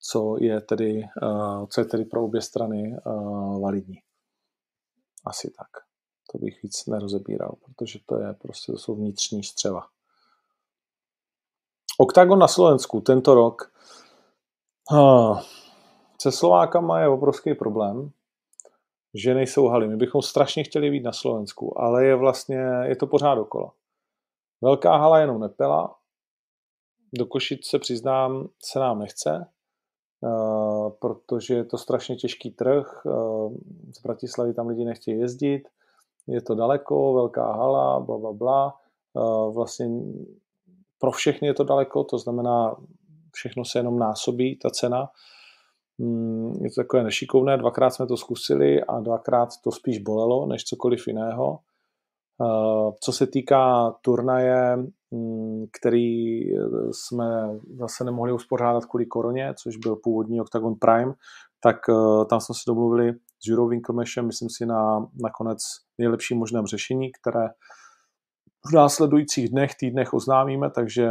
co 0.00 0.36
je 0.40 0.60
tedy, 0.60 1.08
co 1.68 1.80
je 1.80 1.84
tedy 1.84 2.04
pro 2.04 2.24
obě 2.24 2.42
strany 2.42 2.96
validní. 3.60 4.02
Asi 5.24 5.50
tak. 5.58 5.68
To 6.32 6.38
bych 6.38 6.62
víc 6.62 6.86
nerozebíral, 6.86 7.54
protože 7.64 7.98
to 8.06 8.20
je 8.20 8.32
prostě, 8.32 8.72
to 8.72 8.78
jsou 8.78 8.94
vnitřní 8.94 9.42
střeva. 9.42 9.86
Oktagon 11.98 12.38
na 12.38 12.48
Slovensku 12.48 13.00
tento 13.00 13.34
rok 13.34 13.72
se 16.22 16.32
Slovákama 16.32 17.00
je 17.00 17.08
obrovský 17.08 17.54
problém, 17.54 18.10
že 19.14 19.34
nejsou 19.34 19.66
haly. 19.66 19.88
My 19.88 19.96
bychom 19.96 20.22
strašně 20.22 20.64
chtěli 20.64 20.90
být 20.90 21.02
na 21.02 21.12
Slovensku, 21.12 21.80
ale 21.80 22.04
je 22.04 22.16
vlastně, 22.16 22.56
je 22.82 22.96
to 22.96 23.06
pořád 23.06 23.38
okolo. 23.38 23.72
Velká 24.60 24.96
hala 24.96 25.18
jenom 25.18 25.40
nepela, 25.40 25.98
do 27.18 27.26
Košic 27.26 27.66
se 27.66 27.78
přiznám, 27.78 28.48
se 28.64 28.78
nám 28.78 28.98
nechce, 28.98 29.46
protože 30.98 31.54
je 31.54 31.64
to 31.64 31.78
strašně 31.78 32.16
těžký 32.16 32.50
trh, 32.50 33.06
z 33.96 34.02
Bratislavy 34.02 34.54
tam 34.54 34.66
lidi 34.66 34.84
nechtějí 34.84 35.18
jezdit, 35.18 35.62
je 36.26 36.42
to 36.42 36.54
daleko, 36.54 37.14
velká 37.14 37.52
hala, 37.52 38.00
bla, 38.00 38.18
bla, 38.18 38.32
bla. 38.32 38.74
Vlastně 39.54 39.88
pro 40.98 41.10
všechny 41.10 41.48
je 41.48 41.54
to 41.54 41.64
daleko, 41.64 42.04
to 42.04 42.18
znamená, 42.18 42.76
všechno 43.32 43.64
se 43.64 43.78
jenom 43.78 43.98
násobí, 43.98 44.56
ta 44.56 44.70
cena. 44.70 45.10
Mm, 45.98 46.58
je 46.62 46.70
to 46.70 46.80
takové 46.80 47.02
nešikovné, 47.02 47.56
dvakrát 47.56 47.90
jsme 47.90 48.06
to 48.06 48.16
zkusili 48.16 48.84
a 48.84 49.00
dvakrát 49.00 49.48
to 49.64 49.72
spíš 49.72 49.98
bolelo, 49.98 50.46
než 50.46 50.64
cokoliv 50.64 51.06
jiného. 51.06 51.58
Co 53.00 53.12
se 53.12 53.26
týká 53.26 53.94
turnaje, 54.02 54.76
mm, 55.10 55.64
který 55.80 56.40
jsme 56.90 57.24
zase 57.80 58.04
nemohli 58.04 58.32
uspořádat 58.32 58.84
kvůli 58.84 59.06
koroně, 59.06 59.54
což 59.62 59.76
byl 59.76 59.96
původní 59.96 60.40
Octagon 60.40 60.74
Prime, 60.74 61.12
tak 61.64 61.76
eh, 61.88 62.24
tam 62.24 62.40
jsme 62.40 62.54
se 62.54 62.62
domluvili 62.66 63.12
s 63.12 63.46
Jurou 63.46 63.68
Winkelmešem, 63.68 64.26
myslím 64.26 64.48
si, 64.50 64.66
na 64.66 65.06
nakonec 65.22 65.58
nejlepším 65.98 66.38
možném 66.38 66.66
řešení, 66.66 67.10
které 67.20 67.48
v 68.70 68.74
následujících 68.74 69.48
dnech, 69.48 69.70
týdnech 69.80 70.14
oznámíme, 70.14 70.70
takže 70.70 71.10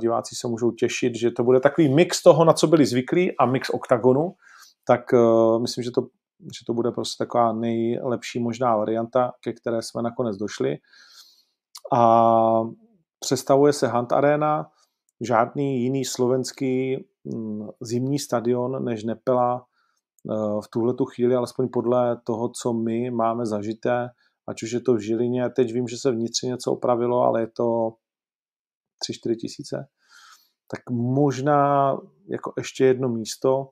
diváci 0.00 0.34
se 0.36 0.48
můžou 0.48 0.70
těšit, 0.70 1.14
že 1.14 1.30
to 1.30 1.44
bude 1.44 1.60
takový 1.60 1.94
mix 1.94 2.22
toho, 2.22 2.44
na 2.44 2.52
co 2.52 2.66
byli 2.66 2.86
zvyklí 2.86 3.36
a 3.36 3.46
mix 3.46 3.70
oktagonu, 3.70 4.34
tak 4.86 5.00
myslím, 5.62 5.84
že 5.84 5.90
to, 5.90 6.02
že 6.42 6.64
to 6.66 6.74
bude 6.74 6.90
prostě 6.90 7.24
taková 7.24 7.52
nejlepší 7.52 8.40
možná 8.40 8.76
varianta, 8.76 9.32
ke 9.40 9.52
které 9.52 9.82
jsme 9.82 10.02
nakonec 10.02 10.36
došli. 10.36 10.76
A 11.92 12.62
představuje 13.20 13.72
se 13.72 13.88
Hunt 13.88 14.12
Arena, 14.12 14.66
žádný 15.20 15.82
jiný 15.82 16.04
slovenský 16.04 16.96
mm, 17.24 17.68
zimní 17.80 18.18
stadion 18.18 18.84
než 18.84 19.04
Nepela 19.04 19.54
uh, 20.24 20.60
v 20.60 20.68
tuhle 20.68 20.94
tu 20.94 21.04
chvíli, 21.04 21.34
alespoň 21.34 21.68
podle 21.72 22.20
toho, 22.24 22.48
co 22.62 22.72
my 22.72 23.10
máme 23.10 23.46
zažité, 23.46 24.08
ať 24.48 24.62
už 24.62 24.72
je 24.72 24.80
to 24.80 24.94
v 24.94 25.00
Žilině, 25.00 25.50
teď 25.50 25.72
vím, 25.72 25.88
že 25.88 25.96
se 25.96 26.10
vnitřně 26.10 26.48
něco 26.48 26.72
opravilo, 26.72 27.22
ale 27.22 27.40
je 27.40 27.46
to 27.46 27.92
3-4 29.28 29.36
tisíce, 29.40 29.86
tak 30.70 30.80
možná 30.90 31.92
jako 32.28 32.52
ještě 32.56 32.84
jedno 32.84 33.08
místo, 33.08 33.68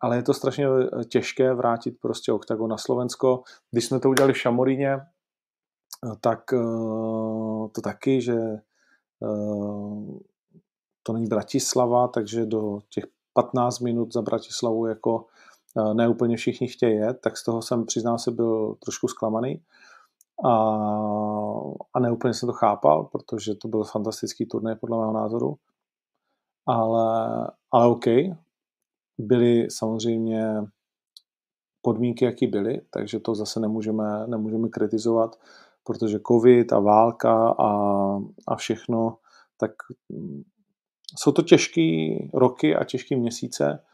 ale 0.00 0.16
je 0.16 0.22
to 0.22 0.34
strašně 0.34 0.66
eh, 0.66 1.04
těžké 1.04 1.54
vrátit 1.54 2.00
prostě 2.00 2.32
OKTAGON 2.32 2.70
na 2.70 2.78
Slovensko. 2.78 3.42
Když 3.70 3.86
jsme 3.86 4.00
to 4.00 4.10
udělali 4.10 4.32
v 4.32 4.38
Šamoríně, 4.38 4.92
eh, 4.92 5.00
tak 6.20 6.52
eh, 6.52 6.58
to 7.72 7.80
taky, 7.82 8.20
že 8.20 8.36
to 11.02 11.12
není 11.12 11.26
Bratislava, 11.26 12.08
takže 12.08 12.46
do 12.46 12.78
těch 12.88 13.04
15 13.32 13.80
minut 13.80 14.12
za 14.12 14.22
Bratislavu 14.22 14.86
jako 14.86 15.26
neúplně 15.92 16.36
všichni 16.36 16.68
chtějí 16.68 16.96
jet, 16.96 17.20
tak 17.20 17.36
z 17.36 17.44
toho 17.44 17.62
jsem, 17.62 17.86
přiznám 17.86 18.18
se, 18.18 18.30
byl 18.30 18.74
trošku 18.74 19.08
zklamaný 19.08 19.62
a, 20.44 20.52
a 21.94 22.00
neúplně 22.00 22.34
jsem 22.34 22.46
to 22.46 22.52
chápal, 22.52 23.04
protože 23.04 23.54
to 23.54 23.68
byl 23.68 23.84
fantastický 23.84 24.46
turnaj 24.46 24.74
podle 24.74 24.98
mého 24.98 25.12
názoru. 25.12 25.56
Ale, 26.66 27.50
ale 27.72 27.86
OK, 27.86 28.06
byly 29.18 29.70
samozřejmě 29.70 30.54
podmínky, 31.82 32.24
jaký 32.24 32.46
byly, 32.46 32.80
takže 32.90 33.20
to 33.20 33.34
zase 33.34 33.60
nemůžeme, 33.60 34.26
nemůžeme 34.26 34.68
kritizovat, 34.68 35.40
protože 35.84 36.18
covid 36.28 36.72
a 36.72 36.80
válka 36.80 37.48
a, 37.48 37.70
a 38.48 38.56
všechno, 38.56 39.18
tak 39.56 39.70
mm, 40.08 40.42
jsou 41.18 41.32
to 41.32 41.42
těžké 41.42 42.08
roky 42.34 42.76
a 42.76 42.84
těžké 42.84 43.16
měsíce 43.16 43.84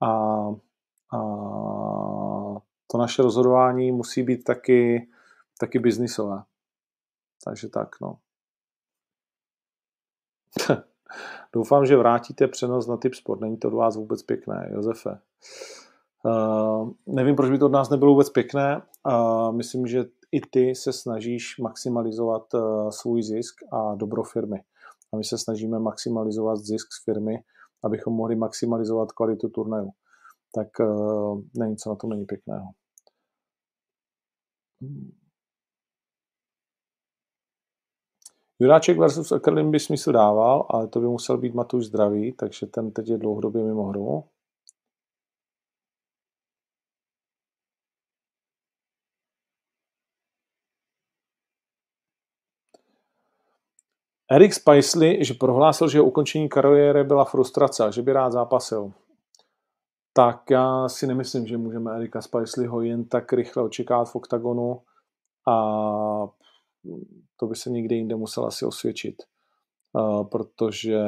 a, 0.00 0.10
a 1.12 1.18
to 2.86 2.98
naše 2.98 3.22
rozhodování 3.22 3.92
musí 3.92 4.22
být 4.22 4.44
taky 4.44 5.08
taky 5.62 5.78
biznisové. 5.78 6.42
Takže 7.44 7.68
tak, 7.68 8.00
no. 8.00 8.18
Doufám, 11.52 11.86
že 11.86 11.96
vrátíte 11.96 12.48
přenos 12.48 12.86
na 12.86 12.96
typ 12.96 13.14
sport. 13.14 13.40
Není 13.40 13.56
to 13.56 13.68
od 13.68 13.74
vás 13.74 13.96
vůbec 13.96 14.22
pěkné, 14.22 14.70
Josefe. 14.72 15.18
Uh, 16.24 16.90
nevím, 17.06 17.36
proč 17.36 17.50
by 17.50 17.58
to 17.58 17.66
od 17.66 17.72
nás 17.72 17.90
nebylo 17.90 18.12
vůbec 18.12 18.30
pěkné. 18.30 18.82
Uh, 19.06 19.52
myslím, 19.52 19.86
že 19.86 20.04
i 20.32 20.40
ty 20.40 20.74
se 20.74 20.92
snažíš 20.92 21.58
maximalizovat 21.58 22.54
uh, 22.54 22.90
svůj 22.90 23.22
zisk 23.22 23.54
a 23.72 23.94
dobro 23.94 24.22
firmy. 24.22 24.62
A 25.12 25.16
my 25.16 25.24
se 25.24 25.38
snažíme 25.38 25.78
maximalizovat 25.78 26.58
zisk 26.58 26.92
z 26.92 27.04
firmy, 27.04 27.44
abychom 27.84 28.14
mohli 28.14 28.36
maximalizovat 28.36 29.12
kvalitu 29.12 29.48
turnaju. 29.48 29.90
Tak 30.54 30.68
uh, 30.80 31.40
není 31.58 31.76
co 31.76 31.90
na 31.90 31.96
tom 31.96 32.10
není 32.10 32.24
pěkného. 32.24 32.66
Juráček 38.62 38.98
versus 38.98 39.32
Ekerlin 39.32 39.70
by 39.70 39.80
smysl 39.80 40.12
dával, 40.12 40.66
ale 40.70 40.88
to 40.88 41.00
by 41.00 41.06
musel 41.06 41.38
být 41.38 41.54
Matuš 41.54 41.86
zdravý, 41.86 42.32
takže 42.32 42.66
ten 42.66 42.90
teď 42.90 43.08
je 43.08 43.18
dlouhodobě 43.18 43.64
mimo 43.64 43.84
hru. 43.84 44.24
Erik 54.30 54.54
Spicely, 54.54 55.24
že 55.24 55.34
prohlásil, 55.34 55.88
že 55.88 56.00
ukončení 56.00 56.48
kariéry 56.48 57.04
byla 57.04 57.24
frustrace 57.24 57.92
že 57.92 58.02
by 58.02 58.12
rád 58.12 58.32
zápasil. 58.32 58.92
Tak 60.12 60.50
já 60.50 60.88
si 60.88 61.06
nemyslím, 61.06 61.46
že 61.46 61.56
můžeme 61.56 61.96
Erika 61.96 62.22
Spicelyho 62.22 62.82
jen 62.82 63.04
tak 63.04 63.32
rychle 63.32 63.62
očekávat 63.62 64.04
v 64.04 64.16
oktagonu 64.16 64.82
a 65.48 65.54
to 67.42 67.46
by 67.46 67.56
se 67.56 67.70
nikde 67.70 67.96
jinde 67.96 68.16
musel 68.16 68.46
asi 68.46 68.64
osvědčit, 68.64 69.22
protože 70.30 70.98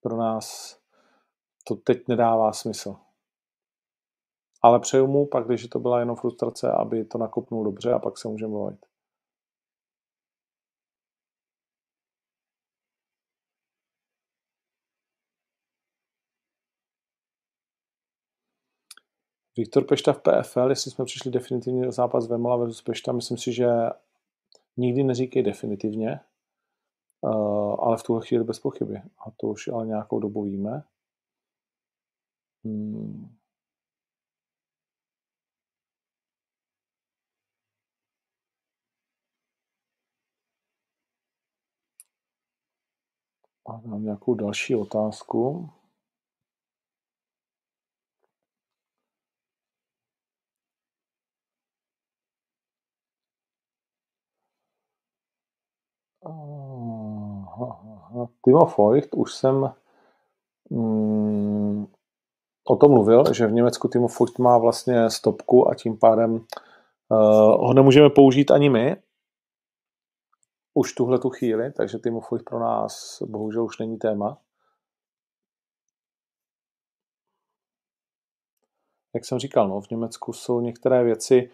pro 0.00 0.16
nás 0.16 0.78
to 1.64 1.76
teď 1.76 2.08
nedává 2.08 2.52
smysl. 2.52 2.96
ale 4.62 4.80
přeju 4.80 5.06
mu 5.06 5.26
pak, 5.26 5.46
když 5.46 5.66
to 5.66 5.78
byla 5.78 6.00
jenom 6.00 6.16
frustrace, 6.16 6.72
aby 6.72 7.04
to 7.04 7.18
nakopnul 7.18 7.64
dobře 7.64 7.92
a 7.92 7.98
pak 7.98 8.18
se 8.18 8.28
můžeme 8.28 8.54
bavit. 8.54 8.86
Viktor 19.58 19.84
Pešta 19.84 20.12
v 20.12 20.20
PFL, 20.20 20.70
jestli 20.70 20.90
jsme 20.90 21.04
přišli 21.04 21.30
definitivně 21.30 21.92
zápas 21.92 22.26
Vemola 22.26 22.56
versus 22.56 22.82
Pešta, 22.82 23.12
myslím 23.12 23.38
si, 23.38 23.52
že 23.52 23.68
nikdy 24.76 25.02
neříkej 25.04 25.42
definitivně, 25.42 26.10
eh, 26.10 27.28
ale 27.78 27.96
v 27.96 28.02
tuhle 28.02 28.26
chvíli 28.26 28.44
bez 28.44 28.58
pochyby. 28.58 28.96
A 28.96 29.30
to 29.36 29.46
už 29.46 29.68
ale 29.68 29.86
nějakou 29.86 30.20
dobu 30.20 30.42
víme. 30.42 30.82
Hmm. 32.64 33.28
A 43.66 43.80
mám 43.84 44.04
nějakou 44.04 44.34
další 44.34 44.74
otázku. 44.74 45.70
Timo 58.44 58.66
Feucht, 58.66 59.14
už 59.14 59.34
jsem 59.34 59.74
mm, 60.70 61.86
o 62.68 62.76
tom 62.76 62.90
mluvil, 62.90 63.34
že 63.34 63.46
v 63.46 63.52
Německu 63.52 63.88
Timo 63.88 64.08
Feucht 64.08 64.38
má 64.38 64.58
vlastně 64.58 65.10
stopku 65.10 65.68
a 65.68 65.74
tím 65.74 65.98
pádem 65.98 66.34
uh, 66.34 67.66
ho 67.66 67.74
nemůžeme 67.74 68.10
použít 68.10 68.50
ani 68.50 68.70
my, 68.70 68.96
už 70.74 70.92
tuhle 70.92 71.18
tu 71.18 71.30
chvíli, 71.30 71.72
takže 71.72 71.98
Timo 71.98 72.20
Feucht 72.20 72.44
pro 72.44 72.60
nás 72.60 73.22
bohužel 73.22 73.64
už 73.64 73.78
není 73.78 73.98
téma. 73.98 74.38
Jak 79.14 79.24
jsem 79.24 79.38
říkal, 79.38 79.68
no, 79.68 79.80
v 79.80 79.90
Německu 79.90 80.32
jsou 80.32 80.60
některé 80.60 81.04
věci, 81.04 81.50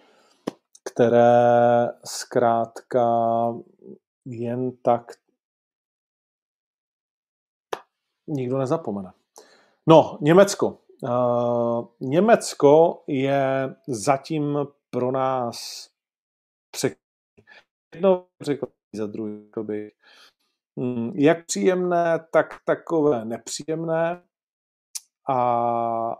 které 0.85 1.89
zkrátka 2.05 3.07
jen 4.25 4.77
tak 4.77 5.13
nikdo 8.27 8.59
nezapomene. 8.59 9.13
No, 9.87 10.19
Německo. 10.21 10.79
Uh, 11.03 11.87
Německo 12.01 13.03
je 13.07 13.75
zatím 13.89 14.59
pro 14.91 15.11
nás 15.11 15.89
překvapení. 16.71 17.05
Jedno 17.95 18.27
překvapení 18.39 18.75
za 18.95 19.07
druhý. 19.07 19.51
Hmm, 20.79 21.13
jak 21.15 21.47
příjemné, 21.47 22.27
tak 22.33 22.61
takové 22.65 23.25
nepříjemné 23.25 24.23
a, 25.29 25.41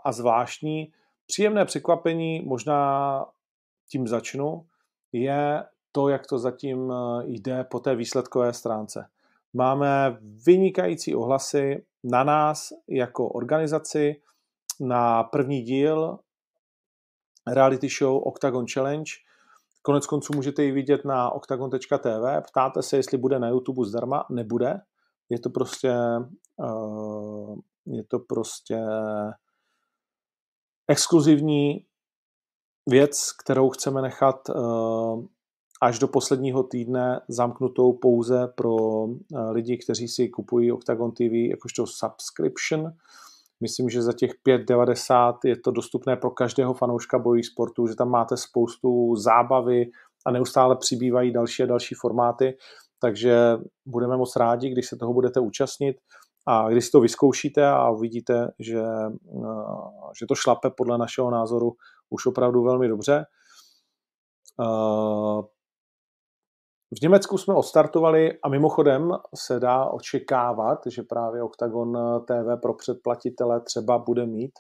a 0.05 0.13
zvláštní. 0.13 0.93
Příjemné 1.27 1.65
překvapení, 1.65 2.41
možná 2.41 3.27
tím 3.89 4.09
začnu, 4.09 4.67
je 5.13 5.65
to, 5.95 6.09
jak 6.09 6.27
to 6.27 6.39
zatím 6.39 6.93
eh, 6.93 7.23
jde 7.25 7.65
po 7.65 7.81
té 7.81 7.97
výsledkové 7.97 8.53
stránce. 8.53 9.07
Máme 9.53 10.19
vynikající 10.47 11.15
ohlasy 11.15 11.85
na 12.05 12.25
nás 12.25 12.73
jako 12.89 13.29
organizaci, 13.29 14.21
na 14.81 15.23
první 15.23 15.63
díl 15.63 16.19
reality 17.47 17.89
show 17.99 18.23
Octagon 18.27 18.67
Challenge. 18.75 19.13
Konec 19.83 20.07
konců 20.07 20.33
můžete 20.35 20.63
ji 20.63 20.73
vidět 20.73 21.05
na 21.05 21.31
octagon.tv. 21.31 22.41
Ptáte 22.51 22.83
se, 22.83 22.97
jestli 22.97 23.19
bude 23.19 23.39
na 23.39 23.49
YouTube 23.49 23.89
zdarma. 23.89 24.27
Nebude. 24.31 24.81
Je 25.29 25.39
to 25.39 25.51
prostě 25.51 25.93
uh, 26.57 27.59
je 27.87 28.05
to 28.05 28.19
prostě 28.19 28.79
exkluzivní 30.89 31.87
věc, 32.91 33.33
kterou 33.33 33.71
chceme 33.71 34.03
nechat 34.03 34.49
uh, 34.49 35.25
až 35.85 35.99
do 35.99 36.09
posledního 36.09 36.63
týdne 36.63 37.21
zamknutou 37.29 37.93
pouze 37.93 38.49
pro 38.55 38.77
eh, 39.07 39.51
lidi, 39.51 39.79
kteří 39.79 40.09
si 40.09 40.29
kupují 40.29 40.73
Octagon 40.73 41.13
TV 41.13 41.33
jakožto 41.51 41.87
subscription. 41.87 42.93
Myslím, 43.61 43.91
že 43.91 44.03
za 44.03 44.13
těch 44.13 44.31
5,90 44.49 45.35
je 45.45 45.57
to 45.57 45.71
dostupné 45.71 46.17
pro 46.17 46.31
každého 46.31 46.75
fanouška 46.75 47.19
bojí 47.19 47.43
sportu, 47.43 47.87
že 47.87 47.95
tam 47.95 48.11
máte 48.11 48.37
spoustu 48.37 49.17
zábavy 49.17 49.91
a 50.27 50.31
neustále 50.31 50.77
přibývají 50.77 51.33
další 51.33 51.63
a 51.63 51.67
další 51.67 51.95
formáty, 51.95 52.57
takže 53.01 53.59
budeme 53.87 54.17
moc 54.17 54.37
rádi, 54.37 54.71
když 54.71 54.89
se 54.89 54.97
toho 54.97 55.13
budete 55.13 55.41
účastnit 55.41 55.97
a 56.47 56.71
když 56.71 56.85
si 56.85 56.91
to 56.91 57.01
vyzkoušíte 57.01 57.67
a 57.67 57.91
uvidíte, 57.91 58.49
že, 58.59 58.81
eh, 58.81 60.13
že 60.19 60.27
to 60.29 60.35
šlape 60.35 60.71
podle 60.71 60.99
našeho 60.99 61.31
názoru 61.31 61.73
už 62.11 62.27
opravdu 62.27 62.63
velmi 62.63 62.89
dobře. 62.89 63.25
V 66.99 67.03
Německu 67.03 67.39
jsme 67.39 67.55
odstartovali 67.55 68.39
a 68.43 68.49
mimochodem 68.49 69.11
se 69.35 69.61
dá 69.61 69.85
očekávat, 69.85 70.79
že 70.87 71.03
právě 71.03 71.43
Octagon 71.43 71.99
TV 72.25 72.61
pro 72.63 72.75
předplatitele 72.75 73.61
třeba 73.61 73.99
bude 73.99 74.27
mít 74.27 74.53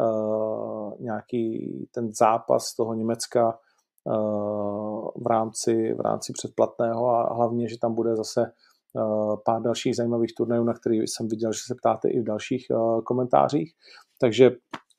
uh, 0.00 0.92
nějaký 1.00 1.72
ten 1.94 2.12
zápas 2.12 2.74
toho 2.74 2.94
Německa 2.94 3.58
uh, 4.04 5.08
v, 5.24 5.26
rámci, 5.26 5.94
v 5.94 6.00
rámci 6.00 6.32
předplatného 6.32 7.08
a 7.08 7.34
hlavně, 7.34 7.68
že 7.68 7.78
tam 7.78 7.94
bude 7.94 8.16
zase 8.16 8.40
uh, 8.40 9.36
pár 9.44 9.62
dalších 9.62 9.96
zajímavých 9.96 10.34
turnajů, 10.36 10.64
na 10.64 10.74
který 10.74 10.96
jsem 10.98 11.28
viděl, 11.28 11.52
že 11.52 11.60
se 11.66 11.74
ptáte 11.74 12.08
i 12.08 12.20
v 12.20 12.24
dalších 12.24 12.66
uh, 12.70 13.02
komentářích. 13.02 13.72
Takže 14.20 14.50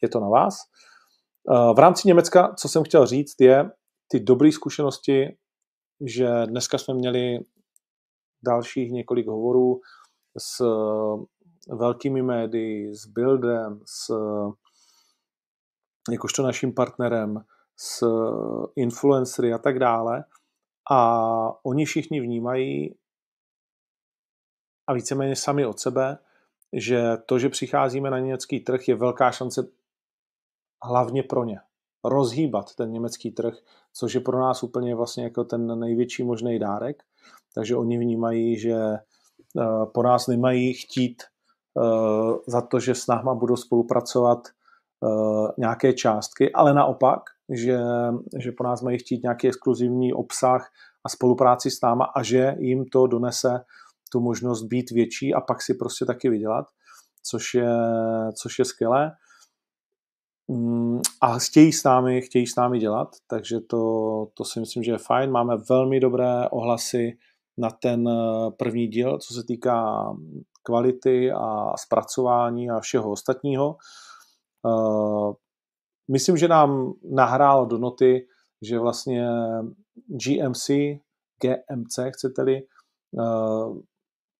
je 0.01 0.09
to 0.09 0.19
na 0.19 0.29
vás. 0.29 0.55
Uh, 1.49 1.75
v 1.75 1.79
rámci 1.79 2.07
Německa, 2.07 2.53
co 2.59 2.69
jsem 2.69 2.83
chtěl 2.83 3.05
říct, 3.05 3.41
je 3.41 3.71
ty 4.11 4.19
dobré 4.19 4.51
zkušenosti 4.51 5.37
že 6.05 6.45
dneska 6.45 6.77
jsme 6.77 6.93
měli 6.93 7.39
dalších 8.45 8.91
několik 8.91 9.27
hovorů 9.27 9.81
s 10.39 10.63
velkými 11.69 12.21
médii, 12.21 12.95
s 12.95 13.05
Buildem, 13.05 13.79
s 13.85 14.13
jakožto 16.11 16.43
naším 16.43 16.73
partnerem, 16.73 17.45
s 17.79 18.07
influencery 18.75 19.53
a 19.53 19.57
tak 19.57 19.79
dále. 19.79 20.23
A 20.91 21.65
oni 21.65 21.85
všichni 21.85 22.21
vnímají 22.21 22.95
a 24.87 24.93
víceméně 24.93 25.35
sami 25.35 25.65
od 25.65 25.79
sebe, 25.79 26.17
že 26.73 27.17
to, 27.25 27.39
že 27.39 27.49
přicházíme 27.49 28.09
na 28.09 28.19
německý 28.19 28.59
trh, 28.59 28.87
je 28.87 28.95
velká 28.95 29.31
šance 29.31 29.71
hlavně 30.83 31.23
pro 31.23 31.43
ně 31.43 31.59
rozhýbat 32.09 32.75
ten 32.75 32.91
německý 32.91 33.31
trh, 33.31 33.53
což 33.93 34.13
je 34.13 34.21
pro 34.21 34.39
nás 34.39 34.63
úplně 34.63 34.95
vlastně 34.95 35.23
jako 35.23 35.43
ten 35.43 35.79
největší 35.79 36.23
možný 36.23 36.59
dárek. 36.59 37.03
Takže 37.55 37.75
oni 37.75 37.97
vnímají, 37.97 38.59
že 38.59 38.73
eh, 38.73 39.85
po 39.93 40.03
nás 40.03 40.27
nemají 40.27 40.73
chtít 40.73 41.23
eh, 41.23 42.33
za 42.47 42.61
to, 42.61 42.79
že 42.79 42.95
s 42.95 43.07
náma 43.07 43.35
budou 43.35 43.55
spolupracovat 43.55 44.47
eh, 44.47 45.51
nějaké 45.57 45.93
částky, 45.93 46.53
ale 46.53 46.73
naopak, 46.73 47.19
že, 47.49 47.79
že 48.37 48.51
po 48.51 48.63
nás 48.63 48.81
mají 48.81 48.97
chtít 48.97 49.23
nějaký 49.23 49.47
exkluzivní 49.47 50.13
obsah 50.13 50.69
a 51.03 51.09
spolupráci 51.09 51.71
s 51.71 51.81
náma 51.81 52.05
a 52.15 52.23
že 52.23 52.55
jim 52.59 52.85
to 52.85 53.07
donese 53.07 53.59
tu 54.11 54.19
možnost 54.19 54.63
být 54.63 54.91
větší 54.91 55.33
a 55.33 55.41
pak 55.41 55.61
si 55.61 55.73
prostě 55.73 56.05
taky 56.05 56.29
vydělat, 56.29 56.65
což 57.23 57.53
je, 57.53 57.69
což 58.41 58.59
je 58.59 58.65
skvělé. 58.65 59.11
Mm, 60.47 60.99
a 61.21 61.39
chtějí 61.39 61.73
s 61.73 61.83
námi, 61.83 62.21
chtějí 62.21 62.47
s 62.47 62.55
námi 62.55 62.79
dělat, 62.79 63.15
takže 63.27 63.59
to, 63.59 64.27
to 64.33 64.45
si 64.45 64.59
myslím, 64.59 64.83
že 64.83 64.91
je 64.91 64.97
fajn. 64.97 65.31
Máme 65.31 65.57
velmi 65.69 65.99
dobré 65.99 66.49
ohlasy 66.49 67.17
na 67.57 67.69
ten 67.69 68.09
eh, 68.09 68.51
první 68.57 68.87
díl, 68.87 69.17
co 69.17 69.33
se 69.33 69.43
týká 69.43 70.05
kvality 70.63 71.31
a 71.31 71.77
zpracování 71.77 72.69
a 72.69 72.79
všeho 72.79 73.11
ostatního. 73.11 73.77
Eh, 74.65 75.33
myslím, 76.11 76.37
že 76.37 76.47
nám 76.47 76.93
nahrálo 77.11 77.65
do 77.65 77.77
noty, 77.77 78.27
že 78.61 78.79
vlastně 78.79 79.27
GMC, 80.07 80.69
GMC 81.41 81.99
chcete-li, 82.09 82.57
eh, 82.57 83.81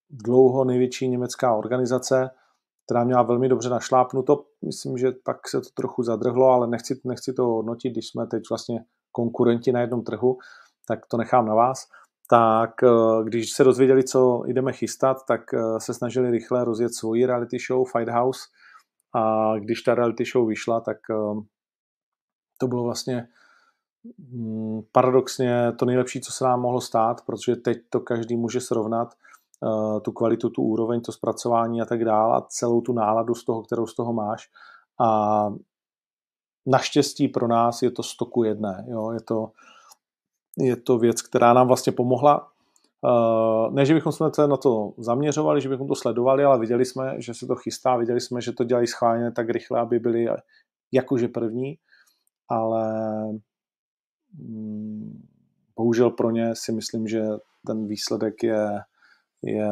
dlouho 0.10 0.64
největší 0.64 1.08
německá 1.08 1.56
organizace, 1.56 2.30
která 2.88 3.04
měla 3.04 3.24
velmi 3.24 3.50
dobře 3.50 3.70
našlápnuto. 3.70 4.46
Myslím, 4.66 4.98
že 4.98 5.12
pak 5.24 5.48
se 5.48 5.62
to 5.62 5.70
trochu 5.74 6.04
zadrhlo, 6.04 6.48
ale 6.48 6.68
nechci, 6.68 7.02
nechci 7.04 7.34
to 7.34 7.44
hodnotit, 7.44 7.90
když 7.90 8.08
jsme 8.08 8.28
teď 8.28 8.44
vlastně 8.50 8.80
konkurenti 9.12 9.72
na 9.72 9.82
jednom 9.82 10.04
trhu, 10.04 10.38
tak 10.88 11.06
to 11.06 11.18
nechám 11.18 11.46
na 11.46 11.56
vás. 11.56 11.88
Tak 12.30 12.84
eh, 12.84 13.24
když 13.24 13.52
se 13.52 13.64
dozvěděli, 13.64 14.04
co 14.04 14.44
jdeme 14.46 14.74
chystat, 14.74 15.18
tak 15.28 15.54
eh, 15.54 15.60
se 15.78 15.94
snažili 15.94 16.32
rychle 16.32 16.64
rozjet 16.64 16.94
svoji 16.94 17.26
reality 17.26 17.58
show 17.68 17.88
Fight 17.92 18.10
House 18.10 18.40
a 19.16 19.54
když 19.60 19.82
ta 19.82 19.96
reality 19.96 20.24
show 20.26 20.48
vyšla, 20.48 20.80
tak, 20.80 20.98
eh, 21.12 21.42
to 22.60 22.68
bylo 22.68 22.84
vlastně 22.84 23.28
mm, 24.18 24.82
paradoxně 24.92 25.72
to 25.80 25.86
nejlepší, 25.86 26.22
co 26.22 26.32
se 26.32 26.44
nám 26.44 26.62
mohlo 26.62 26.82
stát, 26.82 27.22
protože 27.26 27.56
teď 27.56 27.78
to 27.90 28.00
každý 28.00 28.36
může 28.36 28.62
srovnat, 28.62 29.14
tu 30.04 30.12
kvalitu, 30.12 30.50
tu 30.50 30.62
úroveň, 30.62 31.02
to 31.02 31.12
zpracování 31.12 31.82
a 31.82 31.86
tak 31.86 32.06
dále 32.06 32.38
a 32.38 32.42
celou 32.42 32.82
tu 32.82 32.94
náladu 32.94 33.36
z 33.36 33.46
toho, 33.46 33.62
kterou 33.62 33.88
z 33.88 33.96
toho 33.96 34.14
máš. 34.14 34.50
A 35.00 35.50
naštěstí 36.66 37.28
pro 37.28 37.48
nás 37.48 37.82
je 37.82 37.92
to 37.92 38.04
stoku 38.04 38.44
jedné. 38.44 38.86
Jo? 38.88 39.12
Je, 39.12 39.22
to, 39.22 39.52
je 40.58 40.76
to 40.76 40.98
věc, 40.98 41.22
která 41.22 41.54
nám 41.54 41.68
vlastně 41.68 41.92
pomohla. 41.92 42.48
Uh, 43.02 43.74
ne, 43.74 43.86
že 43.86 43.94
bychom 43.94 44.12
se 44.12 44.24
na 44.48 44.58
to 44.58 44.94
zaměřovali, 44.98 45.62
že 45.62 45.70
bychom 45.70 45.88
to 45.88 45.96
sledovali, 45.96 46.44
ale 46.44 46.60
viděli 46.60 46.86
jsme, 46.86 47.16
že 47.18 47.34
se 47.34 47.48
to 47.48 47.56
chystá, 47.56 47.98
viděli 47.98 48.22
jsme, 48.22 48.42
že 48.42 48.52
to 48.52 48.64
dělají 48.64 48.88
schválně 48.88 49.32
tak 49.32 49.50
rychle, 49.50 49.80
aby 49.80 50.00
byli 50.00 50.28
jakože 50.92 51.28
první, 51.28 51.78
ale 52.50 52.94
mm, 54.34 55.28
bohužel 55.76 56.10
pro 56.10 56.32
ně 56.32 56.56
si 56.56 56.72
myslím, 56.72 57.08
že 57.08 57.24
ten 57.68 57.88
výsledek 57.88 58.44
je, 58.44 58.80
je, 59.44 59.72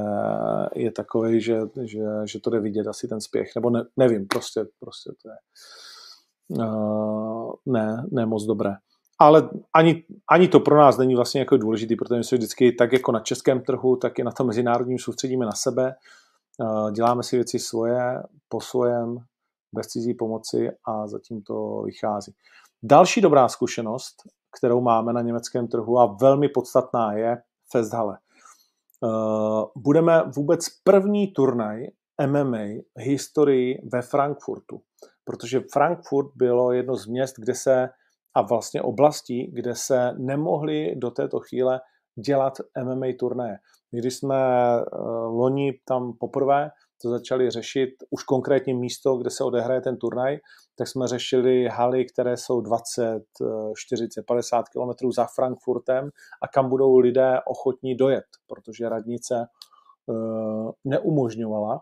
je 0.76 0.92
takový, 0.92 1.42
že, 1.42 1.60
že, 1.84 2.04
že 2.26 2.40
to 2.40 2.50
jde 2.50 2.60
vidět 2.60 2.88
asi 2.88 3.08
ten 3.08 3.22
spěch, 3.22 3.52
nebo 3.56 3.70
ne, 3.70 3.84
nevím, 3.98 4.28
prostě, 4.28 4.66
prostě 4.80 5.12
to 5.22 5.30
je 5.30 5.36
uh, 6.50 7.54
ne, 7.66 8.06
ne 8.12 8.26
moc 8.26 8.46
dobré. 8.46 8.74
Ale 9.20 9.50
ani, 9.76 10.04
ani 10.32 10.48
to 10.48 10.60
pro 10.60 10.78
nás 10.78 10.98
není 10.98 11.16
vlastně 11.16 11.40
jako 11.40 11.58
důležitý, 11.58 11.96
protože 11.96 12.18
my 12.18 12.24
se 12.24 12.36
vždycky 12.36 12.72
tak 12.72 12.94
jako 12.94 13.12
na 13.12 13.20
českém 13.20 13.62
trhu, 13.62 13.96
tak 13.96 14.20
i 14.20 14.24
na 14.24 14.32
tom 14.32 14.48
mezinárodním 14.48 15.00
soustředíme 15.00 15.46
na 15.46 15.52
sebe, 15.52 15.96
uh, 16.60 16.92
děláme 16.92 17.24
si 17.24 17.36
věci 17.36 17.60
svoje, 17.60 18.24
po 18.50 18.62
svojem, 18.62 19.18
bez 19.76 19.88
cizí 19.88 20.14
pomoci 20.14 20.72
a 20.88 21.08
zatím 21.08 21.42
to 21.42 21.82
vychází. 21.86 22.34
Další 22.84 23.22
dobrá 23.22 23.48
zkušenost, 23.48 24.16
kterou 24.58 24.82
máme 24.82 25.14
na 25.14 25.22
německém 25.22 25.68
trhu 25.68 26.00
a 26.00 26.16
velmi 26.22 26.50
podstatná 26.50 27.14
je 27.14 27.38
Festhalle. 27.72 28.18
Uh, 29.06 29.66
budeme 29.76 30.24
vůbec 30.36 30.60
první 30.84 31.28
turnaj 31.28 31.88
MMA 32.28 32.84
historii 32.98 33.82
ve 33.94 34.02
Frankfurtu, 34.02 34.82
protože 35.26 35.62
Frankfurt 35.74 36.32
bylo 36.36 36.72
jedno 36.72 36.96
z 36.96 37.06
měst, 37.06 37.36
kde 37.38 37.56
se 37.56 37.90
a 38.36 38.42
vlastně 38.42 38.82
oblastí, 38.82 39.52
kde 39.54 39.76
se 39.76 40.14
nemohli 40.18 40.96
do 40.96 41.12
této 41.12 41.40
chvíle 41.40 41.82
dělat 42.26 42.54
MMA 42.84 43.06
turnaje. 43.20 43.58
Když 43.92 44.16
jsme 44.16 44.36
uh, 44.36 45.08
loni 45.40 45.80
tam 45.88 46.14
poprvé 46.20 46.72
to 47.02 47.10
začali 47.10 47.50
řešit 47.50 47.90
už 48.10 48.24
konkrétně 48.24 48.74
místo, 48.74 49.18
kde 49.18 49.30
se 49.30 49.44
odehraje 49.44 49.82
ten 49.82 49.98
turnaj, 49.98 50.38
tak 50.76 50.88
jsme 50.88 51.08
řešili 51.08 51.68
haly, 51.68 52.06
které 52.06 52.38
jsou 52.38 52.62
20, 52.62 53.24
40, 53.76 54.26
50 54.26 54.70
kilometrů 54.70 55.12
za 55.12 55.26
Frankfurtem 55.36 56.10
a 56.42 56.48
kam 56.48 56.70
budou 56.70 56.98
lidé 56.98 57.40
ochotní 57.46 57.96
dojet, 57.96 58.26
protože 58.48 58.90
radnice 58.90 59.48
uh, 60.06 60.72
neumožňovala 60.86 61.82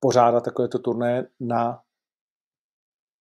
pořádat 0.00 0.44
takovéto 0.44 0.78
turné 0.78 1.26
na 1.40 1.80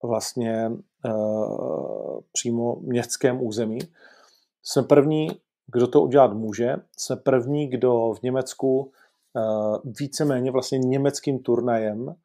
vlastně 0.03 0.71
uh, 1.05 2.19
přímo 2.31 2.75
městském 2.75 3.41
území. 3.41 3.79
Jsme 4.63 4.83
první, 4.83 5.27
kdo 5.67 5.87
to 5.87 6.01
udělat 6.01 6.33
může. 6.33 6.75
Jsme 6.97 7.15
první, 7.15 7.67
kdo 7.67 8.13
v 8.13 8.21
Německu 8.21 8.91
uh, 9.33 9.77
víceméně 9.99 10.51
vlastně 10.51 10.77
německým 10.77 11.39
turnajem 11.39 12.15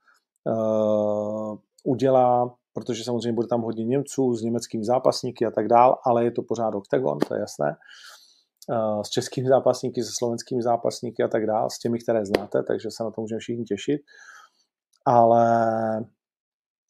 udělá, 1.84 2.54
protože 2.72 3.04
samozřejmě 3.04 3.32
bude 3.32 3.48
tam 3.48 3.62
hodně 3.62 3.84
Němců 3.84 4.34
s 4.34 4.42
německými 4.42 4.84
zápasníky 4.84 5.46
a 5.46 5.50
tak 5.50 5.68
dál, 5.68 5.98
ale 6.06 6.24
je 6.24 6.30
to 6.30 6.42
pořád 6.42 6.74
oktagon, 6.74 7.18
to 7.18 7.34
je 7.34 7.40
jasné. 7.40 7.76
Uh, 8.70 9.02
s 9.02 9.08
českými 9.08 9.48
zápasníky, 9.48 10.02
se 10.02 10.10
slovenskými 10.18 10.62
zápasníky 10.62 11.22
a 11.22 11.28
tak 11.28 11.46
dál, 11.46 11.70
s 11.70 11.78
těmi, 11.78 11.98
které 11.98 12.26
znáte, 12.26 12.62
takže 12.62 12.88
se 12.90 13.04
na 13.04 13.10
to 13.10 13.20
můžeme 13.20 13.38
všichni 13.38 13.64
těšit. 13.64 14.00
Ale 15.06 15.46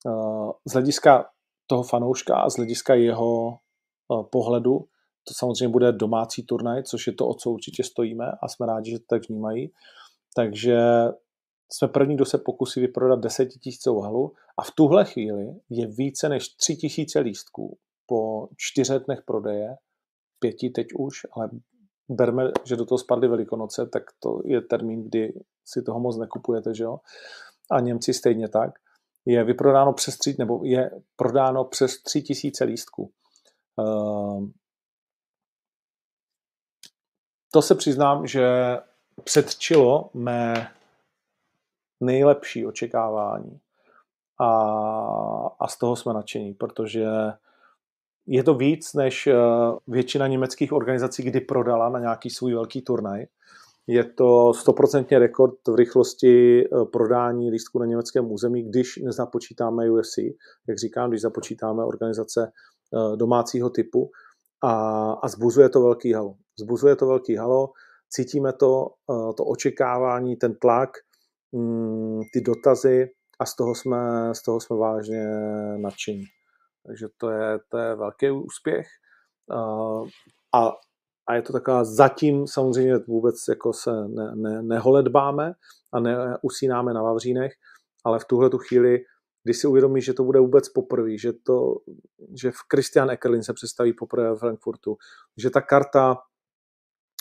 uh, 0.07 0.51
z 0.69 0.73
hlediska 0.73 1.25
toho 1.67 1.83
fanouška 1.83 2.37
a 2.37 2.51
z 2.51 2.57
hlediska 2.57 2.95
jeho 2.95 3.49
uh, 3.49 4.23
pohledu, 4.33 4.79
to 5.29 5.35
samozřejmě 5.35 5.69
bude 5.69 5.93
domácí 5.93 6.43
turnaj, 6.43 6.83
což 6.83 7.07
je 7.07 7.13
to, 7.13 7.29
o 7.29 7.35
co 7.35 7.51
určitě 7.51 7.85
stojíme 7.85 8.25
a 8.43 8.49
jsme 8.49 8.67
rádi, 8.67 8.91
že 8.91 8.99
to 8.99 9.05
tak 9.09 9.29
vnímají. 9.29 9.73
Takže 10.37 10.79
jsme 11.73 11.89
první, 11.89 12.15
kdo 12.15 12.25
se 12.25 12.39
pokusí 12.39 12.81
vyprodat 12.81 13.21
10 13.21 13.47
tisícovou 13.47 14.01
halu 14.01 14.33
a 14.59 14.63
v 14.63 14.71
tuhle 14.71 15.05
chvíli 15.05 15.47
je 15.71 15.87
více 15.87 16.29
než 16.29 16.49
3 16.49 16.77
tisíce 16.77 17.21
lístků 17.21 17.79
po 18.07 18.49
čtyřech 18.57 19.03
dnech 19.03 19.23
prodeje, 19.27 19.77
pěti 20.39 20.71
teď 20.71 20.87
už, 20.99 21.27
ale 21.33 21.51
berme, 22.09 22.51
že 22.65 22.77
do 22.77 22.85
toho 22.85 22.99
spadly 22.99 23.29
Velikonoce, 23.29 23.87
tak 23.87 24.03
to 24.21 24.41
je 24.45 24.61
termín, 24.61 25.05
kdy 25.05 25.33
si 25.65 25.83
toho 25.83 26.01
moc 26.01 26.19
nekupujete, 26.19 26.75
že 26.75 26.85
jo? 26.85 26.99
A 27.71 27.81
Němci 27.81 28.15
stejně 28.15 28.49
tak. 28.49 28.71
Je 29.27 29.45
vyprodáno 29.45 29.93
přes 29.93 30.19
tři, 30.19 30.37
nebo 30.39 30.61
je 30.65 30.91
prodáno 31.17 31.65
přes 31.65 32.03
3 32.03 32.23
tisíce 32.23 32.65
lístků. 32.65 33.13
Uh, 33.77 34.49
to 37.53 37.63
se 37.63 37.75
přiznám, 37.75 38.27
že 38.27 38.49
předčilo 39.25 40.11
mé 40.15 40.71
nejlepší 42.01 42.67
očekávání. 42.67 43.61
A, 44.41 44.51
a 45.61 45.69
z 45.69 45.79
toho 45.79 45.97
jsme 45.97 46.13
nadšení, 46.13 46.55
protože 46.55 47.07
je 48.31 48.43
to 48.45 48.55
víc 48.55 48.95
než 48.95 49.27
eh, 49.27 49.35
většina 49.87 50.27
německých 50.27 50.73
organizací, 50.73 51.23
kdy 51.23 51.41
prodala 51.41 51.89
na 51.89 51.99
nějaký 52.01 52.31
svůj 52.31 52.55
velký 52.55 52.83
turnaj. 52.83 53.27
Je 53.87 54.05
to 54.05 54.55
stoprocentně 54.55 55.19
rekord 55.19 55.55
v 55.69 55.75
rychlosti 55.75 56.65
eh, 56.65 56.85
prodání 56.85 57.51
lístku 57.51 57.79
na 57.79 57.87
německém 57.87 58.33
území, 58.33 58.63
když 58.63 58.97
nezapočítáme 58.97 59.91
UFC, 59.91 60.19
jak 60.69 60.79
říkám, 60.79 61.11
když 61.11 61.23
započítáme 61.23 61.85
organizace 61.85 62.53
eh, 62.53 63.17
domácího 63.17 63.71
typu 63.71 64.11
a, 64.63 65.13
a 65.13 65.29
zbuzuje 65.29 65.69
to 65.69 65.83
velký 65.83 66.13
halo. 66.13 66.35
Zbuzuje 66.59 66.97
to 66.97 67.07
velký 67.07 67.37
halo, 67.37 67.71
cítíme 68.11 68.53
to, 68.53 68.87
to 69.37 69.45
očekávání, 69.45 70.37
ten 70.37 70.55
tlak, 70.55 70.91
mm, 71.53 72.21
ty 72.33 72.41
dotazy 72.41 73.11
a 73.41 73.47
z 73.47 73.57
toho 73.57 73.75
jsme, 73.75 74.35
z 74.35 74.43
toho 74.43 74.61
jsme 74.61 74.77
vážně 74.77 75.27
nadšení. 75.77 76.25
Takže 76.87 77.07
to 77.17 77.31
je, 77.31 77.59
to 77.69 77.79
je 77.79 77.95
velký 77.95 78.31
úspěch. 78.31 78.87
A, 80.55 80.73
a 81.29 81.35
je 81.35 81.43
to 81.43 81.53
taková, 81.53 81.85
zatím 81.85 82.47
samozřejmě 82.47 82.99
vůbec 82.99 83.35
jako 83.49 83.73
se 83.73 83.91
ne, 84.09 84.33
ne, 84.35 84.63
neholedbáme 84.63 85.53
a 85.93 86.01
neusínáme 86.01 86.95
na 86.95 87.03
Vavřínech, 87.03 87.53
ale 88.05 88.19
v 88.19 88.25
tuhle 88.25 88.51
tu 88.51 88.59
chvíli, 88.59 88.99
když 89.45 89.59
si 89.59 89.67
uvědomí, 89.67 90.03
že 90.03 90.15
to 90.15 90.25
bude 90.25 90.41
vůbec 90.41 90.69
poprvé, 90.69 91.19
že, 91.19 91.33
to, 91.33 91.75
že 92.41 92.51
v 92.51 92.59
Christian 92.73 93.11
Eckerlin 93.11 93.43
se 93.43 93.53
představí 93.53 93.93
poprvé 93.93 94.35
v 94.35 94.39
Frankfurtu, 94.39 94.97
že 95.37 95.51
ta 95.51 95.61
karta 95.61 96.19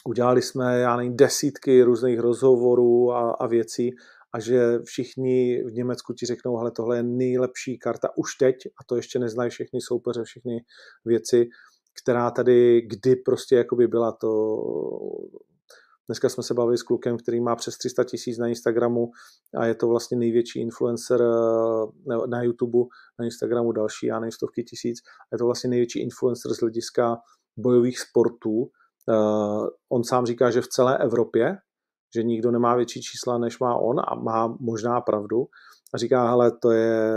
udělali 0.06 0.42
jsme, 0.42 0.80
já 0.80 0.98
nevím, 0.98 1.18
desítky 1.18 1.84
různých 1.84 2.20
rozhovorů 2.20 3.12
a, 3.12 3.32
a 3.32 3.48
věcí 3.48 3.96
a 4.34 4.40
že 4.40 4.80
všichni 4.84 5.64
v 5.64 5.74
Německu 5.74 6.14
ti 6.14 6.26
řeknou, 6.26 6.58
hele, 6.58 6.72
tohle 6.72 6.98
je 6.98 7.04
nejlepší 7.04 7.78
karta 7.78 8.10
už 8.18 8.36
teď 8.36 8.56
a 8.66 8.84
to 8.88 8.96
ještě 8.96 9.20
neznají 9.20 9.50
všechny 9.50 9.82
soupeře, 9.82 10.24
všechny 10.24 10.66
věci, 11.06 11.50
která 12.02 12.32
tady 12.32 12.82
kdy 12.82 13.16
prostě 13.16 13.56
jakoby 13.56 13.88
byla 13.88 14.12
to... 14.12 14.58
Dneska 16.10 16.30
jsme 16.30 16.44
se 16.44 16.54
bavili 16.54 16.78
s 16.78 16.84
klukem, 16.84 17.18
který 17.18 17.42
má 17.42 17.56
přes 17.56 17.78
300 17.78 18.04
tisíc 18.04 18.38
na 18.38 18.48
Instagramu 18.48 19.12
a 19.58 19.66
je 19.66 19.76
to 19.76 19.88
vlastně 19.88 20.18
největší 20.18 20.62
influencer 20.62 21.22
eh, 21.22 22.28
na 22.28 22.44
YouTube, 22.44 22.88
na 23.20 23.26
Instagramu 23.26 23.72
další, 23.72 24.06
já 24.06 24.20
nevím, 24.20 24.32
stovky 24.32 24.64
tisíc. 24.64 25.00
Je 25.32 25.38
to 25.38 25.46
vlastně 25.46 25.70
největší 25.70 26.02
influencer 26.02 26.54
z 26.54 26.60
hlediska 26.60 27.18
bojových 27.58 28.00
sportů. 28.00 28.70
Uh, 29.10 29.68
on 29.90 30.04
sám 30.04 30.26
říká, 30.26 30.52
že 30.52 30.62
v 30.62 30.68
celé 30.68 30.98
Evropě 30.98 31.58
že 32.16 32.24
nikdo 32.24 32.52
nemá 32.52 32.76
větší 32.76 33.02
čísla, 33.02 33.38
než 33.38 33.60
má 33.60 33.76
on 33.76 34.00
a 34.00 34.16
má 34.16 34.56
možná 34.60 35.02
pravdu. 35.02 35.48
A 35.94 35.98
říká, 35.98 36.30
hele, 36.30 36.52
to 36.52 36.72
je, 36.72 37.12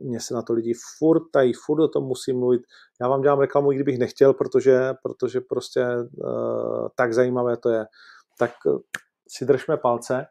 mě 0.00 0.20
se 0.20 0.34
na 0.34 0.42
to 0.42 0.52
lidi 0.52 0.72
furt 0.98 1.22
tají, 1.32 1.52
furt 1.52 1.82
o 1.82 1.88
tom 1.88 2.04
musím 2.04 2.38
mluvit. 2.38 2.62
Já 3.00 3.08
vám 3.08 3.20
dělám 3.20 3.40
reklamu, 3.40 3.72
i 3.72 3.74
kdybych 3.74 3.98
nechtěl, 3.98 4.34
protože, 4.34 4.94
protože 5.02 5.40
prostě 5.40 5.86
uh, 6.24 6.88
tak 6.96 7.14
zajímavé 7.14 7.56
to 7.56 7.68
je. 7.68 7.86
Tak 8.38 8.50
uh, 8.66 8.78
si 9.28 9.44
držme 9.44 9.76
palce 9.76 10.26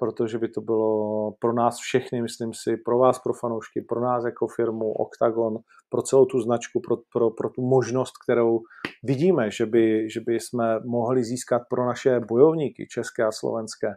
protože 0.00 0.38
by 0.38 0.48
to 0.48 0.60
bylo 0.60 1.32
pro 1.32 1.52
nás 1.52 1.78
všechny, 1.78 2.22
myslím 2.22 2.54
si, 2.54 2.76
pro 2.76 2.98
vás, 2.98 3.18
pro 3.18 3.34
fanoušky, 3.34 3.80
pro 3.80 4.00
nás 4.00 4.24
jako 4.24 4.46
firmu 4.46 4.92
Octagon, 4.92 5.58
pro 5.88 6.02
celou 6.02 6.24
tu 6.26 6.40
značku, 6.40 6.80
pro, 6.80 6.96
pro, 7.12 7.30
pro 7.30 7.50
tu 7.50 7.62
možnost, 7.62 8.12
kterou 8.24 8.60
vidíme, 9.02 9.50
že 9.50 9.66
by, 9.66 10.10
že 10.10 10.20
by 10.20 10.40
jsme 10.40 10.80
mohli 10.80 11.24
získat 11.24 11.62
pro 11.70 11.86
naše 11.86 12.20
bojovníky, 12.20 12.86
české 12.86 13.24
a 13.24 13.32
slovenské, 13.32 13.94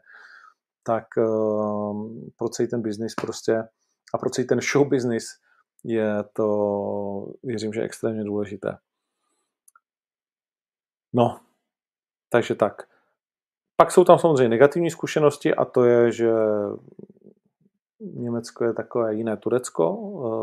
tak 0.84 1.06
uh, 1.18 2.12
pro 2.38 2.50
celý 2.50 2.70
ten 2.70 2.82
biznis 2.82 3.14
prostě 3.22 3.64
a 4.14 4.18
pro 4.18 4.30
celý 4.30 4.48
ten 4.48 4.60
show 4.62 4.88
business 4.88 5.24
je 5.84 6.24
to, 6.34 6.48
věřím, 7.44 7.74
že 7.74 7.82
extrémně 7.82 8.24
důležité. 8.24 8.78
No, 11.14 11.40
takže 12.30 12.56
tak. 12.56 12.93
Pak 13.76 13.92
jsou 13.92 14.04
tam 14.04 14.20
samozřejmě 14.20 14.50
negativní 14.50 14.92
zkušenosti 14.92 15.56
a 15.56 15.66
to 15.66 15.84
je, 15.84 16.12
že 16.12 16.32
Německo 18.00 18.64
je 18.64 18.74
takové 18.74 19.16
jiné 19.16 19.38
Turecko 19.38 19.98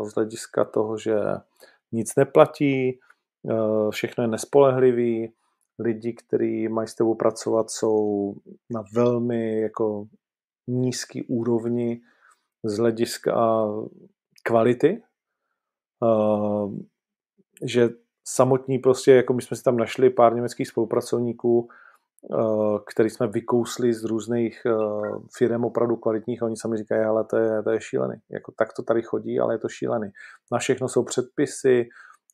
eh, 0.05 0.09
z 0.09 0.13
hlediska 0.13 0.65
toho, 0.65 0.97
že 0.97 1.15
nic 1.91 2.15
neplatí, 2.15 2.99
eh, 3.49 3.91
všechno 3.91 4.23
je 4.23 4.27
nespolehlivý, 4.27 5.33
lidi, 5.79 6.13
kteří 6.13 6.67
mají 6.67 6.87
s 6.87 6.95
tebou 6.95 7.15
pracovat, 7.15 7.71
jsou 7.71 8.33
na 8.69 8.83
velmi 8.93 9.61
jako 9.61 10.05
nízký 10.67 11.23
úrovni 11.23 12.01
z 12.63 12.77
hlediska 12.77 13.65
kvality, 14.43 15.03
eh, 16.03 16.69
že 17.65 17.89
samotní 18.27 18.79
prostě, 18.79 19.11
jako 19.11 19.33
my 19.33 19.41
jsme 19.41 19.57
si 19.57 19.63
tam 19.63 19.77
našli 19.77 20.09
pár 20.09 20.35
německých 20.35 20.67
spolupracovníků, 20.67 21.69
který 22.93 23.09
jsme 23.09 23.27
vykousli 23.27 23.93
z 23.93 24.03
různých 24.03 24.61
eh, 24.65 24.71
firm 25.37 25.65
opravdu 25.65 25.95
kvalitních 25.95 26.43
a 26.43 26.45
oni 26.45 26.57
sami 26.57 26.77
říkají, 26.77 27.01
ale 27.01 27.23
to 27.23 27.37
je, 27.37 27.63
to 27.63 27.69
je 27.69 27.81
šílený. 27.81 28.15
Jako, 28.29 28.53
tak 28.57 28.73
to 28.73 28.83
tady 28.83 29.01
chodí, 29.01 29.39
ale 29.39 29.53
je 29.53 29.57
to 29.57 29.69
šílený. 29.69 30.09
Na 30.51 30.59
všechno 30.59 30.89
jsou 30.89 31.03
předpisy, 31.03 31.89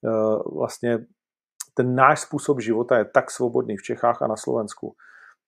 eh, 0.05 0.09
vlastně 0.55 0.99
ten 1.73 1.95
náš 1.95 2.21
způsob 2.21 2.61
života 2.61 2.97
je 2.97 3.05
tak 3.05 3.31
svobodný 3.31 3.77
v 3.77 3.83
Čechách 3.83 4.21
a 4.21 4.27
na 4.27 4.35
Slovensku, 4.35 4.95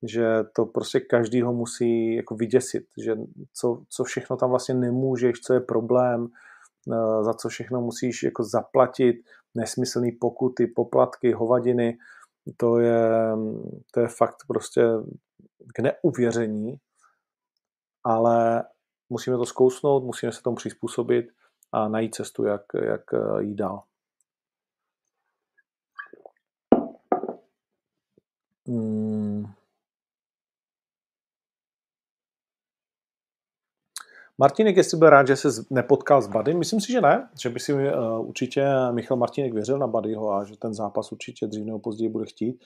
že 0.03 0.43
to 0.55 0.65
prostě 0.65 0.99
každýho 0.99 1.53
musí 1.53 2.15
jako 2.15 2.35
vyděsit, 2.35 2.83
že 3.03 3.15
co, 3.53 3.83
co 3.89 4.03
všechno 4.03 4.37
tam 4.37 4.49
vlastně 4.49 4.75
nemůžeš, 4.75 5.39
co 5.39 5.53
je 5.53 5.59
problém, 5.59 6.27
za 7.21 7.33
co 7.33 7.49
všechno 7.49 7.81
musíš 7.81 8.23
jako 8.23 8.43
zaplatit, 8.43 9.15
nesmyslný 9.55 10.11
pokuty, 10.11 10.67
poplatky, 10.67 11.31
hovadiny, 11.31 11.97
to 12.57 12.79
je, 12.79 13.09
to 13.91 13.99
je 13.99 14.07
fakt 14.07 14.37
prostě 14.47 14.81
k 15.75 15.79
neuvěření, 15.79 16.75
ale 18.03 18.63
musíme 19.09 19.37
to 19.37 19.45
zkousnout, 19.45 20.03
musíme 20.03 20.31
se 20.31 20.41
tomu 20.41 20.55
přizpůsobit 20.55 21.25
a 21.71 21.87
najít 21.87 22.15
cestu, 22.15 22.43
jak, 22.43 22.61
jak 22.83 23.01
jít 23.39 23.55
dál. 23.55 23.83
Hmm. 28.67 29.28
Martinek, 34.39 34.77
jestli 34.77 34.97
byl 34.97 35.09
rád, 35.09 35.27
že 35.27 35.35
se 35.35 35.49
nepotkal 35.69 36.21
s 36.21 36.27
Buddy, 36.27 36.53
myslím 36.53 36.81
si, 36.81 36.91
že 36.91 37.01
ne, 37.01 37.29
že 37.41 37.49
by 37.49 37.59
si 37.59 37.73
uh, 37.73 37.79
určitě 38.27 38.65
Michal 38.91 39.17
Martinek 39.17 39.53
věřil 39.53 39.77
na 39.77 39.87
Buddyho 39.87 40.33
a 40.33 40.43
že 40.43 40.57
ten 40.57 40.73
zápas 40.73 41.11
určitě 41.11 41.47
dřív 41.47 41.65
nebo 41.65 41.79
později 41.79 42.09
bude 42.09 42.25
chtít. 42.25 42.63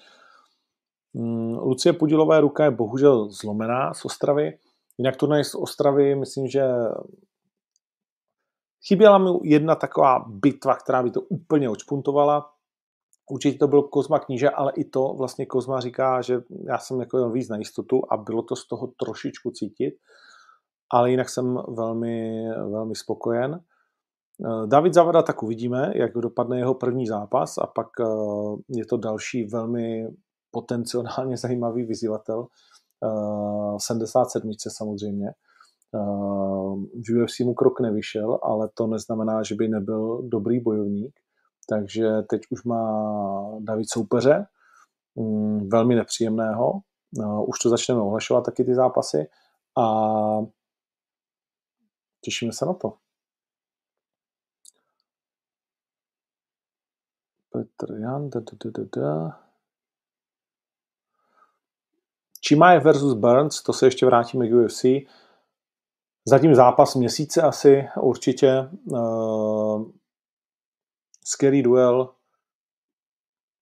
Um, 1.14 1.58
Lucie 1.58 1.94
Pudilové 1.94 2.42
ruka 2.42 2.66
je 2.66 2.72
bohužel 2.72 3.30
zlomená 3.30 3.94
z 3.94 4.06
Ostravy, 4.06 4.58
jinak 4.98 5.16
turnaj 5.16 5.44
z 5.44 5.56
Ostravy, 5.56 6.16
myslím, 6.16 6.48
že 6.48 6.64
chyběla 8.88 9.18
mi 9.18 9.30
jedna 9.44 9.76
taková 9.76 10.26
bitva, 10.28 10.76
která 10.76 11.04
by 11.04 11.12
to 11.12 11.22
úplně 11.22 11.70
očpuntovala. 11.70 12.50
Určitě 13.32 13.58
to 13.58 13.68
byl 13.68 13.82
Kozma 13.82 14.20
kníže, 14.20 14.50
ale 14.50 14.72
i 14.76 14.86
to 14.86 15.14
vlastně 15.18 15.46
Kozma 15.46 15.80
říká, 15.80 16.22
že 16.22 16.42
já 16.68 16.78
jsem 16.78 17.00
jako 17.00 17.30
víc 17.30 17.50
na 17.50 17.58
jistotu 17.58 18.02
a 18.10 18.18
bylo 18.18 18.42
to 18.42 18.56
z 18.56 18.68
toho 18.68 18.88
trošičku 18.88 19.52
cítit 19.52 19.94
ale 20.94 21.12
jinak 21.12 21.30
jsem 21.30 21.60
velmi, 21.68 22.48
velmi 22.50 22.96
spokojen. 22.96 23.60
Eh, 24.46 24.68
David 24.68 24.94
Zavada 24.94 25.22
tak 25.22 25.44
uvidíme, 25.44 25.92
jak 25.96 26.14
dopadne 26.14 26.58
jeho 26.58 26.74
první 26.74 27.08
zápas 27.08 27.58
a 27.58 27.68
pak 27.68 27.88
eh, 28.00 28.06
je 28.70 28.86
to 28.86 28.98
další 28.98 29.44
velmi 29.44 30.08
potenciálně 30.52 31.38
zajímavý 31.44 31.84
vyzývatel. 31.84 32.48
77 33.78 34.50
eh, 34.50 34.70
samozřejmě. 34.70 35.32
V 37.08 37.24
UFC 37.24 37.40
mu 37.40 37.54
krok 37.54 37.80
nevyšel, 37.80 38.40
ale 38.44 38.70
to 38.74 38.88
neznamená, 38.88 39.44
že 39.44 39.56
by 39.56 39.68
nebyl 39.68 40.22
dobrý 40.22 40.60
bojovník. 40.60 41.20
Takže 41.70 42.22
teď 42.30 42.42
už 42.50 42.64
má 42.64 42.84
David 43.60 43.90
soupeře, 43.90 44.46
mm, 45.16 45.70
velmi 45.70 45.96
nepříjemného. 45.96 46.80
Už 47.48 47.60
to 47.60 47.70
začneme 47.70 48.02
ohlašovat 48.02 48.46
taky 48.46 48.64
ty 48.64 48.76
zápasy. 48.76 49.28
A 49.78 49.86
Těšíme 52.24 52.54
se 52.54 52.66
na 52.66 52.74
to. 52.74 52.94
Petr 57.50 57.94
Jan, 57.94 58.30
da, 58.30 58.40
da, 58.40 58.52
da, 58.64 58.84
da, 58.84 59.02
da. 59.02 59.40
Chimaev 62.48 62.84
versus 62.84 63.14
Burns, 63.14 63.64
to 63.64 63.74
se 63.74 63.86
ještě 63.86 64.06
vrátíme 64.06 64.48
k 64.48 64.54
UFC. 64.54 64.86
Zatím 66.26 66.56
zápas 66.56 66.96
měsíce 66.96 67.42
asi, 67.42 67.88
určitě. 68.02 68.70
Uh, 68.86 69.92
skvělý 71.26 71.64
duel. 71.64 72.14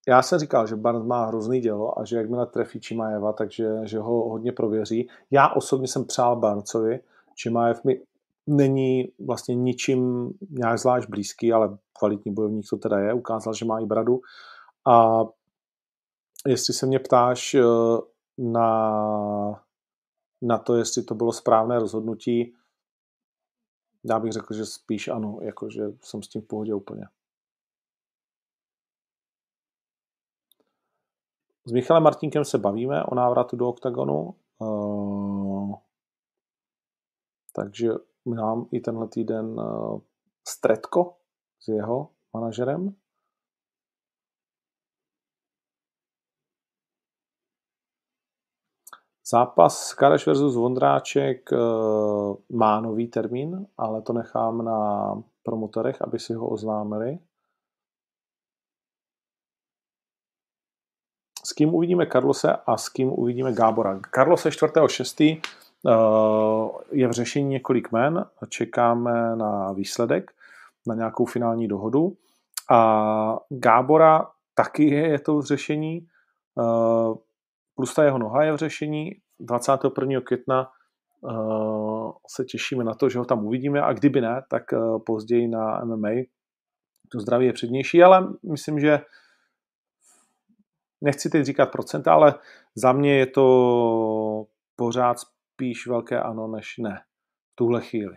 Já 0.07 0.21
jsem 0.21 0.39
říkal, 0.39 0.67
že 0.67 0.75
Burns 0.75 1.05
má 1.05 1.25
hrozný 1.25 1.59
dělo 1.59 1.99
a 1.99 2.05
že 2.05 2.17
jakmile 2.17 2.45
trefí 2.45 2.79
Chimaeva, 2.79 3.33
takže 3.33 3.67
že 3.83 3.99
ho 3.99 4.29
hodně 4.29 4.51
prověří. 4.51 5.09
Já 5.31 5.49
osobně 5.49 5.87
jsem 5.87 6.05
přál 6.05 6.35
Burnsovi. 6.35 6.99
Chimaev 7.41 7.83
mi 7.83 8.01
není 8.51 9.11
vlastně 9.25 9.55
ničím 9.55 10.31
nějak 10.49 10.79
zvlášť 10.79 11.09
blízký, 11.09 11.53
ale 11.53 11.77
kvalitní 11.99 12.33
bojovník 12.33 12.65
to 12.69 12.77
teda 12.77 12.99
je, 12.99 13.13
ukázal, 13.13 13.53
že 13.53 13.65
má 13.65 13.79
i 13.79 13.85
bradu. 13.85 14.21
A 14.87 15.23
jestli 16.47 16.73
se 16.73 16.85
mě 16.85 16.99
ptáš 16.99 17.53
eh, 17.53 17.61
na, 18.37 19.63
na 20.41 20.57
to, 20.57 20.75
jestli 20.75 21.03
to 21.03 21.15
bylo 21.15 21.33
správné 21.33 21.79
rozhodnutí, 21.79 22.55
já 24.03 24.19
bych 24.19 24.31
řekl, 24.31 24.53
že 24.53 24.65
spíš 24.65 25.07
ano, 25.07 25.37
jakože 25.41 25.83
jsem 26.01 26.23
s 26.23 26.27
tím 26.27 26.41
v 26.41 26.47
pohodě 26.47 26.73
úplně. 26.73 27.05
S 31.65 31.71
Michalem 31.71 32.03
Martinkem 32.03 32.45
se 32.45 32.57
bavíme 32.57 33.03
o 33.03 33.15
návratu 33.15 33.55
do 33.55 33.69
OKTAGONu, 33.69 34.35
uh, 34.59 35.75
takže 37.55 37.91
mám 38.25 38.67
i 38.71 38.79
tenhle 38.79 39.07
týden 39.07 39.59
eh, 39.59 39.99
stretko 40.47 41.17
s 41.59 41.67
jeho 41.67 42.09
manažerem. 42.33 42.95
Zápas 49.31 49.93
Kareš 49.93 50.27
versus 50.27 50.55
Vondráček 50.55 51.53
eh, 51.53 51.57
má 52.49 52.81
nový 52.81 53.07
termín, 53.07 53.67
ale 53.77 54.01
to 54.01 54.13
nechám 54.13 54.65
na 54.65 54.79
promotorech, 55.43 56.01
aby 56.01 56.19
si 56.19 56.33
ho 56.33 56.49
oznámili. 56.49 57.19
S 61.45 61.53
kým 61.53 61.73
uvidíme 61.73 62.05
Karlose 62.05 62.53
a 62.53 62.77
s 62.77 62.89
kým 62.89 63.09
uvidíme 63.11 63.53
Gábora. 63.53 63.99
Karlose 63.99 64.49
4.6. 64.49 65.41
Eh, 65.87 66.67
je 66.91 67.07
v 67.07 67.11
řešení 67.11 67.49
několik 67.49 67.91
men, 67.91 68.25
čekáme 68.49 69.35
na 69.35 69.71
výsledek, 69.71 70.31
na 70.87 70.95
nějakou 70.95 71.25
finální 71.25 71.67
dohodu. 71.67 72.17
A 72.71 73.37
Gábora 73.49 74.27
taky 74.53 74.83
je, 74.83 75.19
to 75.19 75.37
v 75.37 75.45
řešení, 75.45 76.07
eh, 76.59 77.13
plus 77.75 77.93
ta 77.93 78.03
jeho 78.03 78.17
noha 78.17 78.43
je 78.43 78.53
v 78.53 78.55
řešení. 78.55 79.11
21. 79.39 80.21
května 80.21 80.69
eh, 81.29 82.11
se 82.27 82.45
těšíme 82.45 82.83
na 82.83 82.93
to, 82.93 83.09
že 83.09 83.19
ho 83.19 83.25
tam 83.25 83.45
uvidíme 83.45 83.81
a 83.81 83.93
kdyby 83.93 84.21
ne, 84.21 84.43
tak 84.49 84.63
později 85.05 85.47
na 85.47 85.85
MMA. 85.85 86.09
To 87.11 87.19
zdraví 87.19 87.45
je 87.45 87.53
přednější, 87.53 88.03
ale 88.03 88.27
myslím, 88.51 88.79
že 88.79 88.99
nechci 91.01 91.29
teď 91.29 91.45
říkat 91.45 91.71
procenta, 91.71 92.13
ale 92.13 92.33
za 92.75 92.91
mě 92.91 93.17
je 93.17 93.25
to 93.25 94.45
pořád 94.75 95.17
spíš 95.61 95.87
velké 95.87 96.21
ano 96.21 96.47
než 96.47 96.77
ne 96.77 97.03
v 97.51 97.55
tuhle 97.55 97.81
chvíli. 97.81 98.15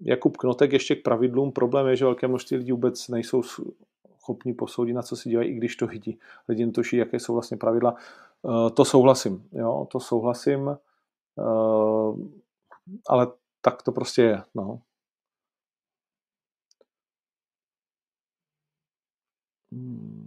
Jakub 0.00 0.36
Knotek 0.36 0.72
ještě 0.72 0.96
k 0.96 1.02
pravidlům. 1.02 1.52
Problém 1.52 1.86
je, 1.86 1.96
že 1.96 2.04
velké 2.04 2.28
množství 2.28 2.56
lidí 2.56 2.72
vůbec 2.72 3.08
nejsou 3.08 3.42
schopni 3.42 4.54
posoudit, 4.54 4.92
na 4.92 5.02
co 5.02 5.16
si 5.16 5.28
dělají, 5.28 5.50
i 5.50 5.54
když 5.54 5.76
to 5.76 5.86
vidí. 5.86 6.18
Lidi 6.48 6.66
netuší, 6.66 6.96
jaké 6.96 7.20
jsou 7.20 7.32
vlastně 7.34 7.56
pravidla. 7.56 7.96
Eh, 7.96 8.70
to 8.70 8.84
souhlasím, 8.84 9.48
jo, 9.52 9.88
to 9.90 10.00
souhlasím, 10.00 10.68
eh, 10.68 11.42
ale 13.08 13.32
tak 13.60 13.82
to 13.82 13.92
prostě 13.92 14.22
je, 14.22 14.42
no. 14.54 14.82
Hmm 19.72 20.23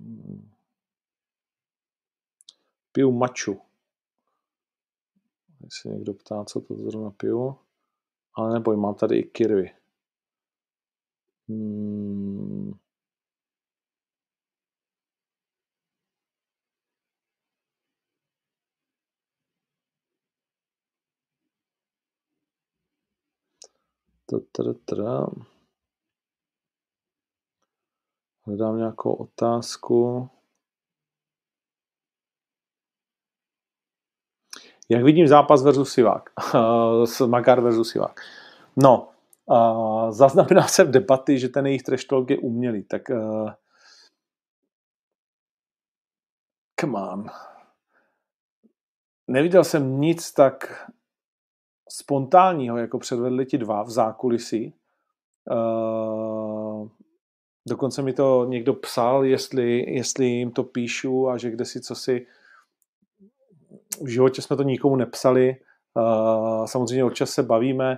piju 2.97 3.11
maču. 3.11 3.61
Jestli 5.63 5.89
někdo 5.89 6.13
ptá, 6.13 6.45
co 6.45 6.61
to 6.61 6.75
zrovna 6.75 7.11
piju. 7.11 7.55
Ale 8.33 8.53
neboj, 8.53 8.77
mám 8.77 8.95
tady 8.95 9.19
i 9.19 9.23
kirvy. 9.23 9.71
Hmm. 11.47 12.73
Hledám 28.45 28.77
nějakou 28.77 29.13
otázku. 29.13 30.29
Jak 34.89 35.03
vidím 35.03 35.27
zápas 35.27 35.63
versus 35.63 35.93
Sivák? 35.93 36.29
S 37.05 37.27
Magar 37.27 37.61
versus 37.61 37.91
Sivák. 37.91 38.21
No, 38.75 39.09
uh, 39.45 40.11
zaznamenal 40.11 40.63
jsem 40.67 40.91
debaty, 40.91 41.39
že 41.39 41.49
ten 41.49 41.65
jejich 41.65 41.83
trash 41.83 42.05
je 42.29 42.37
umělý, 42.37 42.83
tak 42.83 43.09
uh, 43.09 43.51
come 46.79 46.99
on. 46.99 47.25
Neviděl 49.27 49.63
jsem 49.63 50.01
nic 50.01 50.31
tak 50.31 50.89
spontánního, 51.89 52.77
jako 52.77 52.99
předvedli 52.99 53.45
ti 53.45 53.57
dva 53.57 53.83
v 53.83 53.89
zákulisí. 53.89 54.73
Dokonce 57.67 58.01
mi 58.01 58.13
to 58.13 58.45
někdo 58.45 58.73
psal, 58.73 59.25
jestli, 59.25 59.93
jestli 59.93 60.25
jim 60.25 60.51
to 60.51 60.63
píšu 60.63 61.29
a 61.29 61.37
že 61.37 61.51
kde 61.51 61.65
si 61.65 61.81
co 61.81 61.95
si 61.95 62.27
v 64.03 64.07
životě 64.07 64.41
jsme 64.41 64.55
to 64.55 64.63
nikomu 64.63 64.95
nepsali, 64.95 65.55
samozřejmě 66.65 67.03
občas 67.03 67.29
se 67.29 67.43
bavíme 67.43 67.97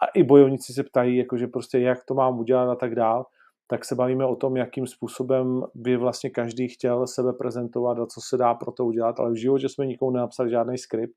a 0.00 0.06
i 0.14 0.22
bojovníci 0.22 0.72
se 0.72 0.82
ptají, 0.82 1.16
jakože 1.16 1.46
prostě 1.46 1.78
jak 1.78 2.04
to 2.04 2.14
mám 2.14 2.38
udělat 2.38 2.72
a 2.72 2.74
tak 2.74 2.94
dál, 2.94 3.26
tak 3.66 3.84
se 3.84 3.94
bavíme 3.94 4.26
o 4.26 4.36
tom, 4.36 4.56
jakým 4.56 4.86
způsobem 4.86 5.62
by 5.74 5.96
vlastně 5.96 6.30
každý 6.30 6.68
chtěl 6.68 7.06
sebe 7.06 7.32
prezentovat 7.32 7.98
a 7.98 8.06
co 8.06 8.20
se 8.20 8.36
dá 8.36 8.54
pro 8.54 8.72
to 8.72 8.84
udělat, 8.84 9.20
ale 9.20 9.30
v 9.30 9.40
životě 9.40 9.68
jsme 9.68 9.86
nikomu 9.86 10.10
nenapsali 10.10 10.50
žádný 10.50 10.78
skript, 10.78 11.14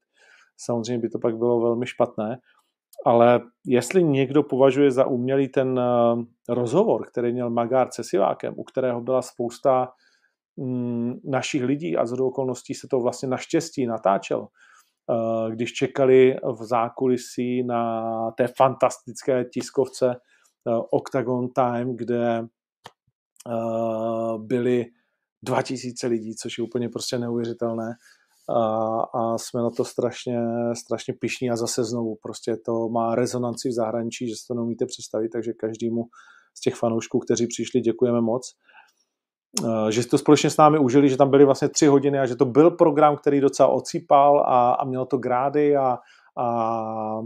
samozřejmě 0.57 1.01
by 1.01 1.09
to 1.09 1.19
pak 1.19 1.38
bylo 1.38 1.61
velmi 1.61 1.88
špatné, 1.88 2.39
ale 3.05 3.41
jestli 3.65 4.03
někdo 4.03 4.43
považuje 4.43 4.91
za 4.91 5.05
umělý 5.05 5.47
ten 5.47 5.82
rozhovor, 6.49 7.07
který 7.07 7.34
měl 7.34 7.49
Magár 7.49 7.88
se 7.91 8.03
Sivákem, 8.03 8.53
u 8.57 8.63
kterého 8.63 9.01
byla 9.01 9.21
spousta 9.21 9.89
našich 11.24 11.64
lidí 11.64 11.97
a 11.97 12.05
z 12.05 12.20
okolností 12.20 12.74
se 12.74 12.88
to 12.88 12.99
vlastně 12.99 13.30
naštěstí 13.30 13.86
natáčelo, 13.86 14.47
eh, 14.47 15.51
když 15.51 15.74
čekali 15.74 16.36
v 16.60 16.64
zákulisí 16.64 17.64
na 17.64 18.32
té 18.32 18.47
fantastické 18.58 19.45
tiskovce 19.45 20.12
eh, 20.12 20.72
Octagon 20.91 21.47
Time, 21.49 21.95
kde 21.95 22.39
eh, 22.39 24.38
byli 24.38 24.86
2000 25.43 26.08
lidí, 26.08 26.36
což 26.36 26.58
je 26.58 26.64
úplně 26.64 26.89
prostě 26.89 27.20
neuvěřitelné 27.20 27.95
a, 28.49 28.99
a 29.14 29.38
jsme 29.38 29.62
na 29.62 29.70
to 29.70 29.86
strašně, 29.86 30.39
strašně 30.74 31.14
pišní 31.14 31.51
a 31.51 31.55
zase 31.55 31.84
znovu 31.84 32.18
prostě 32.24 32.58
to 32.66 32.89
má 32.89 33.16
rezonanci 33.16 33.70
v 33.70 33.74
zahraničí, 33.74 34.30
že 34.30 34.36
si 34.36 34.47
to 34.47 34.53
neumíte 34.53 34.86
představit, 34.86 35.30
takže 35.30 35.53
každému 35.53 36.03
z 36.58 36.62
těch 36.62 36.76
fanoušků, 36.76 37.20
kteří 37.20 37.47
přišli, 37.47 37.82
děkujeme 37.82 38.22
moc. 38.22 38.55
Eh, 39.66 39.91
že 39.91 40.03
si 40.03 40.10
to 40.10 40.18
společně 40.18 40.49
s 40.49 40.58
námi 40.58 40.80
užili, 40.80 41.10
že 41.10 41.18
tam 41.18 41.30
byly 41.30 41.45
vlastně 41.45 41.70
tři 41.70 41.88
hodiny 41.88 42.20
a 42.20 42.26
že 42.26 42.36
to 42.36 42.45
byl 42.45 42.72
program, 42.72 43.18
který 43.18 43.41
docela 43.41 43.70
ocípal 43.70 44.39
a, 44.39 44.72
a 44.74 44.86
mělo 44.86 45.05
to 45.05 45.18
grády 45.18 45.76
a, 45.76 45.97
a, 46.38 47.20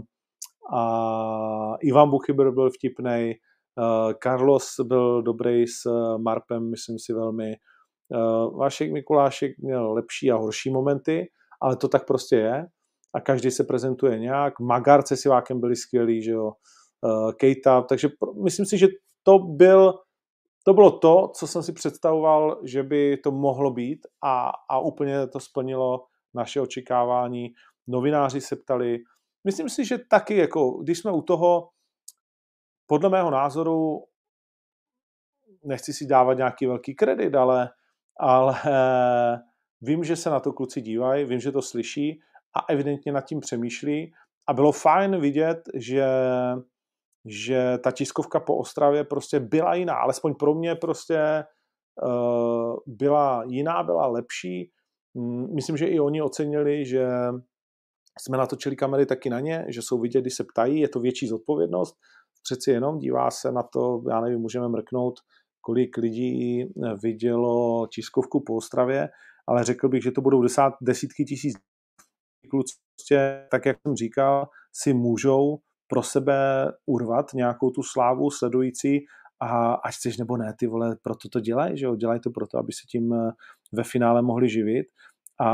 a 0.74 1.76
Ivan 1.80 2.10
Buchyber 2.10 2.50
byl 2.50 2.70
vtipný, 2.70 3.32
uh, 3.78 4.12
Carlos 4.22 4.74
byl 4.82 5.22
dobrý 5.22 5.66
s 5.66 5.82
Marpem, 6.16 6.70
myslím 6.70 6.96
si 6.98 7.12
velmi. 7.12 7.54
Uh, 8.08 8.58
Vašek 8.58 8.92
Mikulášek 8.92 9.58
měl 9.58 9.92
lepší 9.92 10.32
a 10.32 10.36
horší 10.36 10.70
momenty, 10.70 11.26
ale 11.62 11.76
to 11.76 11.88
tak 11.88 12.06
prostě 12.06 12.36
je 12.36 12.66
a 13.14 13.20
každý 13.20 13.50
se 13.50 13.64
prezentuje 13.64 14.18
nějak. 14.18 14.60
Magarce 14.60 15.16
s 15.16 15.24
Ivákem 15.24 15.60
byli 15.60 15.76
skvělí, 15.76 16.22
že 16.22 16.30
jo, 16.30 16.52
Kejta, 17.36 17.82
takže 17.82 18.08
myslím 18.44 18.66
si, 18.66 18.78
že 18.78 18.88
to 19.22 19.38
byl 19.38 19.94
to 20.62 20.74
bylo 20.74 20.98
to, 20.98 21.28
co 21.34 21.46
jsem 21.46 21.62
si 21.62 21.72
představoval, 21.72 22.60
že 22.64 22.82
by 22.82 23.16
to 23.16 23.30
mohlo 23.30 23.70
být 23.70 24.06
a, 24.22 24.52
a 24.68 24.78
úplně 24.78 25.26
to 25.26 25.40
splnilo 25.40 26.04
naše 26.34 26.60
očekávání. 26.60 27.54
Novináři 27.86 28.40
se 28.40 28.56
ptali, 28.56 28.98
myslím 29.44 29.68
si, 29.68 29.84
že 29.84 29.98
taky, 29.98 30.36
jako, 30.36 30.70
když 30.70 30.98
jsme 30.98 31.12
u 31.12 31.22
toho, 31.22 31.68
podle 32.86 33.10
mého 33.10 33.30
názoru, 33.30 34.04
nechci 35.64 35.92
si 35.92 36.06
dávat 36.06 36.34
nějaký 36.34 36.66
velký 36.66 36.94
kredit, 36.94 37.34
ale, 37.34 37.70
ale 38.20 38.54
vím, 39.80 40.04
že 40.04 40.16
se 40.16 40.30
na 40.30 40.40
to 40.40 40.52
kluci 40.52 40.80
dívají, 40.80 41.24
vím, 41.24 41.40
že 41.40 41.52
to 41.52 41.62
slyší 41.62 42.20
a 42.54 42.64
evidentně 42.68 43.12
nad 43.12 43.20
tím 43.20 43.40
přemýšlí 43.40 44.12
a 44.46 44.52
bylo 44.52 44.72
fajn 44.72 45.20
vidět, 45.20 45.62
že 45.74 46.06
že 47.24 47.78
ta 47.84 47.90
tiskovka 47.90 48.40
po 48.40 48.56
Ostravě 48.56 49.04
prostě 49.04 49.40
byla 49.40 49.74
jiná, 49.74 49.94
alespoň 49.94 50.34
pro 50.34 50.54
mě 50.54 50.74
prostě 50.74 51.44
uh, 52.02 52.76
byla 52.86 53.44
jiná, 53.46 53.82
byla 53.82 54.06
lepší. 54.06 54.70
Mm, 55.14 55.54
myslím, 55.54 55.76
že 55.76 55.86
i 55.86 56.00
oni 56.00 56.22
ocenili, 56.22 56.86
že 56.86 57.08
jsme 58.20 58.38
natočili 58.38 58.76
kamery 58.76 59.06
taky 59.06 59.30
na 59.30 59.40
ně, 59.40 59.64
že 59.68 59.82
jsou 59.82 60.00
vidět, 60.00 60.20
když 60.20 60.34
se 60.34 60.44
ptají, 60.44 60.80
je 60.80 60.88
to 60.88 61.00
větší 61.00 61.26
zodpovědnost. 61.26 61.96
Přeci 62.42 62.70
jenom 62.70 62.98
dívá 62.98 63.30
se 63.30 63.52
na 63.52 63.62
to, 63.62 64.02
já 64.10 64.20
nevím, 64.20 64.38
můžeme 64.38 64.68
mrknout, 64.68 65.14
kolik 65.60 65.96
lidí 65.96 66.66
vidělo 67.02 67.86
tiskovku 67.94 68.42
po 68.46 68.54
Ostravě, 68.54 69.08
ale 69.46 69.64
řekl 69.64 69.88
bych, 69.88 70.02
že 70.02 70.10
to 70.10 70.20
budou 70.20 70.42
desát, 70.42 70.74
desítky 70.82 71.24
tisíc 71.24 71.54
kluci, 72.50 72.74
tak 73.50 73.66
jak 73.66 73.76
jsem 73.86 73.96
říkal, 73.96 74.48
si 74.72 74.94
můžou 74.94 75.58
pro 75.92 76.02
sebe 76.02 76.66
urvat 76.86 77.34
nějakou 77.34 77.70
tu 77.70 77.82
slávu 77.82 78.30
sledující 78.30 79.04
a 79.40 79.74
ať 79.74 79.94
chceš 79.94 80.18
nebo 80.18 80.36
ne, 80.36 80.54
ty 80.58 80.66
vole, 80.66 80.96
proto 81.02 81.28
to 81.28 81.40
dělají, 81.40 81.78
že 81.78 81.86
jo, 81.86 81.96
dělají 81.96 82.20
to 82.20 82.30
proto, 82.30 82.58
aby 82.58 82.72
se 82.72 82.86
tím 82.90 83.12
eh, 83.12 83.32
ve 83.72 83.84
finále 83.84 84.22
mohli 84.22 84.48
živit 84.48 84.86
a, 85.40 85.50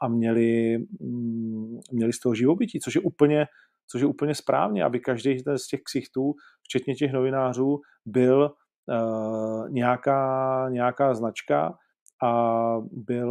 a 0.00 0.08
měli, 0.08 0.78
mm, 1.00 1.78
měli 1.92 2.12
z 2.12 2.20
toho 2.20 2.34
živobytí, 2.34 2.80
což 2.80 2.94
je 2.94 3.00
úplně, 3.00 3.46
což 3.90 4.00
je 4.00 4.06
úplně 4.06 4.34
správně, 4.34 4.84
aby 4.84 5.00
každý 5.00 5.38
z 5.56 5.66
těch 5.66 5.80
ksichtů, 5.82 6.34
včetně 6.62 6.94
těch 6.94 7.12
novinářů, 7.12 7.80
byl 8.06 8.52
uh, 8.88 9.70
nějaká, 9.70 10.68
nějaká 10.70 11.14
značka 11.14 11.78
a 12.22 12.76
byl 12.92 13.30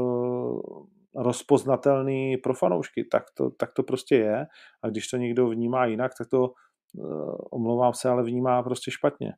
rozpoznatelný 1.16 2.38
pro 2.38 2.54
fanoušky, 2.54 3.04
tak 3.04 3.24
to, 3.34 3.50
tak 3.50 3.74
to 3.74 3.84
prostě 3.84 4.16
je. 4.16 4.48
A 4.82 4.90
když 4.90 5.08
to 5.08 5.18
někdo 5.18 5.50
vnímá 5.50 5.86
jinak, 5.86 6.12
tak 6.18 6.28
to, 6.28 6.54
uh, 6.96 7.36
omlouvám 7.52 7.94
se, 7.94 8.10
ale 8.10 8.24
vnímá 8.24 8.64
prostě 8.64 8.92
špatně. 8.92 9.34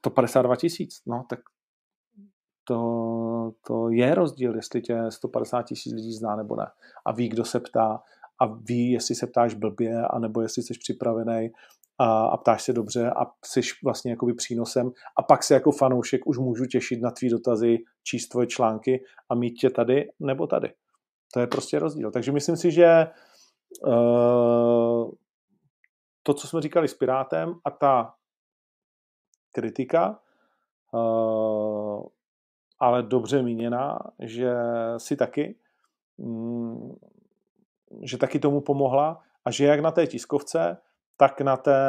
152 0.00 0.52
mm, 0.52 0.56
tisíc, 0.56 1.02
no 1.06 1.24
tak 1.30 1.40
to, 2.64 3.52
to 3.66 3.90
je 3.90 4.14
rozdíl, 4.14 4.56
jestli 4.56 4.82
tě 4.82 5.02
150 5.08 5.62
tisíc 5.62 5.92
lidí 5.92 6.12
zná 6.12 6.36
nebo 6.36 6.56
ne. 6.56 6.66
A 7.06 7.12
ví, 7.12 7.28
kdo 7.28 7.44
se 7.44 7.60
ptá 7.60 8.02
a 8.40 8.46
ví, 8.46 8.90
jestli 8.90 9.14
se 9.14 9.26
ptáš 9.26 9.54
blbě, 9.54 10.02
anebo 10.02 10.40
jestli 10.40 10.62
jsi 10.62 10.74
připravený 10.78 11.50
a, 11.98 12.26
a 12.26 12.36
ptáš 12.36 12.62
se 12.62 12.72
dobře 12.72 13.10
a 13.10 13.26
jsi 13.44 13.60
vlastně 13.84 14.10
jakoby 14.10 14.34
přínosem 14.34 14.90
a 15.18 15.22
pak 15.22 15.42
se 15.42 15.54
jako 15.54 15.72
fanoušek 15.72 16.26
už 16.26 16.38
můžu 16.38 16.66
těšit 16.66 17.02
na 17.02 17.10
tvý 17.10 17.28
dotazy, 17.28 17.78
číst 18.02 18.28
tvoje 18.28 18.46
články 18.46 19.04
a 19.28 19.34
mít 19.34 19.50
tě 19.50 19.70
tady 19.70 20.08
nebo 20.20 20.46
tady. 20.46 20.72
To 21.32 21.40
je 21.40 21.46
prostě 21.46 21.78
rozdíl. 21.78 22.10
Takže 22.10 22.32
myslím 22.32 22.56
si, 22.56 22.70
že 22.70 23.06
uh, 23.86 25.10
to, 26.22 26.34
co 26.34 26.48
jsme 26.48 26.60
říkali 26.60 26.88
s 26.88 26.94
Pirátem 26.94 27.54
a 27.64 27.70
ta 27.70 28.14
kritika, 29.52 30.20
uh, 30.92 32.06
ale 32.78 33.02
dobře 33.02 33.42
míněná, 33.42 33.98
že 34.22 34.54
si 34.96 35.16
taky, 35.16 35.58
um, 36.16 36.96
že 38.02 38.18
taky 38.18 38.38
tomu 38.38 38.60
pomohla 38.60 39.22
a 39.44 39.50
že 39.50 39.66
jak 39.66 39.80
na 39.80 39.90
té 39.90 40.06
tiskovce, 40.06 40.76
tak 41.16 41.40
na 41.40 41.56
té 41.56 41.80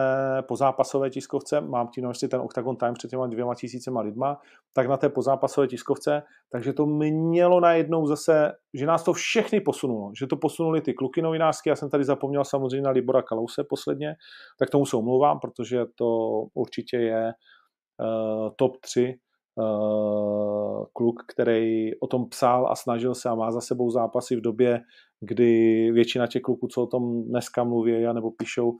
pozápasové 0.48 1.10
tiskovce, 1.10 1.62
mám 1.62 1.88
tím 1.88 2.08
ještě 2.08 2.28
ten 2.28 2.42
Octagon 2.42 2.76
Time 2.76 2.94
před 2.94 3.08
těma 3.08 3.28
dvěma 3.28 3.56
tisícema 3.56 4.02
lidma, 4.02 4.38
tak 4.74 4.88
na 4.88 4.98
té 4.98 5.10
pozápasové 5.10 5.68
tiskovce, 5.68 6.24
takže 6.52 6.74
to 6.74 6.86
mělo 6.86 7.60
najednou 7.60 8.08
zase, 8.08 8.52
že 8.74 8.86
nás 8.86 9.04
to 9.04 9.14
všechny 9.14 9.62
posunulo, 9.62 10.12
že 10.20 10.28
to 10.28 10.38
posunuli 10.38 10.82
ty 10.82 10.94
kluky 10.94 11.22
novinářské, 11.22 11.70
já 11.70 11.76
jsem 11.76 11.90
tady 11.90 12.04
zapomněl 12.04 12.46
samozřejmě 12.46 12.82
na 12.82 12.92
Libora 12.92 13.22
Kalouse 13.22 13.64
posledně, 13.70 14.16
tak 14.60 14.70
tomu 14.70 14.86
se 14.86 14.98
omlouvám, 14.98 15.40
protože 15.40 15.86
to 15.96 16.42
určitě 16.54 16.98
je 16.98 17.34
uh, 18.02 18.50
top 18.56 18.78
3 18.78 19.16
uh, 19.56 20.86
kluk, 20.94 21.16
který 21.34 22.00
o 22.00 22.08
tom 22.08 22.30
psal 22.30 22.68
a 22.72 22.76
snažil 22.76 23.16
se 23.16 23.30
a 23.30 23.36
má 23.36 23.52
za 23.52 23.62
sebou 23.62 23.92
zápasy 23.92 24.36
v 24.36 24.42
době, 24.42 24.82
kdy 25.20 25.92
většina 25.92 26.28
těch 26.28 26.42
kluků, 26.42 26.68
co 26.68 26.84
o 26.84 26.88
tom 26.88 27.24
dneska 27.24 27.64
mluví 27.64 28.04
nebo 28.14 28.32
píšou, 28.32 28.78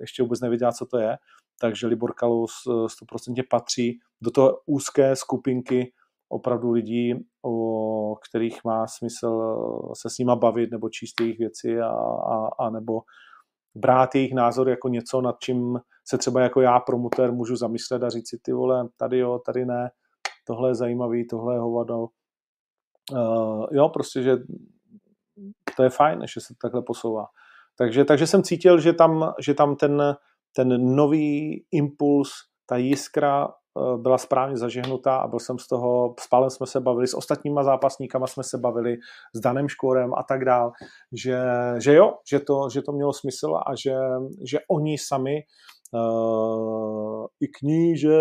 ještě 0.00 0.22
vůbec 0.22 0.40
nevěděla, 0.40 0.72
co 0.72 0.86
to 0.86 0.98
je. 0.98 1.16
Takže 1.60 1.86
Libor 1.86 2.14
Kalous 2.14 2.52
100% 2.66 3.44
patří 3.50 3.98
do 4.20 4.30
toho 4.30 4.60
úzké 4.66 5.16
skupinky 5.16 5.92
opravdu 6.28 6.70
lidí, 6.70 7.14
o 7.44 8.16
kterých 8.28 8.64
má 8.64 8.86
smysl 8.86 9.52
se 9.94 10.10
s 10.10 10.18
nima 10.18 10.36
bavit 10.36 10.70
nebo 10.70 10.88
číst 10.88 11.20
jejich 11.20 11.38
věci 11.38 11.80
a, 11.80 11.88
a, 11.88 12.48
a 12.58 12.70
nebo 12.70 13.00
brát 13.74 14.14
jejich 14.14 14.34
názor 14.34 14.68
jako 14.68 14.88
něco, 14.88 15.20
nad 15.20 15.36
čím 15.40 15.78
se 16.08 16.18
třeba 16.18 16.40
jako 16.40 16.60
já, 16.60 16.80
promotér, 16.80 17.32
můžu 17.32 17.56
zamyslet 17.56 18.02
a 18.02 18.08
říct 18.10 18.28
si, 18.28 18.38
ty 18.42 18.52
vole, 18.52 18.88
tady 18.96 19.18
jo, 19.18 19.38
tady 19.46 19.66
ne, 19.66 19.90
tohle 20.46 20.70
je 20.70 20.74
zajímavý, 20.74 21.26
tohle 21.26 21.54
je 21.54 21.58
hovado. 21.58 22.06
Uh, 23.12 23.66
jo, 23.70 23.88
prostě, 23.88 24.22
že 24.22 24.36
to 25.76 25.82
je 25.82 25.90
fajn, 25.90 26.22
že 26.34 26.40
se 26.40 26.54
takhle 26.62 26.82
posouvá. 26.82 27.26
Takže, 27.78 28.04
takže 28.04 28.26
jsem 28.26 28.42
cítil, 28.42 28.80
že 28.80 28.92
tam, 28.92 29.32
že 29.40 29.54
tam 29.54 29.76
ten, 29.76 30.16
ten 30.56 30.96
nový 30.96 31.64
impuls, 31.72 32.30
ta 32.66 32.76
jiskra 32.76 33.48
Eh, 33.78 33.96
byla 33.96 34.18
správně 34.18 34.56
zažehnutá 34.56 35.16
a 35.16 35.28
byl 35.28 35.38
jsem 35.38 35.58
z 35.58 35.66
toho, 35.66 36.14
s 36.20 36.28
Pálem 36.28 36.50
jsme 36.50 36.66
se 36.66 36.80
bavili, 36.80 37.06
s 37.06 37.14
ostatníma 37.14 37.62
zápasníkama 37.62 38.26
jsme 38.26 38.44
se 38.44 38.58
bavili, 38.58 38.96
s 39.34 39.40
Danem 39.40 39.68
Škvorem 39.68 40.14
a 40.14 40.22
tak 40.22 40.44
dál, 40.44 40.72
že, 41.12 41.40
že 41.78 41.94
jo, 41.94 42.14
že 42.30 42.40
to, 42.40 42.68
že 42.72 42.82
to 42.82 42.92
mělo 42.92 43.12
smysl 43.12 43.56
a 43.66 43.70
že, 43.82 43.94
že 44.50 44.58
oni 44.70 44.98
sami 44.98 45.42
uh, 45.92 47.26
i 47.40 47.48
kníže 47.48 48.18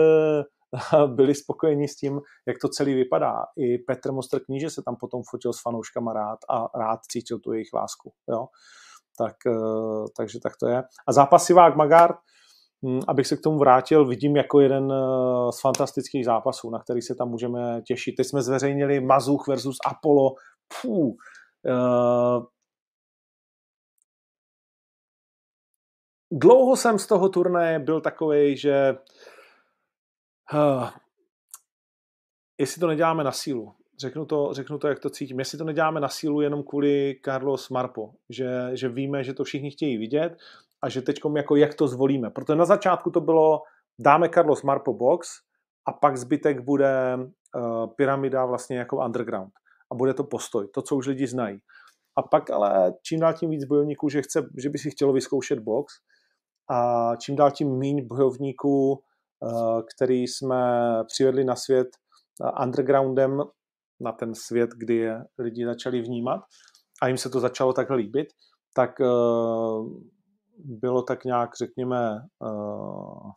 byli 1.07 1.35
spokojeni 1.35 1.87
s 1.87 1.95
tím, 1.95 2.19
jak 2.47 2.57
to 2.61 2.67
celý 2.67 2.93
vypadá. 2.93 3.33
I 3.57 3.77
Petr 3.77 4.11
Mostr 4.11 4.39
kníže 4.39 4.69
se 4.69 4.81
tam 4.85 4.95
potom 4.99 5.21
fotil 5.31 5.53
s 5.53 5.61
fanouškama 5.61 6.13
rád 6.13 6.39
a 6.49 6.79
rád 6.79 6.99
cítil 7.11 7.39
tu 7.39 7.53
jejich 7.53 7.73
lásku. 7.73 8.11
Jo? 8.29 8.45
Tak, 9.17 9.35
uh, 9.47 10.05
takže 10.17 10.39
tak 10.39 10.53
to 10.59 10.67
je. 10.67 10.83
A 11.07 11.13
zápas 11.13 11.45
Sivák 11.45 11.75
Magard, 11.75 12.15
Hm, 12.85 12.99
abych 13.07 13.27
se 13.27 13.37
k 13.37 13.41
tomu 13.41 13.59
vrátil, 13.59 14.05
vidím 14.05 14.35
jako 14.35 14.59
jeden 14.59 14.91
eh, 14.91 15.51
z 15.51 15.61
fantastických 15.61 16.25
zápasů, 16.25 16.69
na 16.69 16.79
který 16.79 17.01
se 17.01 17.15
tam 17.15 17.29
můžeme 17.29 17.81
těšit. 17.81 18.15
Teď 18.15 18.27
jsme 18.27 18.41
zveřejnili 18.41 18.99
Mazuch 18.99 19.47
versus 19.47 19.77
Apollo. 19.85 20.35
Puh, 20.81 21.15
uh, 21.65 22.45
dlouho 26.31 26.75
jsem 26.75 26.99
z 26.99 27.07
toho 27.07 27.29
turnaje 27.29 27.79
byl 27.79 28.01
takový, 28.01 28.57
že 28.57 28.97
jestli 32.57 32.79
to 32.79 32.87
neděláme 32.87 33.23
na 33.23 33.31
sílu, 33.31 33.73
řeknu 33.99 34.25
to, 34.25 34.49
řeknu 34.53 34.77
to, 34.77 34.87
jak 34.87 34.99
to 34.99 35.09
cítím, 35.09 35.39
jestli 35.39 35.57
to 35.57 35.63
neděláme 35.63 35.99
na 35.99 36.09
sílu 36.09 36.41
jenom 36.41 36.63
kvůli 36.63 37.19
Carlos 37.25 37.69
Marpo, 37.69 38.11
že, 38.29 38.69
že 38.73 38.89
víme, 38.89 39.23
že 39.23 39.33
to 39.33 39.43
všichni 39.43 39.71
chtějí 39.71 39.97
vidět 39.97 40.37
a 40.81 40.89
že 40.89 41.01
teď 41.01 41.19
jako 41.35 41.55
jak 41.55 41.73
to 41.73 41.87
zvolíme. 41.87 42.29
Protože 42.29 42.55
na 42.55 42.65
začátku 42.65 43.11
to 43.11 43.21
bylo, 43.21 43.61
dáme 43.99 44.29
Carlos 44.29 44.63
Marpo 44.63 44.93
box 44.93 45.27
a 45.87 45.93
pak 45.93 46.17
zbytek 46.17 46.59
bude 46.59 47.17
uh, 47.17 47.87
pyramida 47.95 48.45
vlastně 48.45 48.77
jako 48.77 49.05
underground. 49.05 49.53
A 49.91 49.95
bude 49.95 50.13
to 50.13 50.23
postoj, 50.23 50.67
to, 50.67 50.81
co 50.81 50.95
už 50.95 51.07
lidi 51.07 51.27
znají. 51.27 51.59
A 52.15 52.21
pak 52.21 52.49
ale 52.49 52.93
čím 53.01 53.19
dál 53.19 53.33
tím 53.33 53.49
víc 53.49 53.65
bojovníků, 53.65 54.09
že, 54.09 54.21
chce, 54.21 54.49
že 54.57 54.69
by 54.69 54.77
si 54.77 54.91
chtělo 54.91 55.13
vyzkoušet 55.13 55.59
box 55.59 55.93
a 56.69 57.11
čím 57.15 57.35
dál 57.35 57.51
tím 57.51 57.77
míň 57.77 58.07
bojovníků, 58.07 58.91
uh, 58.91 59.81
který 59.95 60.27
jsme 60.27 60.57
přivedli 61.07 61.43
na 61.43 61.55
svět 61.55 61.87
uh, 62.39 62.63
undergroundem, 62.63 63.43
na 63.99 64.11
ten 64.11 64.35
svět, 64.35 64.69
kdy 64.77 64.95
je 64.95 65.25
lidi 65.39 65.65
začali 65.65 66.01
vnímat 66.01 66.41
a 67.01 67.07
jim 67.07 67.17
se 67.17 67.29
to 67.29 67.39
začalo 67.39 67.73
takhle 67.73 67.97
líbit, 67.97 68.27
tak 68.75 68.99
uh, 68.99 70.01
bylo 70.57 71.01
tak 71.01 71.25
nějak, 71.25 71.49
řekněme, 71.57 72.21
uh, 72.39 73.31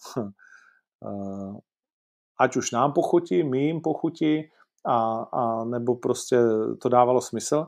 uh, 1.03 1.57
ať 2.41 2.57
už 2.57 2.71
nám 2.71 2.93
pochutí, 2.93 3.43
my 3.43 3.65
jim 3.65 3.81
pochutí, 3.81 4.51
a, 4.87 5.23
a 5.33 5.65
nebo 5.65 5.97
prostě 5.97 6.39
to 6.83 6.89
dávalo 6.89 7.21
smysl, 7.21 7.67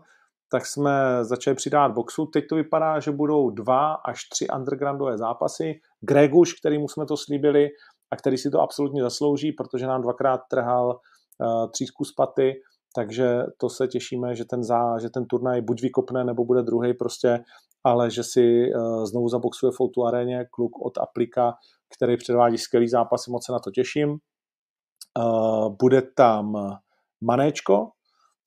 tak 0.50 0.66
jsme 0.66 1.24
začali 1.24 1.56
přidávat 1.56 1.92
boxu. 1.92 2.26
Teď 2.26 2.44
to 2.48 2.56
vypadá, 2.56 3.00
že 3.00 3.10
budou 3.10 3.50
dva 3.50 3.92
až 3.92 4.28
tři 4.28 4.48
undergroundové 4.48 5.18
zápasy. 5.18 5.80
Greguš, 6.00 6.52
kterýmu 6.52 6.88
jsme 6.88 7.06
to 7.06 7.16
slíbili 7.16 7.68
a 8.10 8.16
který 8.16 8.38
si 8.38 8.50
to 8.50 8.60
absolutně 8.60 9.02
zaslouží, 9.02 9.52
protože 9.52 9.86
nám 9.86 10.02
dvakrát 10.02 10.40
trhal 10.50 10.86
uh, 10.88 11.70
třísku 11.70 12.04
z 12.04 12.12
paty, 12.12 12.54
takže 12.94 13.42
to 13.56 13.68
se 13.68 13.88
těšíme, 13.88 14.34
že 14.34 14.44
ten, 14.44 14.64
zá, 14.64 14.98
že 14.98 15.10
ten 15.10 15.26
turnaj 15.26 15.60
buď 15.60 15.82
vykopne, 15.82 16.24
nebo 16.24 16.44
bude 16.44 16.62
druhý 16.62 16.94
prostě 16.94 17.44
ale 17.84 18.10
že 18.10 18.24
si 18.24 18.74
uh, 18.74 19.04
znovu 19.04 19.28
zaboxuje 19.28 19.72
v 19.72 19.80
Outu 19.80 20.06
aréně 20.06 20.46
kluk 20.50 20.86
od 20.86 20.98
Aplika, 20.98 21.54
který 21.96 22.16
předvádí 22.16 22.58
skvělý 22.58 22.88
zápasy, 22.88 23.30
moc 23.30 23.46
se 23.46 23.52
na 23.52 23.58
to 23.58 23.70
těším. 23.70 24.18
Uh, 25.18 25.76
bude 25.80 26.02
tam 26.02 26.56
Manéčko, 27.20 27.90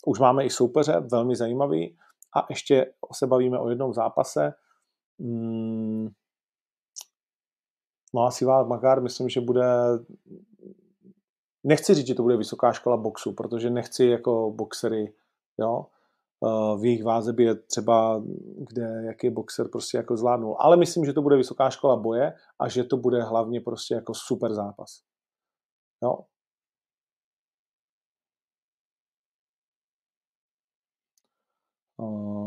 už 0.05 0.19
máme 0.19 0.45
i 0.45 0.49
soupeře, 0.49 0.99
velmi 1.11 1.35
zajímavý. 1.35 1.97
A 2.35 2.45
ještě 2.49 2.93
se 3.13 3.27
bavíme 3.27 3.59
o 3.59 3.69
jednom 3.69 3.93
zápase. 3.93 4.53
Mm, 5.19 6.07
no 8.15 8.21
asi 8.21 8.45
Vás 8.45 8.67
Magár, 8.67 9.01
myslím, 9.01 9.29
že 9.29 9.41
bude 9.41 9.65
nechci 11.66 11.93
říct, 11.93 12.07
že 12.07 12.16
to 12.16 12.24
bude 12.24 12.38
vysoká 12.38 12.74
škola 12.74 12.97
boxu, 12.97 13.34
protože 13.34 13.70
nechci 13.70 14.05
jako 14.05 14.51
boxery, 14.55 15.13
jo, 15.57 15.86
v 16.78 16.86
jejich 16.86 17.03
váze 17.03 17.34
je 17.39 17.55
třeba, 17.55 18.24
kde 18.57 19.03
jaký 19.05 19.30
boxer 19.30 19.68
prostě 19.68 19.97
jako 19.97 20.18
zvládnul. 20.18 20.55
Ale 20.59 20.78
myslím, 20.78 21.05
že 21.05 21.13
to 21.13 21.22
bude 21.22 21.38
vysoká 21.38 21.70
škola 21.70 21.95
boje 21.95 22.34
a 22.59 22.70
že 22.70 22.84
to 22.84 22.97
bude 22.97 23.24
hlavně 23.24 23.61
prostě 23.61 23.95
jako 23.95 24.13
super 24.13 24.53
zápas. 24.53 25.01
Jo. 26.03 26.18
Um, 31.97 32.44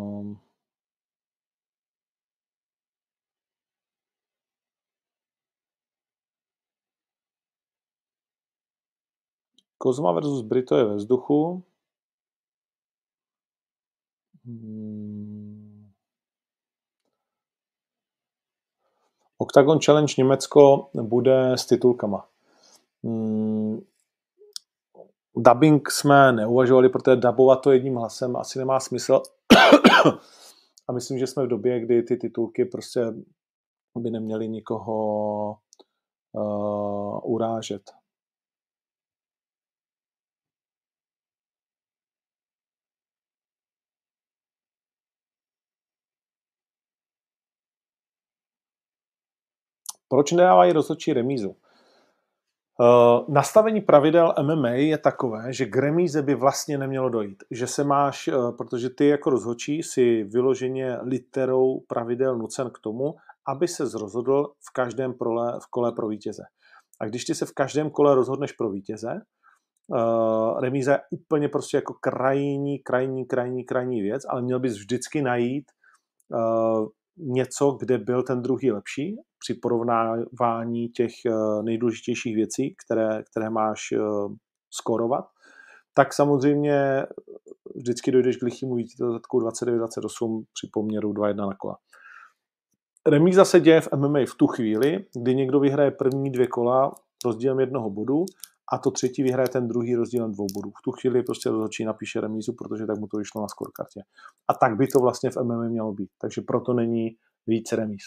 Kozma 9.78 10.12
versus 10.12 10.42
Brito 10.42 10.76
je 10.76 10.84
ve 10.84 10.94
vzduchu. 10.94 11.64
Hmm. 14.44 15.90
Octagon 19.38 19.78
Challenge 19.84 20.14
Německo 20.18 20.90
bude 21.02 21.52
s 21.52 21.66
titulkama. 21.66 22.28
Hmm. 23.04 23.80
Dubbing 25.36 25.90
jsme 25.90 26.32
neuvažovali, 26.32 26.88
protože 26.88 27.16
dubovat 27.16 27.62
to 27.62 27.72
jedním 27.72 27.96
hlasem 27.96 28.36
asi 28.36 28.58
nemá 28.58 28.80
smysl. 28.80 29.22
A 30.88 30.92
myslím, 30.92 31.18
že 31.18 31.26
jsme 31.26 31.44
v 31.44 31.48
době, 31.48 31.80
kdy 31.80 32.02
ty 32.02 32.16
titulky 32.16 32.64
prostě 32.64 33.00
by 33.96 34.10
neměly 34.10 34.48
nikoho 34.48 35.56
uh, 36.32 37.32
urážet. 37.32 37.90
Proč 50.08 50.32
nedávají 50.32 50.72
rozhodčí 50.72 51.12
remízu? 51.12 51.56
Uh, 52.80 53.34
nastavení 53.34 53.80
pravidel 53.80 54.34
MMA 54.42 54.68
je 54.68 54.98
takové, 54.98 55.52
že 55.52 55.66
k 55.66 55.76
remíze 55.76 56.22
by 56.22 56.34
vlastně 56.34 56.78
nemělo 56.78 57.08
dojít. 57.08 57.44
Že 57.50 57.66
se 57.66 57.84
máš, 57.84 58.28
uh, 58.28 58.56
protože 58.56 58.90
ty 58.90 59.08
jako 59.08 59.30
rozhodčí 59.30 59.82
si 59.82 60.24
vyloženě 60.24 60.98
literou 61.02 61.80
pravidel 61.88 62.38
nucen 62.38 62.70
k 62.70 62.78
tomu, 62.78 63.14
aby 63.48 63.68
se 63.68 63.84
rozhodl 63.98 64.46
v 64.46 64.72
každém 64.72 65.14
prole, 65.14 65.58
v 65.62 65.70
kole 65.70 65.92
pro 65.92 66.08
vítěze. 66.08 66.42
A 67.00 67.06
když 67.06 67.24
ty 67.24 67.34
se 67.34 67.46
v 67.46 67.52
každém 67.52 67.90
kole 67.90 68.14
rozhodneš 68.14 68.52
pro 68.52 68.70
vítěze, 68.70 69.20
uh, 69.86 70.60
remíza 70.60 70.92
je 70.92 71.00
úplně 71.10 71.48
prostě 71.48 71.76
jako 71.76 71.94
krajní, 71.94 72.78
krajní, 72.78 73.26
krajní, 73.26 73.64
krajní 73.64 74.02
věc, 74.02 74.22
ale 74.28 74.42
měl 74.42 74.60
bys 74.60 74.72
vždycky 74.74 75.22
najít 75.22 75.64
něco, 77.16 77.70
kde 77.70 77.98
byl 77.98 78.22
ten 78.22 78.42
druhý 78.42 78.72
lepší 78.72 79.16
při 79.38 79.54
porovnávání 79.54 80.88
těch 80.88 81.12
eh, 81.26 81.62
nejdůležitějších 81.62 82.36
věcí, 82.36 82.74
které, 82.86 83.22
které 83.30 83.50
máš 83.50 83.92
eh, 83.92 83.98
skorovat, 84.70 85.24
tak 85.94 86.14
samozřejmě 86.14 87.06
vždycky 87.74 88.10
dojdeš 88.12 88.36
k 88.36 88.42
lichýmu 88.42 88.74
výsledku 88.74 89.40
29-28 89.40 90.44
při 90.52 90.68
poměru 90.72 91.12
2-1 91.12 91.36
na 91.36 91.54
kola. 91.54 91.76
Remíza 93.06 93.44
se 93.44 93.60
děje 93.60 93.80
v 93.80 93.88
MMA 93.96 94.18
v 94.28 94.34
tu 94.36 94.46
chvíli, 94.46 95.04
kdy 95.22 95.34
někdo 95.34 95.60
vyhraje 95.60 95.90
první 95.90 96.30
dvě 96.30 96.46
kola 96.46 96.92
rozdílem 97.24 97.60
jednoho 97.60 97.90
bodu 97.90 98.24
a 98.72 98.78
to 98.78 98.90
třetí 98.90 99.22
vyhraje 99.22 99.48
ten 99.48 99.68
druhý 99.68 99.94
rozdílem 99.94 100.32
dvou 100.32 100.46
bodů. 100.54 100.70
V 100.70 100.82
tu 100.84 100.90
chvíli 100.92 101.22
prostě 101.22 101.50
rozhodčí 101.50 101.84
napíše 101.84 102.20
remízu, 102.20 102.52
protože 102.52 102.86
tak 102.86 102.98
mu 102.98 103.06
to 103.06 103.16
vyšlo 103.16 103.40
na 103.40 103.48
scorekartě. 103.48 104.00
A 104.48 104.54
tak 104.54 104.76
by 104.76 104.86
to 104.86 104.98
vlastně 104.98 105.30
v 105.30 105.36
MMA 105.42 105.68
mělo 105.68 105.92
být. 105.92 106.10
Takže 106.20 106.40
proto 106.40 106.72
není 106.72 107.16
víc 107.46 107.72
remíz. 107.72 108.04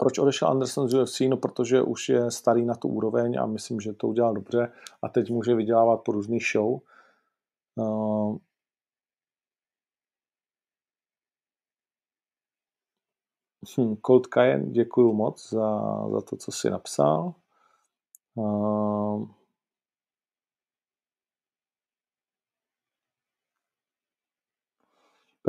Proč 0.00 0.18
odešel 0.18 0.48
Anderson 0.48 0.88
z 0.88 0.94
UFC? 0.94 1.20
No, 1.20 1.36
protože 1.36 1.82
už 1.82 2.08
je 2.08 2.30
starý 2.30 2.64
na 2.64 2.74
tu 2.74 2.88
úroveň 2.88 3.38
a 3.40 3.46
myslím, 3.46 3.80
že 3.80 3.92
to 3.92 4.08
udělal 4.08 4.34
dobře 4.34 4.72
a 5.02 5.08
teď 5.08 5.30
může 5.30 5.54
vydělávat 5.54 5.96
po 5.96 6.12
různých 6.12 6.46
show. 6.52 6.80
Uh, 7.74 8.36
hm, 13.78 13.96
Colt 14.06 14.26
Cayenne, 14.26 14.70
děkuji 14.70 15.12
moc 15.12 15.50
za, 15.50 15.80
za 16.10 16.20
to, 16.20 16.36
co 16.36 16.52
jsi 16.52 16.70
napsal. 16.70 17.34
Uh, 18.34 19.28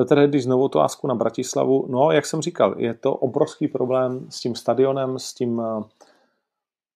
Petr 0.01 0.17
Heddy 0.17 0.41
znovu 0.41 0.63
otázku 0.63 1.07
na 1.07 1.15
Bratislavu. 1.15 1.87
No, 1.89 2.11
jak 2.11 2.25
jsem 2.25 2.41
říkal, 2.41 2.75
je 2.77 2.93
to 2.93 3.15
obrovský 3.15 3.67
problém 3.67 4.27
s 4.29 4.39
tím 4.39 4.55
stadionem, 4.55 5.19
s 5.19 5.33
tím, 5.33 5.61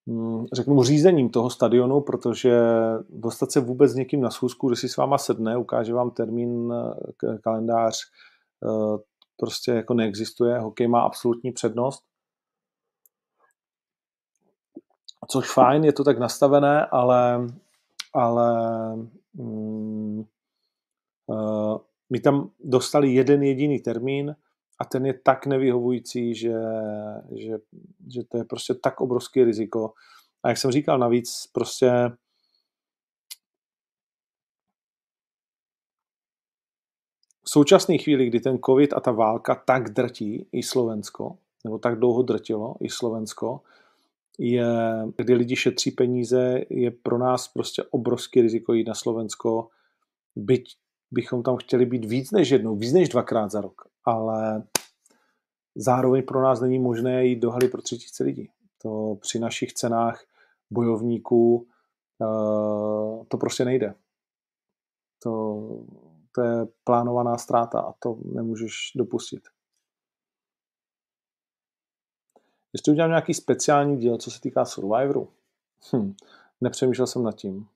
mm, 0.05 0.45
řeknu, 0.53 0.83
řízením 0.83 1.29
toho 1.29 1.49
stadionu, 1.49 2.01
protože 2.01 2.59
dostat 3.09 3.51
se 3.51 3.59
vůbec 3.59 3.91
s 3.91 3.95
někým 3.95 4.21
na 4.21 4.29
schůzku, 4.29 4.67
kde 4.67 4.75
si 4.75 4.89
s 4.89 4.97
váma 4.97 5.17
sedne, 5.17 5.57
ukáže 5.57 5.93
vám 5.93 6.11
termín, 6.11 6.73
kalendář, 7.43 7.99
eh, 8.63 8.97
prostě 9.37 9.71
jako 9.71 9.93
neexistuje. 9.93 10.59
Hokej 10.59 10.87
má 10.87 11.01
absolutní 11.01 11.51
přednost. 11.51 12.03
Což 15.31 15.53
fajn, 15.53 15.83
je 15.83 15.93
to 15.93 16.03
tak 16.03 16.19
nastavené, 16.19 16.85
ale, 16.85 17.47
ale 18.13 18.55
mm, 19.33 20.23
my 22.09 22.19
tam 22.19 22.49
dostali 22.59 23.13
jeden 23.13 23.43
jediný 23.43 23.79
termín 23.79 24.35
a 24.79 24.85
ten 24.85 25.05
je 25.05 25.13
tak 25.13 25.45
nevyhovující, 25.45 26.35
že, 26.35 26.53
že, 27.35 27.57
že 28.13 28.23
to 28.23 28.37
je 28.37 28.43
prostě 28.43 28.73
tak 28.73 29.01
obrovský 29.01 29.43
riziko. 29.43 29.93
A 30.43 30.49
jak 30.49 30.57
jsem 30.57 30.71
říkal, 30.71 30.99
navíc 30.99 31.47
prostě 31.53 31.91
v 37.43 37.49
současné 37.49 37.97
chvíli, 37.97 38.25
kdy 38.25 38.39
ten 38.39 38.59
covid 38.65 38.93
a 38.93 38.99
ta 38.99 39.11
válka 39.11 39.55
tak 39.55 39.89
drtí 39.89 40.47
i 40.51 40.63
Slovensko, 40.63 41.37
nebo 41.63 41.77
tak 41.77 41.99
dlouho 41.99 42.21
drtilo 42.21 42.75
i 42.79 42.89
Slovensko, 42.89 43.61
je, 44.39 44.65
kdy 45.17 45.33
lidi 45.33 45.55
šetří 45.55 45.91
peníze, 45.91 46.61
je 46.69 46.91
pro 46.91 47.17
nás 47.17 47.47
prostě 47.47 47.83
obrovský 47.83 48.41
riziko 48.41 48.73
jít 48.73 48.87
na 48.87 48.93
Slovensko, 48.93 49.69
byť 50.35 50.75
bychom 51.11 51.43
tam 51.43 51.57
chtěli 51.57 51.85
být 51.85 52.05
víc 52.05 52.31
než 52.31 52.49
jednou, 52.49 52.75
víc 52.75 52.93
než 52.93 53.09
dvakrát 53.09 53.51
za 53.51 53.61
rok, 53.61 53.81
ale 54.03 54.63
zároveň 55.75 56.23
pro 56.23 56.41
nás 56.41 56.61
není 56.61 56.79
možné 56.79 57.25
jít 57.25 57.39
do 57.39 57.51
haly 57.51 57.67
pro 57.67 57.81
třetíce 57.81 58.23
lidí. 58.23 58.49
To 58.81 59.17
při 59.21 59.39
našich 59.39 59.73
cenách 59.73 60.25
bojovníků 60.71 61.67
eh, 62.21 63.25
to 63.27 63.37
prostě 63.39 63.65
nejde. 63.65 63.95
To, 65.23 65.61
to 66.31 66.41
je 66.41 66.67
plánovaná 66.83 67.37
ztráta 67.37 67.79
a 67.79 67.93
to 67.99 68.17
nemůžeš 68.25 68.91
dopustit. 68.95 69.43
Jestli 72.73 72.91
udělám 72.91 73.09
nějaký 73.09 73.33
speciální 73.33 73.97
díl, 73.97 74.17
co 74.17 74.31
se 74.31 74.41
týká 74.41 74.65
Survivoru, 74.65 75.29
hm, 75.93 76.13
nepřemýšlel 76.61 77.07
jsem 77.07 77.23
nad 77.23 77.35
tím 77.35 77.67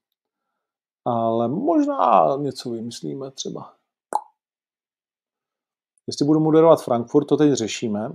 ale 1.06 1.48
možná 1.48 2.28
něco 2.40 2.70
vymyslíme 2.70 3.32
třeba. 3.32 3.74
Jestli 6.08 6.26
budu 6.26 6.40
moderovat 6.40 6.84
Frankfurt, 6.84 7.26
to 7.26 7.38
teď 7.38 7.54
řešíme. 7.54 8.12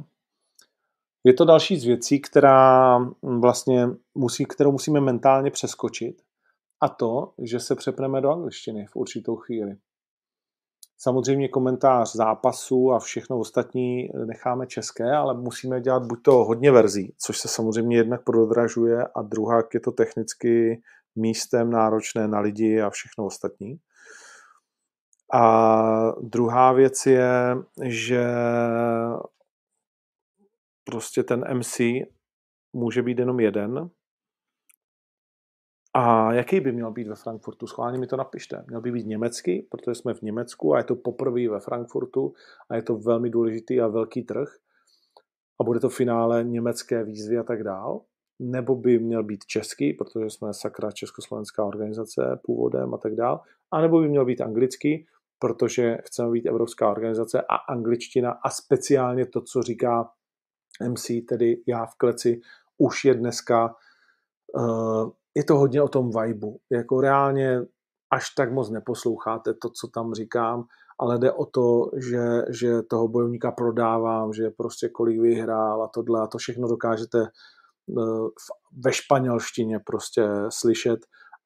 Je 1.24 1.32
to 1.32 1.44
další 1.44 1.76
z 1.76 1.84
věcí, 1.84 2.20
která 2.20 2.98
vlastně 3.22 3.88
musí, 4.14 4.44
kterou 4.44 4.72
musíme 4.72 5.00
mentálně 5.00 5.50
přeskočit. 5.50 6.22
A 6.80 6.88
to, 6.88 7.32
že 7.38 7.60
se 7.60 7.74
přepneme 7.74 8.20
do 8.20 8.30
angličtiny 8.30 8.86
v 8.86 8.96
určitou 8.96 9.36
chvíli. 9.36 9.76
Samozřejmě 10.98 11.48
komentář 11.48 12.16
zápasu 12.16 12.92
a 12.92 12.98
všechno 12.98 13.38
ostatní 13.38 14.08
necháme 14.26 14.66
české, 14.66 15.12
ale 15.12 15.34
musíme 15.34 15.80
dělat 15.80 16.06
buď 16.06 16.22
to 16.22 16.32
hodně 16.32 16.70
verzí, 16.70 17.14
což 17.18 17.38
se 17.38 17.48
samozřejmě 17.48 17.96
jednak 17.96 18.24
prodražuje 18.24 19.06
a 19.14 19.22
druhá 19.22 19.62
je 19.74 19.80
to 19.80 19.92
technicky 19.92 20.82
místem 21.16 21.70
náročné 21.70 22.28
na 22.28 22.40
lidi 22.40 22.80
a 22.80 22.90
všechno 22.90 23.26
ostatní. 23.26 23.78
A 25.34 26.12
druhá 26.22 26.72
věc 26.72 27.06
je, 27.06 27.56
že 27.82 28.26
prostě 30.84 31.22
ten 31.22 31.58
MC 31.58 31.80
může 32.72 33.02
být 33.02 33.18
jenom 33.18 33.40
jeden. 33.40 33.90
A 35.94 36.32
jaký 36.32 36.60
by 36.60 36.72
měl 36.72 36.90
být 36.90 37.08
ve 37.08 37.14
Frankfurtu? 37.14 37.66
Schválně 37.66 37.98
mi 37.98 38.06
to 38.06 38.16
napište. 38.16 38.64
Měl 38.66 38.80
by 38.80 38.92
být 38.92 39.06
německý, 39.06 39.62
protože 39.62 39.94
jsme 39.94 40.14
v 40.14 40.22
Německu 40.22 40.74
a 40.74 40.78
je 40.78 40.84
to 40.84 40.96
poprvé 40.96 41.48
ve 41.48 41.60
Frankfurtu 41.60 42.34
a 42.70 42.76
je 42.76 42.82
to 42.82 42.96
velmi 42.96 43.30
důležitý 43.30 43.80
a 43.80 43.88
velký 43.88 44.22
trh. 44.22 44.48
A 45.60 45.64
bude 45.64 45.80
to 45.80 45.88
finále 45.88 46.44
německé 46.44 47.04
výzvy 47.04 47.38
a 47.38 47.42
tak 47.42 47.62
dál 47.62 48.00
nebo 48.38 48.76
by 48.76 48.98
měl 48.98 49.22
být 49.22 49.44
český, 49.46 49.92
protože 49.92 50.30
jsme 50.30 50.54
sakra 50.54 50.90
československá 50.90 51.64
organizace 51.64 52.40
původem 52.42 52.94
a 52.94 52.98
tak 52.98 53.14
dál, 53.14 53.40
a 53.70 53.80
nebo 53.80 54.00
by 54.00 54.08
měl 54.08 54.24
být 54.24 54.40
anglický, 54.40 55.06
protože 55.38 55.98
chceme 56.04 56.30
být 56.30 56.46
evropská 56.46 56.90
organizace 56.90 57.42
a 57.42 57.54
angličtina 57.54 58.30
a 58.44 58.50
speciálně 58.50 59.26
to, 59.26 59.40
co 59.40 59.62
říká 59.62 60.10
MC, 60.88 61.10
tedy 61.28 61.62
já 61.66 61.86
v 61.86 61.94
kleci, 61.94 62.40
už 62.78 63.04
je 63.04 63.14
dneska, 63.14 63.74
uh, 64.54 65.10
je 65.34 65.44
to 65.44 65.56
hodně 65.56 65.82
o 65.82 65.88
tom 65.88 66.10
vibu. 66.10 66.60
Jako 66.70 67.00
reálně 67.00 67.60
až 68.10 68.30
tak 68.30 68.52
moc 68.52 68.70
neposloucháte 68.70 69.54
to, 69.54 69.70
co 69.70 69.88
tam 69.88 70.14
říkám, 70.14 70.64
ale 70.98 71.18
jde 71.18 71.32
o 71.32 71.46
to, 71.46 71.90
že, 71.96 72.42
že 72.50 72.82
toho 72.82 73.08
bojovníka 73.08 73.52
prodávám, 73.52 74.32
že 74.32 74.50
prostě 74.50 74.88
kolik 74.88 75.20
vyhrál 75.20 75.82
a 75.82 75.88
tohle 75.88 76.20
a 76.22 76.26
to 76.26 76.38
všechno 76.38 76.68
dokážete 76.68 77.18
Eh, 77.18 77.30
ve 78.84 78.92
španělštině 78.92 79.78
prostě 79.86 80.22
slyšet 80.48 81.00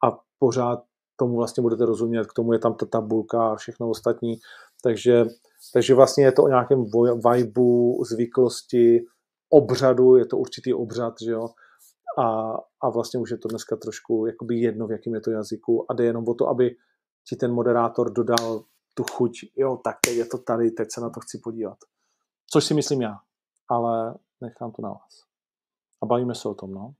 a 0.05 0.19
pořád 0.39 0.79
tomu 1.17 1.37
vlastně 1.37 1.63
budete 1.63 1.87
rozumět, 1.87 2.27
k 2.27 2.33
tomu 2.33 2.53
je 2.53 2.59
tam 2.59 2.75
ta 2.75 2.87
tabulka 2.87 3.53
a 3.53 3.57
všechno 3.57 3.91
ostatní, 3.91 4.37
takže, 4.83 5.25
takže 5.73 5.95
vlastně 5.95 6.25
je 6.25 6.33
to 6.33 6.43
o 6.43 6.49
nějakém 6.49 6.85
vibu, 7.33 8.05
zvyklosti, 8.05 9.05
obřadu, 9.51 10.17
je 10.17 10.27
to 10.27 10.37
určitý 10.39 10.75
obřad, 10.75 11.15
že 11.25 11.31
jo, 11.31 11.49
a, 12.19 12.55
a 12.83 12.91
vlastně 12.91 13.21
už 13.21 13.31
je 13.31 13.39
to 13.39 13.49
dneska 13.49 13.77
trošku 13.77 14.27
jakoby 14.27 14.59
jedno, 14.59 14.87
v 14.87 14.93
jakém 14.93 15.15
je 15.15 15.21
to 15.21 15.31
jazyku 15.31 15.91
a 15.91 15.95
jde 15.95 16.05
jenom 16.05 16.29
o 16.29 16.35
to, 16.35 16.49
aby 16.49 16.71
ti 17.29 17.37
ten 17.37 17.53
moderátor 17.53 18.13
dodal 18.13 18.65
tu 18.95 19.05
chuť, 19.13 19.33
jo, 19.57 19.81
tak 19.85 19.97
je 20.11 20.25
to 20.25 20.39
tady, 20.39 20.71
teď 20.71 20.89
se 20.91 21.01
na 21.01 21.11
to 21.11 21.21
chci 21.21 21.39
podívat. 21.39 21.79
Což 22.53 22.65
si 22.65 22.75
myslím 22.75 23.03
já, 23.03 23.15
ale 23.69 24.15
nechám 24.41 24.73
to 24.73 24.83
na 24.83 24.89
vás. 24.89 25.28
A 26.03 26.07
bavíme 26.07 26.35
se 26.35 26.49
o 26.49 26.55
tom, 26.55 26.75
no. 26.75 26.95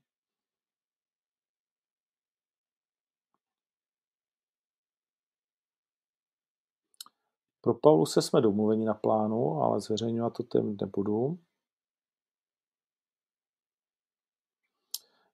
Pro 7.61 7.73
Pauluse 7.73 8.21
jsme 8.21 8.41
domluveni 8.41 8.85
na 8.85 8.93
plánu, 8.93 9.61
ale 9.61 9.79
zveřejňovat 9.79 10.33
to 10.33 10.43
tím 10.43 10.77
nebudu. 10.81 11.39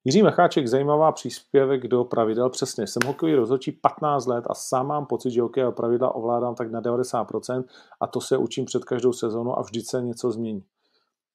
Jiří 0.03 0.23
Macháček, 0.23 0.67
zajímavá 0.67 1.11
příspěvek 1.11 1.87
do 1.87 2.03
pravidel. 2.03 2.49
Přesně, 2.49 2.87
jsem 2.87 3.01
hokejový 3.07 3.35
rozhodčí 3.35 3.71
15 3.71 4.25
let 4.25 4.45
a 4.49 4.53
sám 4.53 4.87
mám 4.87 5.05
pocit, 5.05 5.31
že 5.31 5.41
hokejové 5.41 5.71
pravidla 5.71 6.15
ovládám 6.15 6.55
tak 6.55 6.71
na 6.71 6.81
90% 6.81 7.63
a 8.01 8.07
to 8.07 8.21
se 8.21 8.37
učím 8.37 8.65
před 8.65 8.85
každou 8.85 9.13
sezónu 9.13 9.59
a 9.59 9.61
vždy 9.61 9.81
se 9.81 10.01
něco 10.01 10.31
změní. 10.31 10.65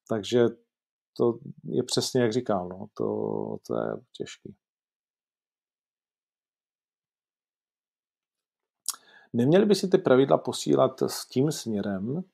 Takže 0.08 0.48
to 1.16 1.38
je 1.64 1.82
přesně 1.82 2.22
jak 2.22 2.32
říkám, 2.32 2.68
no, 2.68 2.86
to, 2.94 3.04
to 3.66 3.76
je 3.76 3.96
těžký. 4.12 4.54
Neměli 9.32 9.66
by 9.66 9.74
si 9.74 9.88
ty 9.88 9.98
pravidla 9.98 10.38
posílat 10.38 11.02
s 11.02 11.26
tím 11.26 11.52
směrem, 11.52 12.24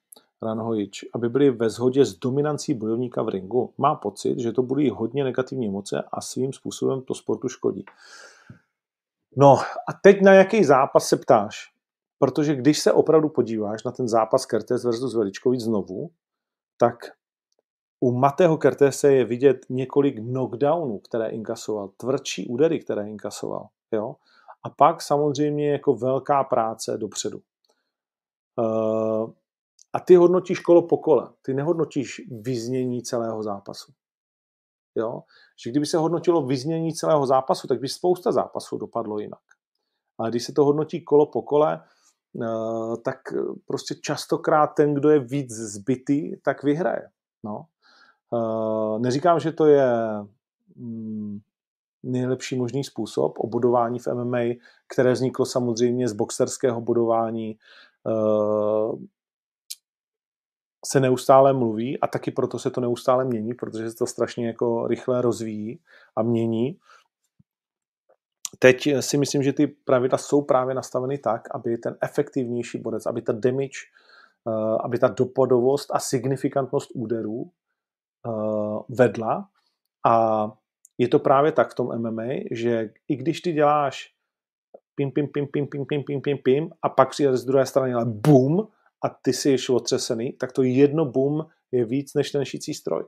Ranhojič, 0.42 1.04
aby 1.14 1.28
byli 1.28 1.50
ve 1.50 1.70
shodě 1.70 2.04
s 2.04 2.18
dominancí 2.18 2.74
bojovníka 2.74 3.22
v 3.22 3.28
ringu. 3.28 3.74
Má 3.78 3.94
pocit, 3.94 4.38
že 4.38 4.52
to 4.52 4.62
budí 4.62 4.90
hodně 4.90 5.24
negativní 5.24 5.66
emoce 5.66 6.02
a 6.12 6.20
svým 6.20 6.52
způsobem 6.52 7.02
to 7.02 7.14
sportu 7.14 7.48
škodí. 7.48 7.84
No 9.36 9.56
a 9.88 9.92
teď 10.02 10.22
na 10.22 10.32
jaký 10.32 10.64
zápas 10.64 11.08
se 11.08 11.16
ptáš? 11.16 11.72
Protože 12.18 12.54
když 12.54 12.78
se 12.78 12.92
opravdu 12.92 13.28
podíváš 13.28 13.84
na 13.84 13.92
ten 13.92 14.08
zápas 14.08 14.46
Kertes 14.46 14.84
versus 14.84 15.14
Veličkovic 15.14 15.60
znovu, 15.60 16.10
tak 16.78 16.94
u 18.00 18.12
Matého 18.12 18.56
Kertese 18.56 19.12
je 19.12 19.24
vidět 19.24 19.66
několik 19.68 20.16
knockdownů, 20.16 20.98
které 20.98 21.28
inkasoval, 21.28 21.88
tvrdší 21.88 22.48
údery, 22.48 22.80
které 22.80 23.08
inkasoval. 23.08 23.68
Jo? 23.92 24.16
A 24.62 24.70
pak 24.70 25.02
samozřejmě 25.02 25.72
jako 25.72 25.94
velká 25.94 26.44
práce 26.44 26.98
dopředu. 26.98 27.40
Uh, 28.58 29.30
a 29.92 30.00
ty 30.00 30.14
hodnotíš 30.14 30.60
kolo 30.60 30.82
po 30.82 30.98
kole. 30.98 31.28
Ty 31.42 31.54
nehodnotíš 31.54 32.22
vyznění 32.40 33.02
celého 33.02 33.42
zápasu. 33.42 33.92
Jo? 34.94 35.22
Že 35.64 35.70
kdyby 35.70 35.86
se 35.86 35.98
hodnotilo 35.98 36.46
vyznění 36.46 36.94
celého 36.94 37.26
zápasu, 37.26 37.68
tak 37.68 37.80
by 37.80 37.88
spousta 37.88 38.32
zápasů 38.32 38.78
dopadlo 38.78 39.18
jinak. 39.18 39.40
Ale 40.18 40.30
když 40.30 40.44
se 40.44 40.52
to 40.52 40.64
hodnotí 40.64 41.04
kolo 41.04 41.26
po 41.26 41.42
kole, 41.42 41.82
uh, 42.34 42.96
tak 43.04 43.18
prostě 43.66 43.94
častokrát 43.94 44.66
ten, 44.76 44.94
kdo 44.94 45.10
je 45.10 45.18
víc 45.18 45.52
zbytý, 45.52 46.36
tak 46.36 46.62
vyhraje. 46.62 47.08
No. 47.44 47.66
Uh, 48.30 48.98
neříkám, 48.98 49.40
že 49.40 49.52
to 49.52 49.66
je 49.66 49.86
mm, 50.76 51.40
nejlepší 52.02 52.56
možný 52.56 52.84
způsob 52.84 53.38
o 53.38 53.46
budování 53.46 53.98
v 53.98 54.06
MMA, 54.06 54.40
které 54.88 55.12
vzniklo 55.12 55.46
samozřejmě 55.46 56.08
z 56.08 56.12
boxerského 56.12 56.80
budování, 56.80 57.58
uh, 58.04 58.98
se 60.86 61.00
neustále 61.00 61.52
mluví 61.52 62.00
a 62.00 62.06
taky 62.06 62.30
proto 62.30 62.58
se 62.58 62.70
to 62.70 62.80
neustále 62.80 63.24
mění, 63.24 63.54
protože 63.54 63.90
se 63.90 63.96
to 63.96 64.06
strašně 64.06 64.46
jako 64.46 64.86
rychle 64.86 65.22
rozvíjí 65.22 65.80
a 66.16 66.22
mění. 66.22 66.78
Teď 68.58 68.88
si 69.00 69.18
myslím, 69.18 69.42
že 69.42 69.52
ty 69.52 69.66
pravidla 69.66 70.18
jsou 70.18 70.42
právě 70.42 70.74
nastaveny 70.74 71.18
tak, 71.18 71.48
aby 71.50 71.78
ten 71.78 71.96
efektivnější 72.00 72.78
bodec, 72.78 73.06
aby 73.06 73.22
ta 73.22 73.32
damage, 73.32 73.78
uh, 74.44 74.76
aby 74.80 74.98
ta 74.98 75.08
dopadovost 75.08 75.90
a 75.94 75.98
signifikantnost 75.98 76.90
úderů 76.94 77.50
vedla 78.88 79.48
a 80.06 80.46
je 80.98 81.08
to 81.08 81.18
právě 81.18 81.52
tak 81.52 81.72
v 81.72 81.74
tom 81.74 81.98
MMA, 81.98 82.32
že 82.50 82.92
i 83.08 83.16
když 83.16 83.40
ty 83.40 83.52
děláš 83.52 84.14
pim, 84.94 85.12
pim, 85.12 85.28
pim, 85.28 85.46
pim, 85.46 85.66
pim, 85.66 85.86
pim, 85.86 86.04
pim, 86.04 86.20
pim, 86.22 86.38
pim 86.38 86.70
a 86.82 86.88
pak 86.88 87.10
přijde 87.10 87.36
z 87.36 87.44
druhé 87.44 87.66
strany 87.66 87.94
ale 87.94 88.04
boom 88.04 88.68
a 89.04 89.08
ty 89.08 89.32
jsi 89.32 89.56
otřesený, 89.70 90.32
tak 90.32 90.52
to 90.52 90.62
jedno 90.62 91.04
boom 91.04 91.46
je 91.72 91.84
víc 91.84 92.14
než 92.14 92.30
ten 92.30 92.44
šicí 92.44 92.74
stroj. 92.74 93.04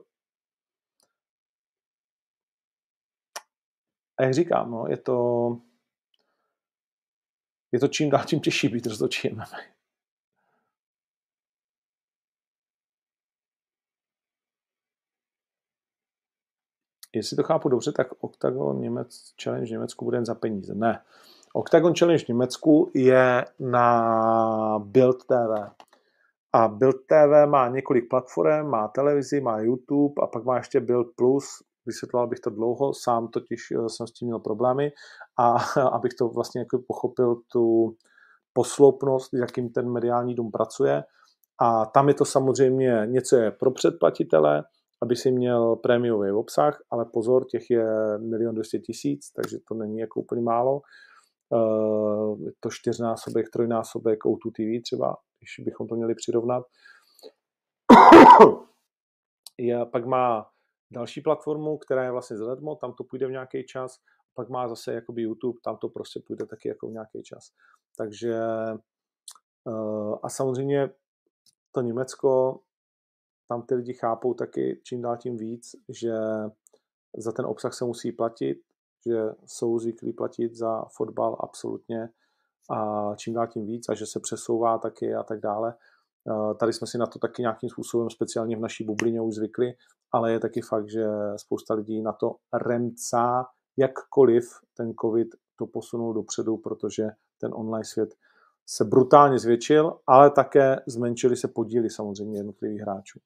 A 4.17 4.23
jak 4.23 4.33
říkám, 4.33 4.71
no, 4.71 4.87
je 4.87 4.97
to 4.97 5.57
je 7.71 7.79
to 7.79 7.87
čím 7.87 8.09
dál 8.09 8.25
tím 8.25 8.39
těžší 8.39 8.67
být 8.67 8.87
rozhodčí 8.87 9.29
MMA. 9.29 9.45
Jestli 17.13 17.37
to 17.37 17.43
chápu 17.43 17.69
dobře, 17.69 17.91
tak 17.91 18.07
Octagon 18.19 18.81
Němec, 18.81 19.33
Challenge 19.43 19.67
v 19.67 19.71
Německu 19.71 20.05
bude 20.05 20.17
jen 20.17 20.25
za 20.25 20.35
peníze. 20.35 20.75
Ne. 20.75 21.01
Octagon 21.53 21.93
Challenge 21.95 22.25
v 22.25 22.27
Německu 22.27 22.91
je 22.95 23.45
na 23.59 24.79
Build 24.79 25.23
TV. 25.25 25.71
A 26.53 26.67
Build 26.67 26.95
TV 26.95 27.49
má 27.49 27.67
několik 27.67 28.09
platform, 28.09 28.67
má 28.67 28.87
televizi, 28.87 29.41
má 29.41 29.59
YouTube 29.59 30.13
a 30.23 30.27
pak 30.27 30.43
má 30.43 30.57
ještě 30.57 30.79
Build 30.79 31.07
Plus. 31.15 31.45
Vysvětloval 31.85 32.27
bych 32.27 32.39
to 32.39 32.49
dlouho, 32.49 32.93
sám 32.93 33.27
totiž 33.27 33.59
eh, 33.71 33.89
jsem 33.89 34.07
s 34.07 34.11
tím 34.11 34.27
měl 34.27 34.39
problémy 34.39 34.91
a 35.39 35.57
abych 35.91 36.13
to 36.13 36.27
vlastně 36.27 36.61
jako 36.61 36.79
pochopil 36.87 37.35
tu 37.51 37.95
posloupnost, 38.53 39.33
jakým 39.33 39.69
ten 39.69 39.91
mediální 39.91 40.35
dům 40.35 40.51
pracuje. 40.51 41.03
A 41.61 41.85
tam 41.85 42.07
je 42.07 42.13
to 42.13 42.25
samozřejmě 42.25 43.01
něco 43.05 43.35
je 43.35 43.51
pro 43.51 43.71
předplatitele, 43.71 44.63
aby 45.01 45.15
si 45.15 45.31
měl 45.31 45.75
prémiový 45.75 46.31
obsah, 46.31 46.81
ale 46.91 47.05
pozor, 47.05 47.45
těch 47.45 47.69
je 47.69 47.85
milion 48.17 48.55
dvěstě 48.55 48.79
tisíc, 48.79 49.31
takže 49.31 49.57
to 49.67 49.73
není 49.73 49.99
jako 49.99 50.19
úplně 50.19 50.41
málo. 50.41 50.81
Eh, 51.53 52.45
je 52.45 52.51
to 52.59 52.69
čtyřnásobek, 52.69 53.49
trojnásobek 53.49 54.19
O2 54.23 54.51
TV 54.51 54.83
třeba, 54.83 55.17
když 55.39 55.65
bychom 55.65 55.87
to 55.87 55.95
měli 55.95 56.15
přirovnat. 56.15 56.63
Je, 59.57 59.85
pak 59.85 60.05
má 60.05 60.49
další 60.91 61.21
platformu, 61.21 61.77
která 61.77 62.03
je 62.03 62.11
vlastně 62.11 62.37
zadarmo, 62.37 62.75
tam 62.75 62.93
to 62.93 63.03
půjde 63.03 63.27
v 63.27 63.31
nějaký 63.31 63.65
čas, 63.65 63.95
pak 64.33 64.49
má 64.49 64.67
zase 64.67 64.93
jakoby 64.93 65.21
YouTube, 65.21 65.59
tam 65.63 65.77
to 65.77 65.89
prostě 65.89 66.19
půjde 66.27 66.45
taky 66.45 66.67
jako 66.67 66.87
v 66.87 66.91
nějaký 66.91 67.23
čas. 67.23 67.43
Takže 67.97 68.33
eh, 69.67 70.15
a 70.23 70.29
samozřejmě 70.29 70.89
to 71.71 71.81
Německo 71.81 72.59
tam 73.49 73.61
ty 73.61 73.75
lidi 73.75 73.93
chápou 73.93 74.33
taky 74.33 74.81
čím 74.83 75.01
dál 75.01 75.17
tím 75.17 75.37
víc, 75.37 75.75
že 75.89 76.13
za 77.17 77.31
ten 77.31 77.45
obsah 77.45 77.73
se 77.73 77.85
musí 77.85 78.11
platit, 78.11 78.57
že 79.05 79.17
jsou 79.45 79.79
zvyklí 79.79 80.13
platit 80.13 80.55
za 80.55 80.85
fotbal 80.97 81.37
absolutně 81.39 82.09
a 82.71 83.11
čím 83.15 83.33
dál 83.33 83.47
tím 83.47 83.65
víc 83.65 83.89
a 83.89 83.93
že 83.93 84.05
se 84.05 84.19
přesouvá 84.19 84.77
taky 84.77 85.15
a 85.15 85.23
tak 85.23 85.39
dále. 85.39 85.73
Tady 86.59 86.73
jsme 86.73 86.87
si 86.87 86.97
na 86.97 87.05
to 87.05 87.19
taky 87.19 87.41
nějakým 87.41 87.69
způsobem 87.69 88.09
speciálně 88.09 88.55
v 88.55 88.59
naší 88.59 88.83
bublině 88.83 89.21
už 89.21 89.35
zvykli, 89.35 89.73
ale 90.11 90.31
je 90.31 90.39
taky 90.39 90.61
fakt, 90.61 90.89
že 90.89 91.05
spousta 91.35 91.73
lidí 91.73 92.01
na 92.01 92.13
to 92.13 92.35
remcá, 92.53 93.45
jakkoliv 93.77 94.49
ten 94.77 94.93
covid 95.01 95.27
to 95.55 95.67
posunul 95.67 96.13
dopředu, 96.13 96.57
protože 96.57 97.07
ten 97.41 97.51
online 97.53 97.85
svět 97.85 98.15
se 98.65 98.85
brutálně 98.85 99.39
zvětšil, 99.39 99.99
ale 100.07 100.29
také 100.29 100.79
zmenšili 100.87 101.35
se 101.35 101.47
podíly 101.47 101.89
samozřejmě 101.89 102.39
jednotlivých 102.39 102.81
hráčů. 102.81 103.19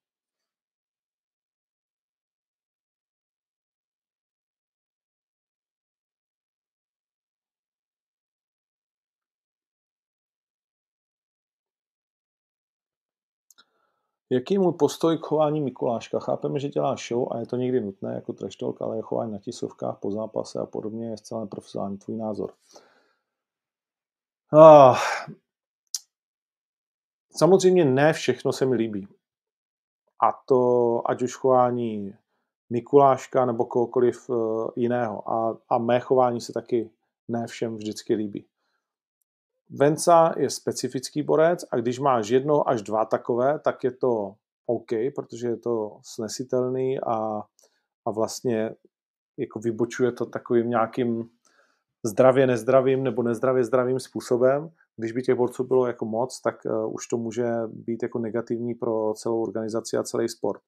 Jaký 14.30 14.54
je 14.54 14.60
můj 14.60 14.72
postoj 14.72 15.18
k 15.18 15.26
chování 15.26 15.60
Mikuláška? 15.60 16.18
Chápeme, 16.18 16.58
že 16.58 16.68
dělá 16.68 16.96
show 17.08 17.32
a 17.32 17.38
je 17.38 17.46
to 17.46 17.56
někdy 17.56 17.80
nutné 17.80 18.14
jako 18.14 18.32
trash 18.32 18.56
talk, 18.56 18.82
ale 18.82 19.02
chování 19.02 19.32
na 19.32 19.38
tisovkách, 19.38 19.98
po 19.98 20.10
zápase 20.10 20.58
a 20.58 20.66
podobně 20.66 21.10
je 21.10 21.16
zcela 21.16 21.46
profesionální. 21.46 21.98
Tvůj 21.98 22.16
názor? 22.16 22.52
Ah, 24.52 24.96
samozřejmě 27.36 27.84
ne 27.84 28.12
všechno 28.12 28.52
se 28.52 28.66
mi 28.66 28.76
líbí. 28.76 29.08
A 30.22 30.32
to 30.46 31.02
ať 31.10 31.22
už 31.22 31.34
chování 31.34 32.14
Mikuláška 32.70 33.46
nebo 33.46 33.64
kohokoliv 33.64 34.30
eh, 34.30 34.34
jiného. 34.76 35.30
A, 35.30 35.58
a 35.68 35.78
mé 35.78 36.00
chování 36.00 36.40
se 36.40 36.52
taky 36.52 36.90
ne 37.28 37.46
všem 37.46 37.76
vždycky 37.76 38.14
líbí. 38.14 38.46
Venca 39.70 40.34
je 40.36 40.50
specifický 40.50 41.22
borec 41.22 41.64
a 41.70 41.76
když 41.76 41.98
máš 41.98 42.28
jedno 42.28 42.68
až 42.68 42.82
dva 42.82 43.04
takové, 43.04 43.58
tak 43.58 43.84
je 43.84 43.90
to 43.90 44.34
OK, 44.66 44.90
protože 45.14 45.48
je 45.48 45.56
to 45.56 45.98
snesitelný 46.02 47.00
a, 47.00 47.42
a 48.06 48.10
vlastně 48.10 48.74
jako 49.38 49.58
vybočuje 49.58 50.12
to 50.12 50.26
takovým 50.26 50.70
nějakým 50.70 51.28
zdravě 52.04 52.46
nezdravým 52.46 53.02
nebo 53.02 53.22
nezdravě 53.22 53.64
zdravým 53.64 54.00
způsobem. 54.00 54.70
Když 54.96 55.12
by 55.12 55.22
těch 55.22 55.34
borců 55.34 55.64
bylo 55.64 55.86
jako 55.86 56.04
moc, 56.04 56.40
tak 56.40 56.54
uh, 56.64 56.94
už 56.94 57.06
to 57.06 57.16
může 57.16 57.46
být 57.66 58.02
jako 58.02 58.18
negativní 58.18 58.74
pro 58.74 59.14
celou 59.14 59.42
organizaci 59.42 59.96
a 59.96 60.02
celý 60.02 60.28
sport. 60.28 60.60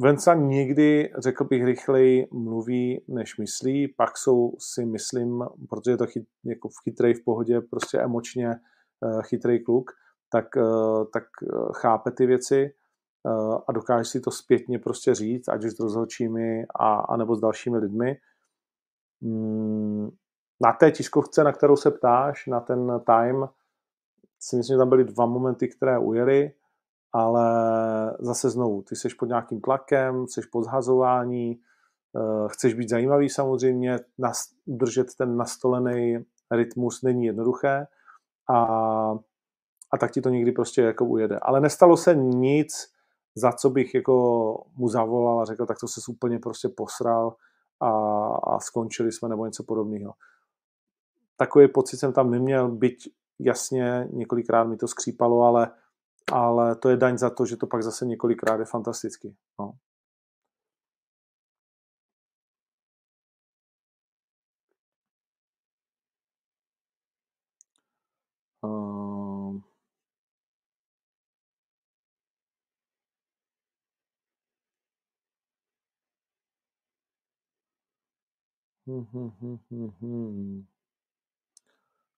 Venca 0.00 0.34
někdy, 0.34 1.12
řekl 1.18 1.44
bych, 1.44 1.64
rychleji 1.64 2.28
mluví, 2.32 3.04
než 3.08 3.38
myslí, 3.38 3.88
pak 3.88 4.18
jsou 4.18 4.52
si 4.58 4.84
myslím, 4.84 5.44
protože 5.68 5.90
je 5.90 5.96
to 5.96 6.06
chyt, 6.06 6.26
jako 6.44 6.68
chytrý 6.84 7.14
v 7.14 7.24
pohodě, 7.24 7.60
prostě 7.60 7.98
emočně 7.98 8.48
uh, 8.48 9.22
chytrý 9.22 9.64
kluk, 9.64 9.90
tak, 10.32 10.46
uh, 10.56 11.04
tak 11.12 11.24
uh, 11.42 11.72
chápe 11.72 12.10
ty 12.10 12.26
věci 12.26 12.74
a 13.68 13.72
dokáže 13.72 14.04
si 14.04 14.20
to 14.20 14.30
zpětně 14.30 14.78
prostě 14.78 15.14
říct, 15.14 15.48
ať 15.48 15.64
už 15.64 15.72
s 15.72 15.80
rozhodčími 15.80 16.66
a, 16.80 16.94
a 16.94 17.16
nebo 17.16 17.36
s 17.36 17.40
dalšími 17.40 17.78
lidmi. 17.78 18.16
Mm, 19.20 20.08
na 20.60 20.72
té 20.72 20.90
tiskovce, 20.90 21.44
na 21.44 21.52
kterou 21.52 21.76
se 21.76 21.90
ptáš, 21.90 22.46
na 22.46 22.60
ten 22.60 23.00
time, 23.06 23.48
si 24.40 24.56
myslím, 24.56 24.74
že 24.74 24.78
tam 24.78 24.88
byly 24.88 25.04
dva 25.04 25.26
momenty, 25.26 25.68
které 25.68 25.98
ujeli 25.98 26.52
ale 27.12 27.46
zase 28.20 28.50
znovu, 28.50 28.82
ty 28.82 28.96
jsi 28.96 29.08
pod 29.18 29.26
nějakým 29.26 29.60
tlakem, 29.60 30.26
jsi 30.26 30.40
pod 30.52 30.64
zhazování, 30.64 31.60
eh, 32.16 32.48
chceš 32.48 32.74
být 32.74 32.88
zajímavý 32.88 33.28
samozřejmě, 33.28 33.98
udržet 34.66 35.14
ten 35.14 35.36
nastolený 35.36 36.24
rytmus 36.50 37.02
není 37.02 37.24
jednoduché 37.24 37.86
a, 38.50 38.64
a 39.92 39.98
tak 40.00 40.10
ti 40.12 40.20
to 40.20 40.28
někdy 40.28 40.52
prostě 40.52 40.82
jako 40.82 41.04
ujede. 41.04 41.38
Ale 41.42 41.60
nestalo 41.60 41.96
se 41.96 42.14
nic, 42.14 42.88
za 43.34 43.52
co 43.52 43.70
bych 43.70 43.94
jako 43.94 44.64
mu 44.76 44.88
zavolal 44.88 45.40
a 45.40 45.44
řekl, 45.44 45.66
tak 45.66 45.78
to 45.80 45.88
se 45.88 46.00
úplně 46.08 46.38
prostě 46.38 46.68
posral 46.68 47.36
a, 47.80 47.90
a 48.26 48.60
skončili 48.60 49.12
jsme 49.12 49.28
nebo 49.28 49.46
něco 49.46 49.62
podobného. 49.62 50.12
Takový 51.36 51.68
pocit 51.68 51.96
jsem 51.96 52.12
tam 52.12 52.30
neměl, 52.30 52.68
byť 52.68 53.08
jasně 53.38 54.08
několikrát 54.12 54.64
mi 54.64 54.76
to 54.76 54.88
skřípalo, 54.88 55.42
ale 55.42 55.70
ale 56.32 56.76
to 56.76 56.88
je 56.88 56.96
daň 56.96 57.18
za 57.18 57.30
to, 57.30 57.46
že 57.46 57.56
to 57.56 57.66
pak 57.66 57.82
zase 57.82 58.06
několikrát 58.06 58.60
je 58.60 58.64
fantastický. 58.64 59.36
No. 59.60 59.72
Um. 68.62 69.62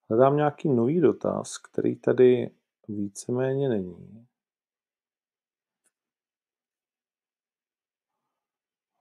Hledám 0.09 0.37
nějaký 0.37 0.69
nový 0.69 1.01
dotaz, 1.01 1.59
který 1.59 1.97
tady 1.97 2.51
víceméně 2.97 3.68
není. 3.68 4.26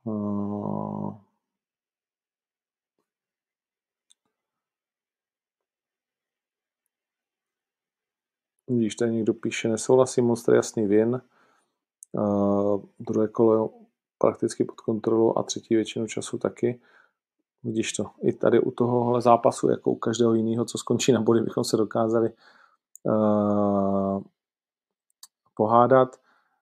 Uh, 0.04 1.30
Vidíš, 8.70 8.96
tady 8.96 9.12
někdo 9.12 9.34
píše, 9.34 9.68
nesouhlasím, 9.68 10.26
monster 10.26 10.56
jasný 10.56 10.88
vin. 10.88 11.22
Uh, 12.12 12.84
druhé 13.00 13.28
kolo 13.28 13.74
prakticky 14.18 14.64
pod 14.64 14.82
kontrolou 14.82 15.38
a 15.38 15.44
třetí 15.44 15.76
většinu 15.76 16.08
času 16.08 16.38
taky. 16.38 16.82
Vidíš 17.64 17.94
to, 17.94 18.06
i 18.22 18.34
tady 18.34 18.60
u 18.60 18.72
tohohle 18.72 19.22
zápasu, 19.22 19.70
jako 19.70 19.92
u 19.92 19.96
každého 19.96 20.34
jiného, 20.34 20.66
co 20.66 20.78
skončí 20.78 21.12
na 21.12 21.22
body, 21.22 21.42
bychom 21.42 21.64
se 21.64 21.78
dokázali 21.78 22.32
uh, 23.04 24.22
pohádat. 25.56 26.16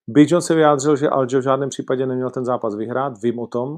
Big 0.08 0.32
John 0.32 0.42
se 0.42 0.56
vyjádřil, 0.56 0.96
že 0.96 1.10
Aljo 1.10 1.40
v 1.40 1.44
žádném 1.44 1.70
případě 1.70 2.06
neměl 2.06 2.30
ten 2.30 2.46
zápas 2.46 2.76
vyhrát, 2.76 3.22
vím 3.22 3.40
o 3.40 3.48
tom, 3.48 3.78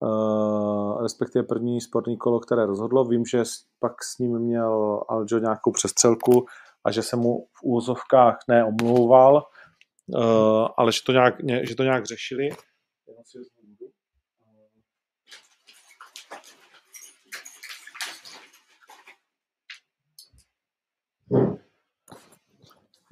uh, 0.00 1.02
respektive 1.02 1.42
první 1.42 1.80
sportní 1.80 2.18
kolo, 2.18 2.40
které 2.40 2.66
rozhodlo. 2.66 3.04
Vím, 3.04 3.24
že 3.24 3.42
pak 3.80 4.04
s 4.04 4.18
ním 4.18 4.38
měl 4.38 5.02
Aljo 5.08 5.38
nějakou 5.38 5.72
přestřelku 5.72 6.46
a 6.84 6.90
že 6.90 7.02
se 7.02 7.16
mu 7.16 7.46
v 7.52 7.62
úvozovkách 7.62 8.38
neomlouval, 8.48 9.34
uh, 9.34 10.68
ale 10.76 10.92
že 10.92 11.00
to 11.06 11.12
nějak, 11.12 11.34
že 11.68 11.76
to 11.76 11.82
nějak 11.82 12.06
řešili. 12.06 12.48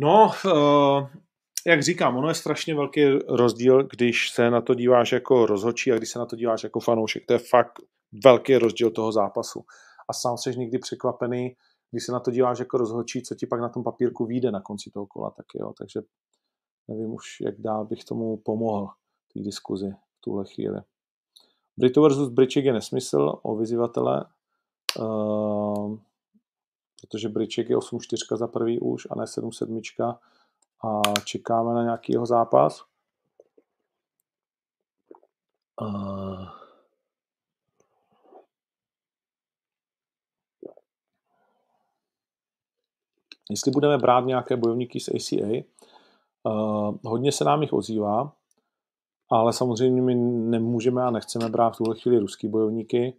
No, 0.02 0.30
uh, 0.44 1.08
jak 1.66 1.82
říkám, 1.82 2.16
ono 2.16 2.28
je 2.28 2.34
strašně 2.34 2.74
velký 2.74 3.04
rozdíl, 3.28 3.84
když 3.84 4.30
se 4.30 4.50
na 4.50 4.60
to 4.60 4.74
díváš 4.74 5.12
jako 5.12 5.46
rozhodčí 5.46 5.92
a 5.92 5.96
když 5.96 6.10
se 6.10 6.18
na 6.18 6.26
to 6.26 6.36
díváš 6.36 6.62
jako 6.62 6.80
fanoušek. 6.80 7.26
To 7.26 7.32
je 7.32 7.38
fakt 7.38 7.72
velký 8.24 8.56
rozdíl 8.56 8.90
toho 8.90 9.12
zápasu. 9.12 9.64
A 10.08 10.12
sám 10.12 10.36
jsi 10.36 10.58
někdy 10.58 10.78
překvapený, 10.78 11.56
když 11.90 12.06
se 12.06 12.12
na 12.12 12.20
to 12.20 12.30
díváš 12.30 12.58
jako 12.58 12.78
rozhodčí, 12.78 13.22
co 13.22 13.34
ti 13.34 13.46
pak 13.46 13.60
na 13.60 13.68
tom 13.68 13.84
papírku 13.84 14.26
vyjde 14.26 14.50
na 14.50 14.60
konci 14.60 14.90
toho 14.90 15.06
kola. 15.06 15.30
Tak 15.30 15.46
jo, 15.54 15.72
takže 15.78 16.00
nevím 16.88 17.10
už, 17.10 17.40
jak 17.40 17.60
dál 17.60 17.86
bych 17.86 18.04
tomu 18.04 18.36
pomohl 18.36 18.88
té 19.34 19.40
diskuzi 19.40 19.90
v 19.90 20.20
tuhle 20.20 20.44
chvíli. 20.54 20.80
Brito 21.76 22.02
versus 22.02 22.28
Briček 22.28 22.64
je 22.64 22.72
nesmysl 22.72 23.38
o 23.42 23.56
vyzývatele. 23.56 24.24
Uh, 24.98 25.98
protože 27.00 27.28
Briček 27.28 27.70
je 27.70 27.76
8-4 27.76 28.36
za 28.36 28.46
prvý 28.46 28.80
už 28.80 29.06
a 29.10 29.14
ne 29.14 29.24
7-7 29.24 30.18
a 30.84 31.02
čekáme 31.24 31.74
na 31.74 31.82
nějaký 31.82 32.12
jeho 32.12 32.26
zápas. 32.26 32.84
Uh, 35.80 36.44
jestli 43.50 43.70
budeme 43.70 43.98
brát 43.98 44.24
nějaké 44.24 44.56
bojovníky 44.56 45.00
z 45.00 45.08
ACA, 45.08 45.64
uh, 46.42 46.94
hodně 47.04 47.32
se 47.32 47.44
nám 47.44 47.62
jich 47.62 47.72
ozývá, 47.72 48.32
ale 49.30 49.52
samozřejmě 49.52 50.02
my 50.02 50.14
nemůžeme 50.50 51.02
a 51.02 51.10
nechceme 51.10 51.48
brát 51.48 51.70
v 51.70 51.76
tuhle 51.76 51.96
chvíli 51.96 52.18
ruský 52.18 52.48
bojovníky. 52.48 53.16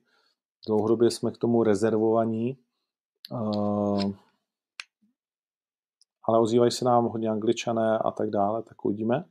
Dlouhodobě 0.68 1.12
jsme 1.12 1.32
k 1.32 1.38
tomu 1.38 1.64
rezervovaní. 1.64 2.58
Uh, 3.32 4.14
ale 6.24 6.40
ozývají 6.40 6.72
se 6.72 6.86
nám 6.86 7.06
hodně 7.06 7.30
angličané 7.30 7.98
a 7.98 8.12
tak 8.12 8.30
dále, 8.30 8.64
tak 8.64 8.86
uvidíme. 8.86 9.26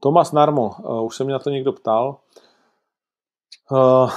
Tomas 0.00 0.32
Narmo, 0.32 0.70
uh, 0.78 1.04
už 1.04 1.16
se 1.16 1.24
mě 1.24 1.32
na 1.32 1.38
to 1.38 1.50
někdo 1.50 1.72
ptal. 1.72 2.20
Uh, 3.70 4.10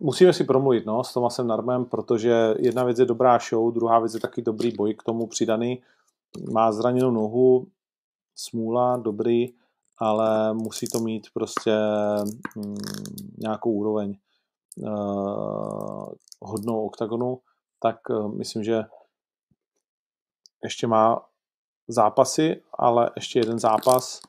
musíme 0.00 0.32
si 0.32 0.44
promluvit 0.44 0.86
no, 0.86 1.04
s 1.04 1.12
Tomasem 1.12 1.46
Narmem, 1.46 1.84
protože 1.84 2.54
jedna 2.58 2.84
věc 2.84 2.98
je 2.98 3.04
dobrá 3.04 3.38
show, 3.38 3.74
druhá 3.74 3.98
věc 3.98 4.14
je 4.14 4.20
taky 4.20 4.42
dobrý 4.42 4.72
boj 4.72 4.94
k 4.94 5.02
tomu 5.02 5.26
přidaný 5.26 5.82
má 6.52 6.72
zraněnou 6.72 7.10
nohu, 7.10 7.66
smůla, 8.34 8.96
dobrý, 8.96 9.46
ale 9.98 10.54
musí 10.54 10.86
to 10.86 10.98
mít 10.98 11.26
prostě 11.34 11.78
mm, 12.56 12.76
nějakou 13.38 13.72
úroveň 13.72 14.18
uh, 14.76 16.08
hodnou 16.40 16.86
oktagonu, 16.86 17.40
tak 17.80 18.10
uh, 18.10 18.34
myslím, 18.34 18.64
že 18.64 18.84
ještě 20.64 20.86
má 20.86 21.26
zápasy, 21.88 22.62
ale 22.78 23.10
ještě 23.16 23.38
jeden 23.38 23.58
zápas 23.58 24.20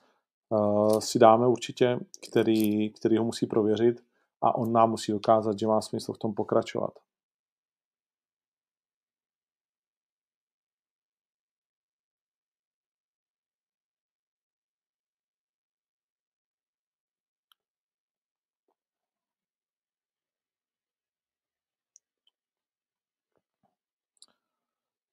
uh, 0.49 0.99
si 0.99 1.19
dáme 1.19 1.47
určitě, 1.47 1.99
který, 2.29 2.89
který 2.89 3.17
ho 3.17 3.23
musí 3.23 3.45
prověřit 3.45 4.03
a 4.41 4.55
on 4.55 4.73
nám 4.73 4.89
musí 4.89 5.11
dokázat, 5.11 5.59
že 5.59 5.67
má 5.67 5.81
smysl 5.81 6.13
v 6.13 6.17
tom 6.17 6.33
pokračovat. 6.33 6.93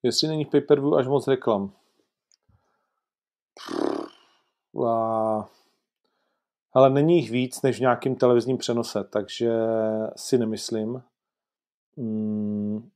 Jestli 0.03 0.27
není 0.27 0.45
pay-per-view 0.45 0.95
až 0.95 1.07
moc 1.07 1.27
reklam. 1.27 1.73
A... 4.87 5.49
Ale 6.73 6.89
není 6.89 7.15
jich 7.15 7.31
víc 7.31 7.61
než 7.61 7.77
v 7.77 7.81
nějakým 7.81 8.15
televizním 8.15 8.57
přenose, 8.57 9.03
takže 9.03 9.51
si 10.15 10.37
nemyslím. 10.37 11.03
Hmm. 11.97 12.89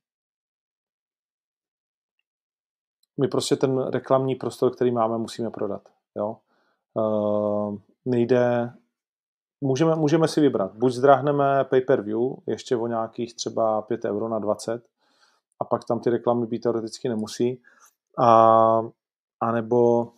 My 3.20 3.28
prostě 3.28 3.56
ten 3.56 3.88
reklamní 3.88 4.36
prostor, 4.36 4.76
který 4.76 4.92
máme, 4.92 5.18
musíme 5.18 5.50
prodat. 5.50 5.90
Jo? 6.16 6.38
Uh, 6.94 7.78
nejde, 8.06 8.74
můžeme, 9.62 9.96
můžeme 9.96 10.28
si 10.28 10.42
vybrat. 10.42 10.76
Buď 10.76 10.94
zdráhneme 10.94 11.64
pay-per-view, 11.64 12.22
ještě 12.48 12.76
o 12.76 12.88
nějakých 12.88 13.36
třeba 13.36 13.82
5 13.82 14.06
euro 14.06 14.30
na 14.30 14.40
20, 14.40 14.91
a 15.62 15.64
pak 15.64 15.86
tam 15.86 16.00
ty 16.00 16.10
reklamy 16.10 16.48
být 16.48 16.60
teoreticky 16.60 17.10
nemusí. 17.10 17.62
A, 18.20 18.28
a 19.40 19.52
nebo, 19.52 20.12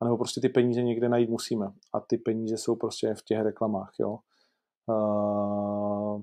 a 0.00 0.04
nebo 0.04 0.16
prostě 0.16 0.40
ty 0.40 0.48
peníze 0.48 0.82
někde 0.82 1.08
najít 1.08 1.30
musíme. 1.30 1.72
A 1.92 2.00
ty 2.00 2.18
peníze 2.18 2.56
jsou 2.56 2.76
prostě 2.76 3.14
v 3.14 3.22
těch 3.22 3.40
reklamách. 3.40 3.92
Jo. 3.98 4.18
Uh, 4.86 6.22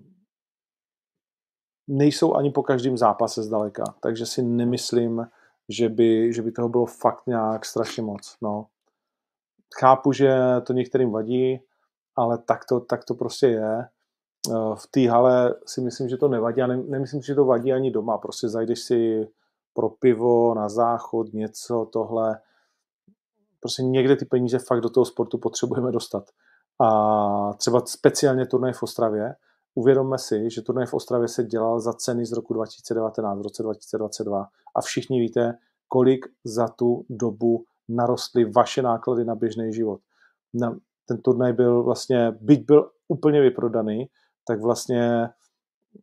nejsou 1.87 2.33
ani 2.33 2.51
po 2.51 2.63
každém 2.63 2.97
zápase 2.97 3.43
zdaleka, 3.43 3.83
takže 4.01 4.25
si 4.25 4.43
nemyslím, 4.43 5.27
že 5.69 5.89
by, 5.89 6.33
že 6.33 6.41
by 6.41 6.51
toho 6.51 6.69
bylo 6.69 6.85
fakt 6.85 7.27
nějak 7.27 7.65
strašně 7.65 8.03
moc. 8.03 8.37
No. 8.41 8.67
Chápu, 9.79 10.13
že 10.13 10.37
to 10.65 10.73
některým 10.73 11.11
vadí, 11.11 11.61
ale 12.15 12.37
tak 12.37 12.65
to, 12.69 12.79
tak 12.79 13.05
to 13.05 13.15
prostě 13.15 13.47
je. 13.47 13.87
Eh, 14.49 14.75
v 14.75 14.87
té 14.91 15.09
hale 15.09 15.55
si 15.65 15.81
myslím, 15.81 16.09
že 16.09 16.17
to 16.17 16.27
nevadí 16.27 16.61
a 16.61 16.67
ne, 16.67 16.77
nemyslím, 16.77 17.21
že 17.21 17.35
to 17.35 17.45
vadí 17.45 17.73
ani 17.73 17.91
doma. 17.91 18.17
Prostě 18.17 18.49
zajdeš 18.49 18.79
si 18.79 19.27
pro 19.73 19.89
pivo, 19.89 20.55
na 20.55 20.69
záchod, 20.69 21.33
něco, 21.33 21.89
tohle. 21.93 22.39
Prostě 23.59 23.83
někde 23.83 24.15
ty 24.15 24.25
peníze 24.25 24.59
fakt 24.59 24.81
do 24.81 24.89
toho 24.89 25.05
sportu 25.05 25.37
potřebujeme 25.37 25.91
dostat. 25.91 26.23
A 26.81 27.53
třeba 27.53 27.81
speciálně 27.85 28.45
turnaj 28.45 28.73
v 28.73 28.83
Ostravě. 28.83 29.35
Uvědomme 29.75 30.17
si, 30.17 30.49
že 30.49 30.61
turnaj 30.61 30.85
v 30.85 30.93
Ostravě 30.93 31.27
se 31.27 31.43
dělal 31.43 31.79
za 31.79 31.93
ceny 31.93 32.25
z 32.25 32.31
roku 32.31 32.53
2019, 32.53 33.39
v 33.39 33.41
roce 33.41 33.63
2022. 33.63 34.47
A 34.75 34.81
všichni 34.81 35.19
víte, 35.19 35.57
kolik 35.87 36.25
za 36.43 36.67
tu 36.67 37.05
dobu 37.09 37.63
narostly 37.89 38.45
vaše 38.45 38.81
náklady 38.81 39.25
na 39.25 39.35
běžný 39.35 39.73
život. 39.73 39.99
Na, 40.53 40.77
ten 41.05 41.17
turnaj 41.17 41.53
byl 41.53 41.83
vlastně, 41.83 42.31
byť 42.41 42.65
byl 42.65 42.91
úplně 43.07 43.41
vyprodaný, 43.41 44.09
tak 44.51 44.61
vlastně 44.61 45.29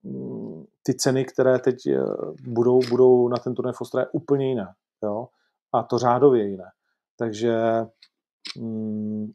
mm, 0.03 0.65
ty 0.83 0.95
ceny, 0.95 1.25
které 1.25 1.59
teď 1.59 1.87
eh, 1.87 2.01
budou, 2.43 2.81
budou 2.91 3.29
na 3.29 3.37
ten 3.37 3.55
turnaj 3.55 3.73
v 3.73 3.81
Ostravě 3.81 4.09
úplně 4.13 4.49
jiné. 4.49 4.75
Jo? 5.03 5.29
A 5.73 5.83
to 5.83 5.99
řádově 5.99 6.49
jiné. 6.49 6.71
Takže 7.17 7.59
mm, 8.59 9.33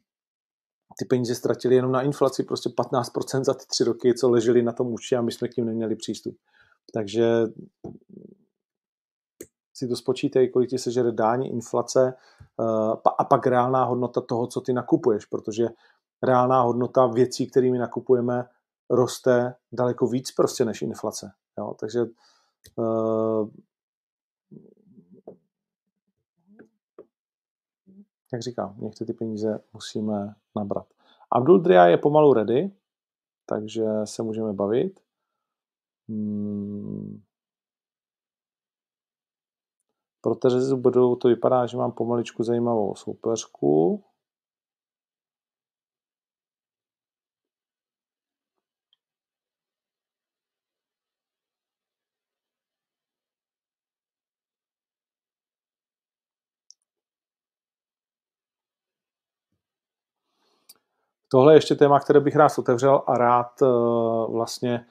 ty 0.98 1.04
peníze 1.04 1.34
ztratili 1.34 1.74
jenom 1.74 1.92
na 1.92 2.02
inflaci, 2.02 2.42
prostě 2.42 2.68
15% 2.68 3.44
za 3.44 3.54
ty 3.54 3.64
tři 3.66 3.84
roky, 3.84 4.14
co 4.14 4.30
leželi 4.30 4.62
na 4.62 4.72
tom 4.72 4.92
účtu 4.92 5.16
a 5.16 5.22
my 5.22 5.32
jsme 5.32 5.48
k 5.48 5.56
ním 5.56 5.66
neměli 5.66 5.96
přístup. 5.96 6.36
Takže 6.94 7.46
si 9.74 9.88
to 9.88 9.96
spočítej, 9.96 10.48
kolik 10.48 10.70
ti 10.70 10.78
sežere 10.78 11.12
dání, 11.12 11.52
inflace 11.52 12.14
eh, 12.60 12.96
a 13.18 13.24
pak 13.24 13.46
reálná 13.46 13.84
hodnota 13.84 14.20
toho, 14.20 14.46
co 14.46 14.60
ty 14.60 14.72
nakupuješ, 14.72 15.24
protože 15.24 15.68
reálná 16.22 16.62
hodnota 16.62 17.06
věcí, 17.06 17.46
kterými 17.46 17.78
nakupujeme, 17.78 18.44
roste 18.90 19.54
daleko 19.72 20.06
víc 20.06 20.32
prostě 20.32 20.64
než 20.64 20.82
inflace. 20.82 21.32
Jo? 21.58 21.74
Takže 21.80 22.04
uh, 22.76 23.50
jak 28.32 28.42
říkám, 28.42 28.74
některé 28.78 29.06
ty 29.06 29.12
peníze 29.12 29.60
musíme 29.72 30.34
nabrat. 30.56 30.86
Abdul 31.32 31.58
Dria 31.58 31.86
je 31.86 31.98
pomalu 31.98 32.32
ready, 32.32 32.70
takže 33.46 33.84
se 34.04 34.22
můžeme 34.22 34.52
bavit. 34.52 35.00
Hmm. 36.08 37.22
Pro 40.20 40.34
Terezu 40.34 40.76
budou 40.76 41.16
to 41.16 41.28
vypadá, 41.28 41.66
že 41.66 41.76
mám 41.76 41.92
pomaličku 41.92 42.42
zajímavou 42.42 42.94
soupeřku. 42.94 44.04
Tohle 61.34 61.52
je 61.52 61.56
ještě 61.56 61.74
téma, 61.74 62.00
které 62.00 62.20
bych 62.20 62.36
rád 62.36 62.58
otevřel 62.58 63.02
a 63.06 63.18
rád 63.18 63.62
uh, 63.62 64.32
vlastně 64.32 64.86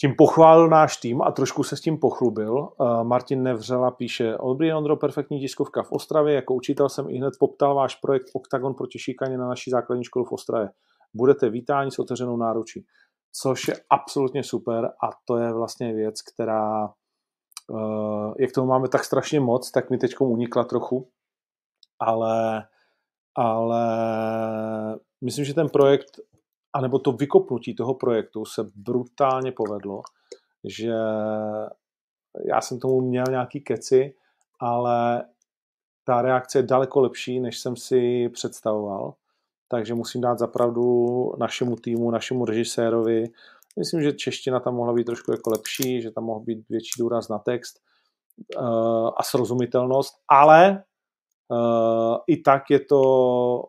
tím 0.00 0.14
pochválil 0.18 0.68
náš 0.68 0.96
tým 0.96 1.22
a 1.22 1.30
trošku 1.30 1.62
se 1.62 1.76
s 1.76 1.80
tím 1.80 1.98
pochlubil. 1.98 2.52
Uh, 2.52 3.04
Martin 3.04 3.42
Nevřela 3.42 3.90
píše, 3.90 4.34
Dobrý 4.46 4.72
Ondro, 4.72 4.96
perfektní 4.96 5.40
tiskovka 5.40 5.82
v 5.82 5.92
Ostravě. 5.92 6.34
Jako 6.34 6.54
učitel 6.54 6.88
jsem 6.88 7.10
i 7.10 7.18
hned 7.18 7.34
poptal 7.40 7.74
váš 7.74 7.94
projekt 7.94 8.26
Octagon 8.34 8.74
proti 8.74 8.98
šikaně 8.98 9.38
na 9.38 9.48
naší 9.48 9.70
základní 9.70 10.04
školu 10.04 10.24
v 10.24 10.32
Ostravě. 10.32 10.70
Budete 11.14 11.50
vítáni 11.50 11.90
s 11.90 11.98
otevřenou 11.98 12.36
náručí. 12.36 12.86
Což 13.32 13.68
je 13.68 13.74
absolutně 13.90 14.42
super 14.42 14.84
a 14.84 15.10
to 15.24 15.36
je 15.36 15.52
vlastně 15.52 15.92
věc, 15.92 16.22
která, 16.22 16.88
uh, 17.68 18.34
jak 18.38 18.52
toho 18.52 18.66
máme 18.66 18.88
tak 18.88 19.04
strašně 19.04 19.40
moc, 19.40 19.70
tak 19.70 19.90
mi 19.90 19.98
teď 19.98 20.14
unikla 20.20 20.64
trochu, 20.64 21.08
ale 21.98 22.62
ale 23.34 23.84
myslím, 25.24 25.44
že 25.44 25.54
ten 25.54 25.68
projekt, 25.68 26.20
anebo 26.72 26.98
to 26.98 27.12
vykopnutí 27.12 27.74
toho 27.74 27.94
projektu 27.94 28.44
se 28.44 28.66
brutálně 28.76 29.52
povedlo, 29.52 30.02
že 30.64 30.92
já 32.48 32.60
jsem 32.60 32.78
tomu 32.78 33.00
měl 33.00 33.24
nějaký 33.30 33.60
keci, 33.60 34.14
ale 34.60 35.24
ta 36.04 36.22
reakce 36.22 36.58
je 36.58 36.62
daleko 36.62 37.00
lepší, 37.00 37.40
než 37.40 37.58
jsem 37.58 37.76
si 37.76 38.28
představoval. 38.28 39.14
Takže 39.68 39.94
musím 39.94 40.20
dát 40.20 40.38
zapravdu 40.38 40.84
našemu 41.38 41.76
týmu, 41.76 42.10
našemu 42.10 42.44
režisérovi. 42.44 43.24
Myslím, 43.78 44.02
že 44.02 44.12
čeština 44.12 44.60
tam 44.60 44.74
mohla 44.74 44.92
být 44.92 45.04
trošku 45.04 45.32
jako 45.32 45.50
lepší, 45.50 46.02
že 46.02 46.10
tam 46.10 46.24
mohl 46.24 46.40
být 46.40 46.68
větší 46.68 46.90
důraz 46.98 47.28
na 47.28 47.38
text 47.38 47.80
uh, 48.56 49.10
a 49.16 49.22
srozumitelnost, 49.22 50.14
ale 50.28 50.82
Uh, 51.50 52.18
I 52.26 52.36
tak 52.36 52.70
je 52.70 52.80
to 52.80 53.64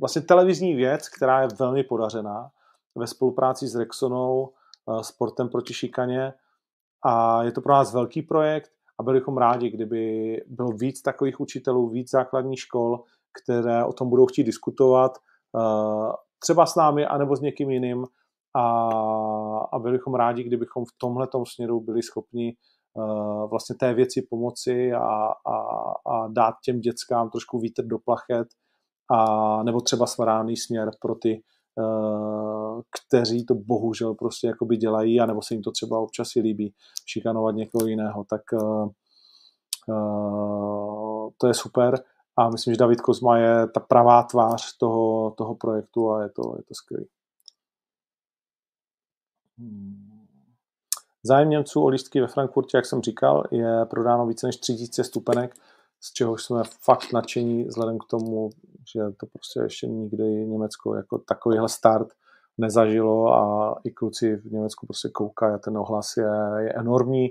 vlastně 0.00 0.22
televizní 0.22 0.74
věc, 0.74 1.08
která 1.08 1.42
je 1.42 1.48
velmi 1.58 1.84
podařená 1.84 2.50
ve 2.94 3.06
spolupráci 3.06 3.68
s 3.68 3.74
Rexonou, 3.76 4.52
uh, 4.86 5.00
sportem 5.00 5.48
proti 5.48 5.74
šikaně. 5.74 6.32
A 7.04 7.42
je 7.42 7.52
to 7.52 7.60
pro 7.60 7.72
nás 7.72 7.94
velký 7.94 8.22
projekt 8.22 8.70
a 8.98 9.02
byli 9.02 9.18
bychom 9.18 9.38
rádi, 9.38 9.70
kdyby 9.70 10.36
bylo 10.46 10.68
víc 10.68 11.02
takových 11.02 11.40
učitelů, 11.40 11.88
víc 11.88 12.10
základních 12.10 12.60
škol, 12.60 13.04
které 13.42 13.84
o 13.84 13.92
tom 13.92 14.10
budou 14.10 14.26
chtít 14.26 14.44
diskutovat, 14.44 15.18
uh, 15.52 16.12
třeba 16.38 16.66
s 16.66 16.76
námi, 16.76 17.06
anebo 17.06 17.36
s 17.36 17.40
někým 17.40 17.70
jiným. 17.70 18.06
A, 18.54 18.88
a 19.72 19.78
byli 19.78 19.92
bychom 19.92 20.14
rádi, 20.14 20.42
kdybychom 20.42 20.84
v 20.84 20.92
tomhle 20.98 21.28
směru 21.44 21.80
byli 21.80 22.02
schopni 22.02 22.56
Eh, 22.56 22.79
vlastně 23.50 23.76
té 23.76 23.94
věci 23.94 24.22
pomoci 24.30 24.92
a, 24.92 25.32
a, 25.46 25.56
a 26.06 26.28
dát 26.28 26.54
těm 26.64 26.80
dětskám 26.80 27.30
trošku 27.30 27.58
vítr 27.58 27.84
do 27.84 27.98
plachet 27.98 28.48
a 29.10 29.62
nebo 29.62 29.80
třeba 29.80 30.06
svarávný 30.06 30.56
směr 30.56 30.90
pro 31.00 31.14
ty, 31.14 31.42
eh, 31.78 32.82
kteří 33.08 33.46
to 33.46 33.54
bohužel 33.54 34.14
prostě 34.14 34.46
jakoby 34.46 34.76
dělají 34.76 35.20
a 35.20 35.26
nebo 35.26 35.42
se 35.42 35.54
jim 35.54 35.62
to 35.62 35.70
třeba 35.70 35.98
občas 35.98 36.36
i 36.36 36.40
líbí 36.40 36.74
šikanovat 37.06 37.54
někoho 37.54 37.86
jiného, 37.86 38.24
tak 38.24 38.42
eh, 38.54 38.88
to 41.38 41.46
je 41.46 41.54
super 41.54 42.04
a 42.36 42.50
myslím, 42.50 42.74
že 42.74 42.78
David 42.78 43.00
Kozma 43.00 43.38
je 43.38 43.68
ta 43.68 43.80
pravá 43.80 44.22
tvář 44.22 44.76
toho, 44.76 45.30
toho 45.30 45.54
projektu 45.54 46.10
a 46.10 46.22
je 46.22 46.28
to, 46.28 46.54
je 46.56 46.62
to 46.62 46.74
skvělé. 46.74 47.04
Hmm. 49.58 50.09
Zájem 51.24 51.50
Němců 51.50 51.84
o 51.84 51.88
lístky 51.88 52.20
ve 52.20 52.26
Frankfurtě, 52.26 52.76
jak 52.76 52.86
jsem 52.86 53.02
říkal, 53.02 53.44
je 53.50 53.86
prodáno 53.90 54.26
více 54.26 54.46
než 54.46 54.56
3000 54.56 55.04
stupenek, 55.04 55.54
z 56.00 56.12
čehož 56.12 56.44
jsme 56.44 56.62
fakt 56.84 57.12
nadšení 57.12 57.64
vzhledem 57.64 57.98
k 57.98 58.04
tomu, 58.10 58.50
že 58.92 59.00
to 59.16 59.26
prostě 59.26 59.60
ještě 59.60 59.86
nikdy 59.86 60.24
Německo 60.24 60.94
jako 60.94 61.18
takovýhle 61.18 61.68
start 61.68 62.08
nezažilo 62.58 63.34
a 63.34 63.74
i 63.84 63.90
kluci 63.90 64.36
v 64.36 64.52
Německu 64.52 64.86
prostě 64.86 65.08
koukají 65.08 65.54
a 65.54 65.58
ten 65.58 65.78
ohlas 65.78 66.16
je, 66.16 66.30
je 66.58 66.72
enormní. 66.72 67.28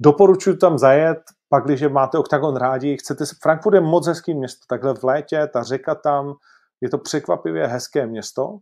Doporučuji 0.00 0.56
tam 0.56 0.78
zajet, 0.78 1.18
pak 1.48 1.64
když 1.64 1.82
máte 1.82 2.18
OKTAGON 2.18 2.56
rádi, 2.56 2.96
chcete, 2.96 3.24
Frankfurt 3.42 3.74
je 3.74 3.80
moc 3.80 4.06
hezký 4.06 4.34
město, 4.34 4.60
takhle 4.68 4.94
v 4.94 5.04
létě, 5.04 5.48
ta 5.52 5.62
řeka 5.62 5.94
tam, 5.94 6.34
je 6.80 6.88
to 6.88 6.98
překvapivě 6.98 7.66
hezké 7.66 8.06
město, 8.06 8.58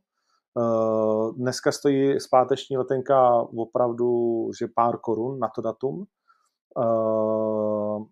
dneska 1.36 1.72
stojí 1.72 2.20
zpáteční 2.20 2.76
letenka 2.76 3.32
opravdu, 3.56 4.50
že 4.58 4.66
pár 4.74 4.98
korun 4.98 5.38
na 5.38 5.48
to 5.48 5.62
datum. 5.62 6.06
Eh, 6.78 8.04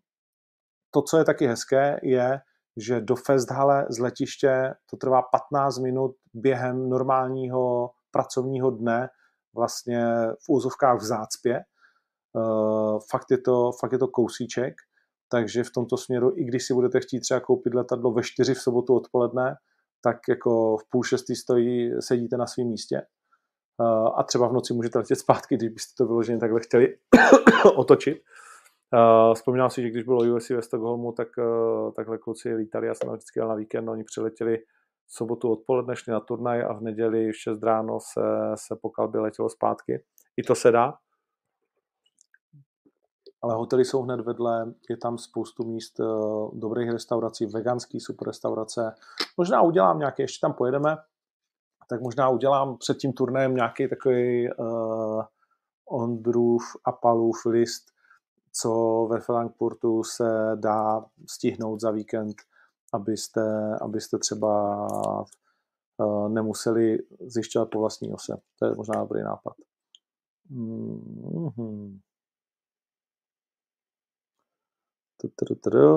to, 0.91 1.03
co 1.03 1.19
je 1.19 1.25
taky 1.25 1.47
hezké, 1.47 2.01
je, 2.03 2.41
že 2.77 3.01
do 3.01 3.17
Festhalle 3.17 3.87
z 3.91 3.99
letiště 3.99 4.75
to 4.91 4.97
trvá 4.97 5.23
15 5.23 5.79
minut 5.79 6.17
během 6.35 6.89
normálního 6.89 7.91
pracovního 8.11 8.71
dne 8.71 9.09
vlastně 9.55 10.07
v 10.47 10.49
úzovkách 10.49 11.01
v 11.01 11.05
zácpě. 11.05 11.57
Eh, 11.57 12.99
fakt 13.11 13.31
je 13.31 13.39
to, 13.39 13.73
fakt 13.81 13.93
je 13.93 13.99
to 13.99 14.09
kousíček, 14.09 14.75
takže 15.29 15.65
v 15.65 15.71
tomto 15.71 15.97
směru, 15.97 16.33
i 16.37 16.45
když 16.45 16.67
si 16.67 16.75
budete 16.75 17.01
chtít 17.01 17.21
třeba 17.21 17.41
koupit 17.41 17.75
letadlo 17.75 18.13
ve 18.13 18.23
4 18.23 18.55
v 18.55 18.61
sobotu 18.61 18.95
odpoledne, 18.95 19.55
tak 20.07 20.17
jako 20.29 20.77
v 20.77 20.91
půl 20.91 21.03
šestý 21.03 21.35
stojí, 21.37 21.93
sedíte 22.01 22.37
na 22.37 22.47
svém 22.47 22.67
místě 22.67 23.03
uh, 23.81 24.19
a 24.19 24.23
třeba 24.23 24.49
v 24.49 24.53
noci 24.53 24.75
můžete 24.75 24.99
letět 24.99 25.19
zpátky, 25.19 25.57
když 25.57 25.69
byste 25.69 25.93
to 25.99 26.07
vyloženě 26.07 26.39
takhle 26.39 26.61
chtěli 26.61 26.97
otočit. 27.77 28.23
Uh, 28.95 29.35
vzpomínám 29.35 29.71
si, 29.71 29.83
že 29.83 29.91
když 29.91 30.05
bylo 30.05 30.37
USC 30.37 30.51
ve 30.51 30.63
Stockholmu, 30.63 31.13
tak 31.13 31.29
uh, 31.39 31.93
takhle 31.93 32.19
kluci 32.19 32.55
lítali, 32.55 32.87
já 32.87 32.95
jsem 32.95 33.11
vždycky 33.11 33.41
na 33.41 33.55
víkend, 33.55 33.89
oni 33.89 34.05
přiletěli 34.05 34.59
sobotu 35.09 35.53
odpoledne, 35.53 35.97
šli 35.97 36.13
na 36.13 36.21
turnaj 36.21 36.63
a 36.63 36.73
v 36.73 36.81
neděli 36.81 37.33
v 37.33 37.37
6 37.37 37.63
ráno 37.63 37.99
se, 38.01 38.21
se 38.55 38.77
po 38.83 38.91
kalbě 38.91 39.21
letělo 39.21 39.49
zpátky. 39.49 40.05
I 40.37 40.43
to 40.43 40.55
se 40.55 40.71
dá 40.71 40.95
ale 43.47 43.55
hotely 43.55 43.85
jsou 43.85 44.03
hned 44.03 44.21
vedle, 44.21 44.75
je 44.91 44.97
tam 44.97 45.19
spoustu 45.19 45.65
míst 45.65 46.01
uh, 46.01 46.59
dobrých 46.59 46.91
restaurací, 46.91 47.47
veganský 47.47 48.01
super 48.01 48.29
restaurace. 48.29 48.95
Možná 49.37 49.63
udělám 49.63 49.99
nějaké, 49.99 50.23
ještě 50.23 50.41
tam 50.41 50.53
pojedeme, 50.53 50.97
tak 51.89 52.01
možná 52.01 52.29
udělám 52.29 52.77
před 52.77 52.99
tím 52.99 53.13
turnajem 53.13 53.55
nějaký 53.55 53.89
takový 53.89 54.49
uh, 54.53 55.23
Ondrův 55.91 56.63
a 56.85 56.93
Palův 56.93 57.47
list, 57.47 57.85
co 58.53 58.71
ve 59.11 59.21
Frankfurtu 59.21 60.03
se 60.03 60.53
dá 60.55 61.05
stihnout 61.29 61.81
za 61.81 61.91
víkend, 61.91 62.37
abyste, 62.93 63.77
abyste 63.81 64.19
třeba 64.19 64.87
uh, 65.99 66.29
nemuseli 66.29 66.99
zjišťovat 67.21 67.71
po 67.71 67.81
vlastní 67.81 68.13
ose. 68.13 68.37
To 68.59 68.67
je 68.67 68.75
možná 68.75 69.01
dobrý 69.01 69.23
nápad. 69.23 69.53
Mm-hmm. 70.51 71.99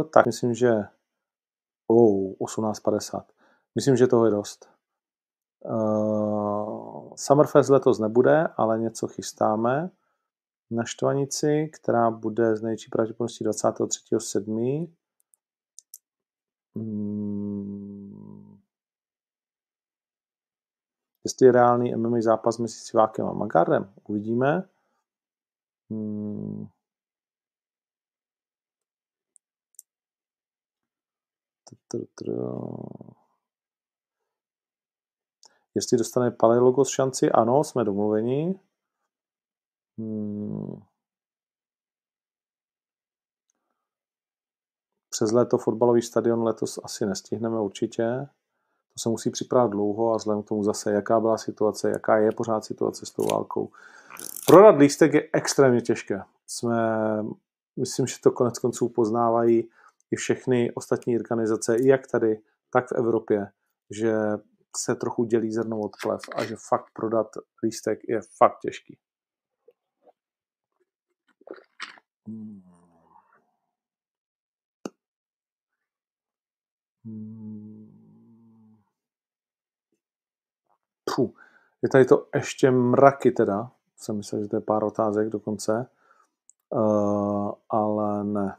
Tak 0.04 0.26
myslím, 0.26 0.54
že 0.54 0.84
Oh, 1.92 2.34
18.50. 2.40 3.24
Myslím, 3.76 3.96
že 3.98 4.08
toho 4.08 4.26
je 4.26 4.32
dost. 4.32 4.70
Uh, 5.66 7.16
Summerfest 7.16 7.70
letos 7.70 8.00
nebude, 8.00 8.48
ale 8.58 8.80
něco 8.80 9.08
chystáme 9.08 9.90
na 10.72 10.84
Štvanici, 10.84 11.72
která 11.74 12.12
bude 12.12 12.56
z 12.56 12.62
největší 12.62 12.90
pravděpodobností 12.90 13.46
23.7. 13.46 14.94
Hmm. 16.76 18.60
Jestli 21.24 21.46
je 21.46 21.52
reálný 21.52 21.96
MMA 21.96 22.22
zápas 22.22 22.58
mezi 22.58 22.74
Sivákem 22.74 23.26
a 23.26 23.34
Magardem, 23.34 23.94
uvidíme. 24.04 24.70
Hmm. 25.90 26.68
Jestli 35.76 35.98
dostane 35.98 36.32
Palelogos 36.32 36.90
šanci, 36.90 37.32
ano, 37.32 37.64
jsme 37.64 37.84
domluveni. 37.84 38.60
Hmm. 39.98 40.82
Přes 45.10 45.32
léto 45.32 45.58
fotbalový 45.58 46.02
stadion 46.02 46.44
letos 46.44 46.80
asi 46.84 47.06
nestihneme 47.06 47.60
určitě. 47.60 48.28
To 48.94 49.00
se 49.00 49.10
musí 49.10 49.30
připravit 49.30 49.72
dlouho 49.72 50.14
a 50.14 50.18
vzhledem 50.18 50.44
k 50.44 50.48
tomu 50.48 50.64
zase, 50.64 50.92
jaká 50.92 51.20
byla 51.20 51.38
situace, 51.38 51.90
jaká 51.90 52.18
je 52.18 52.32
pořád 52.32 52.66
situace 52.66 53.06
s 53.06 53.12
tou 53.12 53.24
válkou. 53.32 53.72
Prodat 54.48 54.76
lístek 54.78 55.14
je 55.14 55.30
extrémně 55.34 55.82
těžké. 55.82 56.22
Jsme, 56.48 56.78
myslím, 57.76 58.08
že 58.08 58.16
to 58.24 58.32
konec 58.32 58.60
konců 58.60 58.90
poznávají 58.90 59.70
i 60.12 60.16
všechny 60.16 60.72
ostatní 60.74 61.20
organizace, 61.20 61.78
jak 61.84 62.08
tady, 62.08 62.42
tak 62.70 62.88
v 62.88 62.92
Evropě, 62.92 63.48
že 63.92 64.14
se 64.78 64.96
trochu 64.96 65.26
dělí 65.26 65.52
zrno 65.52 65.80
od 65.80 65.92
plev 66.04 66.22
a 66.36 66.46
že 66.46 66.56
fakt 66.70 66.86
prodat 66.94 67.28
lístek 67.64 68.00
je 68.08 68.22
fakt 68.38 68.60
těžký. 68.60 68.98
Puh. 81.16 81.32
Je 81.82 81.90
tady 81.90 82.06
to 82.06 82.28
ještě 82.36 82.72
mraky 82.72 83.32
teda. 83.32 83.72
Jsem 83.96 84.18
myslel, 84.18 84.42
že 84.42 84.48
to 84.48 84.56
je 84.56 84.62
pár 84.62 84.84
otázek 84.84 85.30
dokonce. 85.30 85.90
Uh, 86.70 87.52
ale 87.70 88.24
ne. 88.24 88.58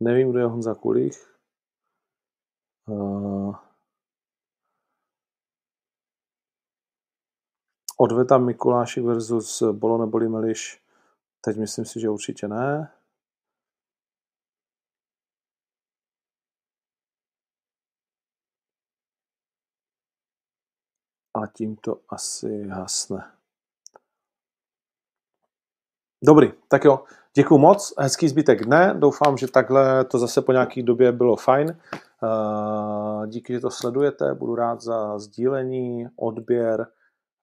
Nevím, 0.00 0.30
kdo 0.30 0.38
je 0.38 0.46
Honza 0.46 0.74
Kulich. 0.74 1.38
Odveta 7.98 8.38
Mikulášek 8.38 9.04
versus 9.04 9.62
Bolo 9.72 10.04
neboli 10.04 10.28
Meliš. 10.28 10.82
Teď 11.40 11.56
myslím 11.56 11.84
si, 11.84 12.00
že 12.00 12.10
určitě 12.10 12.48
ne. 12.48 12.92
A 21.34 21.46
tím 21.46 21.76
to 21.76 22.00
asi 22.08 22.68
hasne. 22.68 23.32
Dobrý, 26.24 26.52
tak 26.68 26.84
jo. 26.84 27.04
Děkuji 27.34 27.58
moc, 27.58 27.94
hezký 27.98 28.28
zbytek 28.28 28.64
dne. 28.64 28.94
Doufám, 28.98 29.36
že 29.36 29.48
takhle 29.50 30.04
to 30.04 30.18
zase 30.18 30.42
po 30.42 30.52
nějaký 30.52 30.82
době 30.82 31.12
bylo 31.12 31.36
fajn. 31.36 31.80
Eh, 32.24 33.26
díky, 33.26 33.52
že 33.52 33.60
to 33.60 33.70
sledujete. 33.70 34.34
Budu 34.34 34.54
rád 34.54 34.80
za 34.80 35.18
sdílení, 35.18 36.06
odběr. 36.16 36.86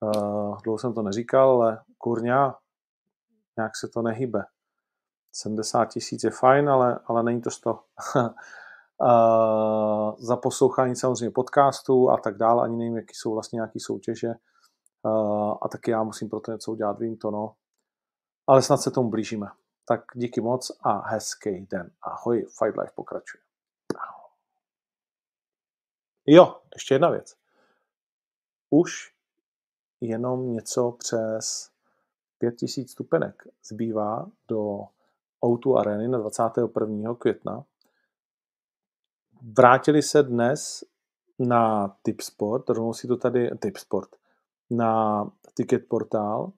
Eh, 0.04 0.52
dlouho 0.64 0.78
jsem 0.78 0.94
to 0.94 1.02
neříkal, 1.02 1.50
ale 1.50 1.82
kurňa, 1.98 2.56
nějak 3.58 3.76
se 3.76 3.88
to 3.88 4.02
nehybe. 4.02 4.44
70 5.32 5.86
tisíc 5.86 6.24
je 6.24 6.32
fajn, 6.32 6.70
ale, 6.70 7.00
ale 7.06 7.24
není 7.24 7.42
to 7.42 7.52
100. 7.52 7.80
Za 10.18 10.38
poslouchání 10.38 10.96
samozřejmě 10.96 11.32
podcastů 11.32 12.10
a 12.10 12.18
tak 12.18 12.38
dále, 12.38 12.64
ani 12.64 12.78
nevím, 12.78 12.96
jaký 12.96 13.14
jsou 13.14 13.34
vlastně 13.34 13.58
nějaký 13.58 13.80
soutěže 13.80 14.34
a 15.62 15.68
taky 15.72 15.92
já 15.92 16.04
musím 16.04 16.30
pro 16.30 16.40
to 16.40 16.52
něco 16.52 16.72
udělat, 16.72 17.00
vím 17.00 17.18
to, 17.18 17.32
no. 17.32 17.56
Ale 18.48 18.62
snad 18.62 18.78
se 18.78 18.92
tomu 18.92 19.10
blížíme. 19.10 19.48
Tak 19.88 20.02
díky 20.14 20.42
moc 20.42 20.72
a 20.84 21.10
hezký 21.10 21.66
den. 21.72 21.92
Ahoj, 22.02 22.46
Fight 22.60 22.78
Life 22.78 22.92
pokračuje. 22.96 23.44
Jo, 26.26 26.62
ještě 26.76 26.96
jedna 26.96 27.10
věc. 27.10 27.36
Už 28.70 29.16
jenom 30.02 30.54
něco 30.54 30.92
přes 30.92 31.72
5000 32.38 32.92
stupenek 32.92 33.44
zbývá 33.64 34.28
do 34.48 34.80
Outu 35.46 35.78
Areny 35.78 36.08
na 36.08 36.18
21. 36.18 37.16
května. 37.16 37.66
Vrátili 39.42 40.02
se 40.02 40.24
dnes 40.24 40.84
na 41.40 41.96
Tipsport, 42.02 42.70
rovnou 42.70 42.94
si 42.94 43.08
to 43.08 43.18
tady, 43.18 43.50
Tipsport, 43.60 44.10
na 44.70 45.24
Ticket 45.54 45.88
Portál, 45.88 46.52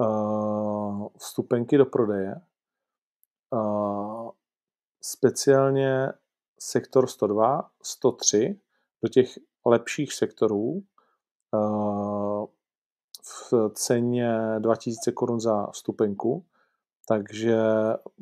uh, 0.00 1.08
vstupenky 1.18 1.78
do 1.78 1.86
prodeje, 1.86 2.34
uh, 3.50 4.30
speciálně 5.02 6.12
sektor 6.60 7.06
102, 7.06 7.70
103, 7.82 8.60
do 9.02 9.08
těch 9.08 9.38
lepších 9.64 10.12
sektorů 10.12 10.82
uh, 11.52 12.46
v 13.22 13.70
ceně 13.74 14.38
2000 14.58 15.12
korun 15.12 15.40
za 15.40 15.66
vstupenku, 15.66 16.44
takže 17.08 17.58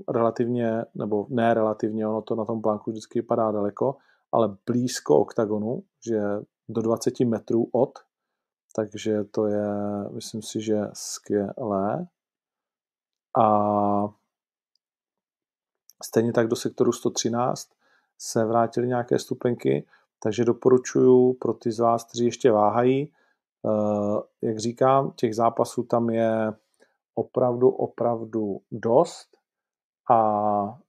relativně, 0.09 0.85
nebo 0.95 1.27
ne 1.29 1.55
relativně, 1.55 2.09
ono 2.09 2.23
to 2.23 2.35
na 2.35 2.45
tom 2.45 2.63
plánku 2.63 2.91
vždycky 2.91 3.19
vypadá 3.19 3.53
daleko, 3.53 3.97
ale 4.33 4.57
blízko 4.67 5.19
oktagonu, 5.19 5.83
že 6.07 6.21
do 6.69 6.83
20 6.83 7.21
metrů 7.21 7.69
od, 7.73 7.99
takže 8.77 9.25
to 9.25 9.47
je, 9.47 9.67
myslím 10.15 10.43
si, 10.43 10.61
že 10.61 10.81
skvělé. 10.93 12.07
A 13.39 13.49
stejně 16.05 16.33
tak 16.33 16.49
do 16.49 16.57
sektoru 16.57 16.93
113 16.93 17.71
se 18.19 18.45
vrátily 18.45 18.89
nějaké 18.89 19.19
stupenky, 19.19 19.87
takže 20.23 20.45
doporučuji 20.45 21.33
pro 21.33 21.55
ty 21.55 21.73
z 21.73 21.79
vás, 21.79 22.05
kteří 22.05 22.25
ještě 22.25 22.51
váhají, 22.53 23.13
eh, 23.67 24.21
jak 24.43 24.59
říkám, 24.59 25.13
těch 25.17 25.35
zápasů 25.35 25.83
tam 25.83 26.11
je 26.11 26.53
opravdu, 27.15 27.69
opravdu 27.69 28.61
dost 28.71 29.37
a 30.11 30.81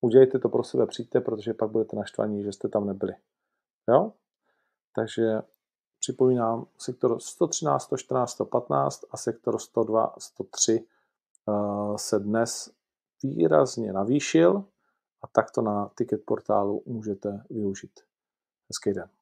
udělejte 0.00 0.38
to 0.38 0.48
pro 0.48 0.64
sebe, 0.64 0.86
přijďte, 0.86 1.20
protože 1.20 1.54
pak 1.54 1.70
budete 1.70 1.96
naštvaní, 1.96 2.42
že 2.42 2.52
jste 2.52 2.68
tam 2.68 2.86
nebyli. 2.86 3.12
Jo? 3.88 4.12
Takže 4.94 5.42
připomínám, 5.98 6.66
sektor 6.78 7.20
113, 7.20 7.82
114, 7.82 8.30
115 8.30 9.04
a 9.10 9.16
sektor 9.16 9.58
102, 9.58 10.14
103 10.18 10.86
uh, 11.46 11.96
se 11.96 12.18
dnes 12.18 12.70
výrazně 13.22 13.92
navýšil 13.92 14.64
a 15.22 15.26
takto 15.26 15.62
na 15.62 15.90
ticket 15.94 16.24
portálu 16.24 16.82
můžete 16.86 17.44
využít. 17.50 18.00
Hezký 18.68 18.92
den. 18.92 19.15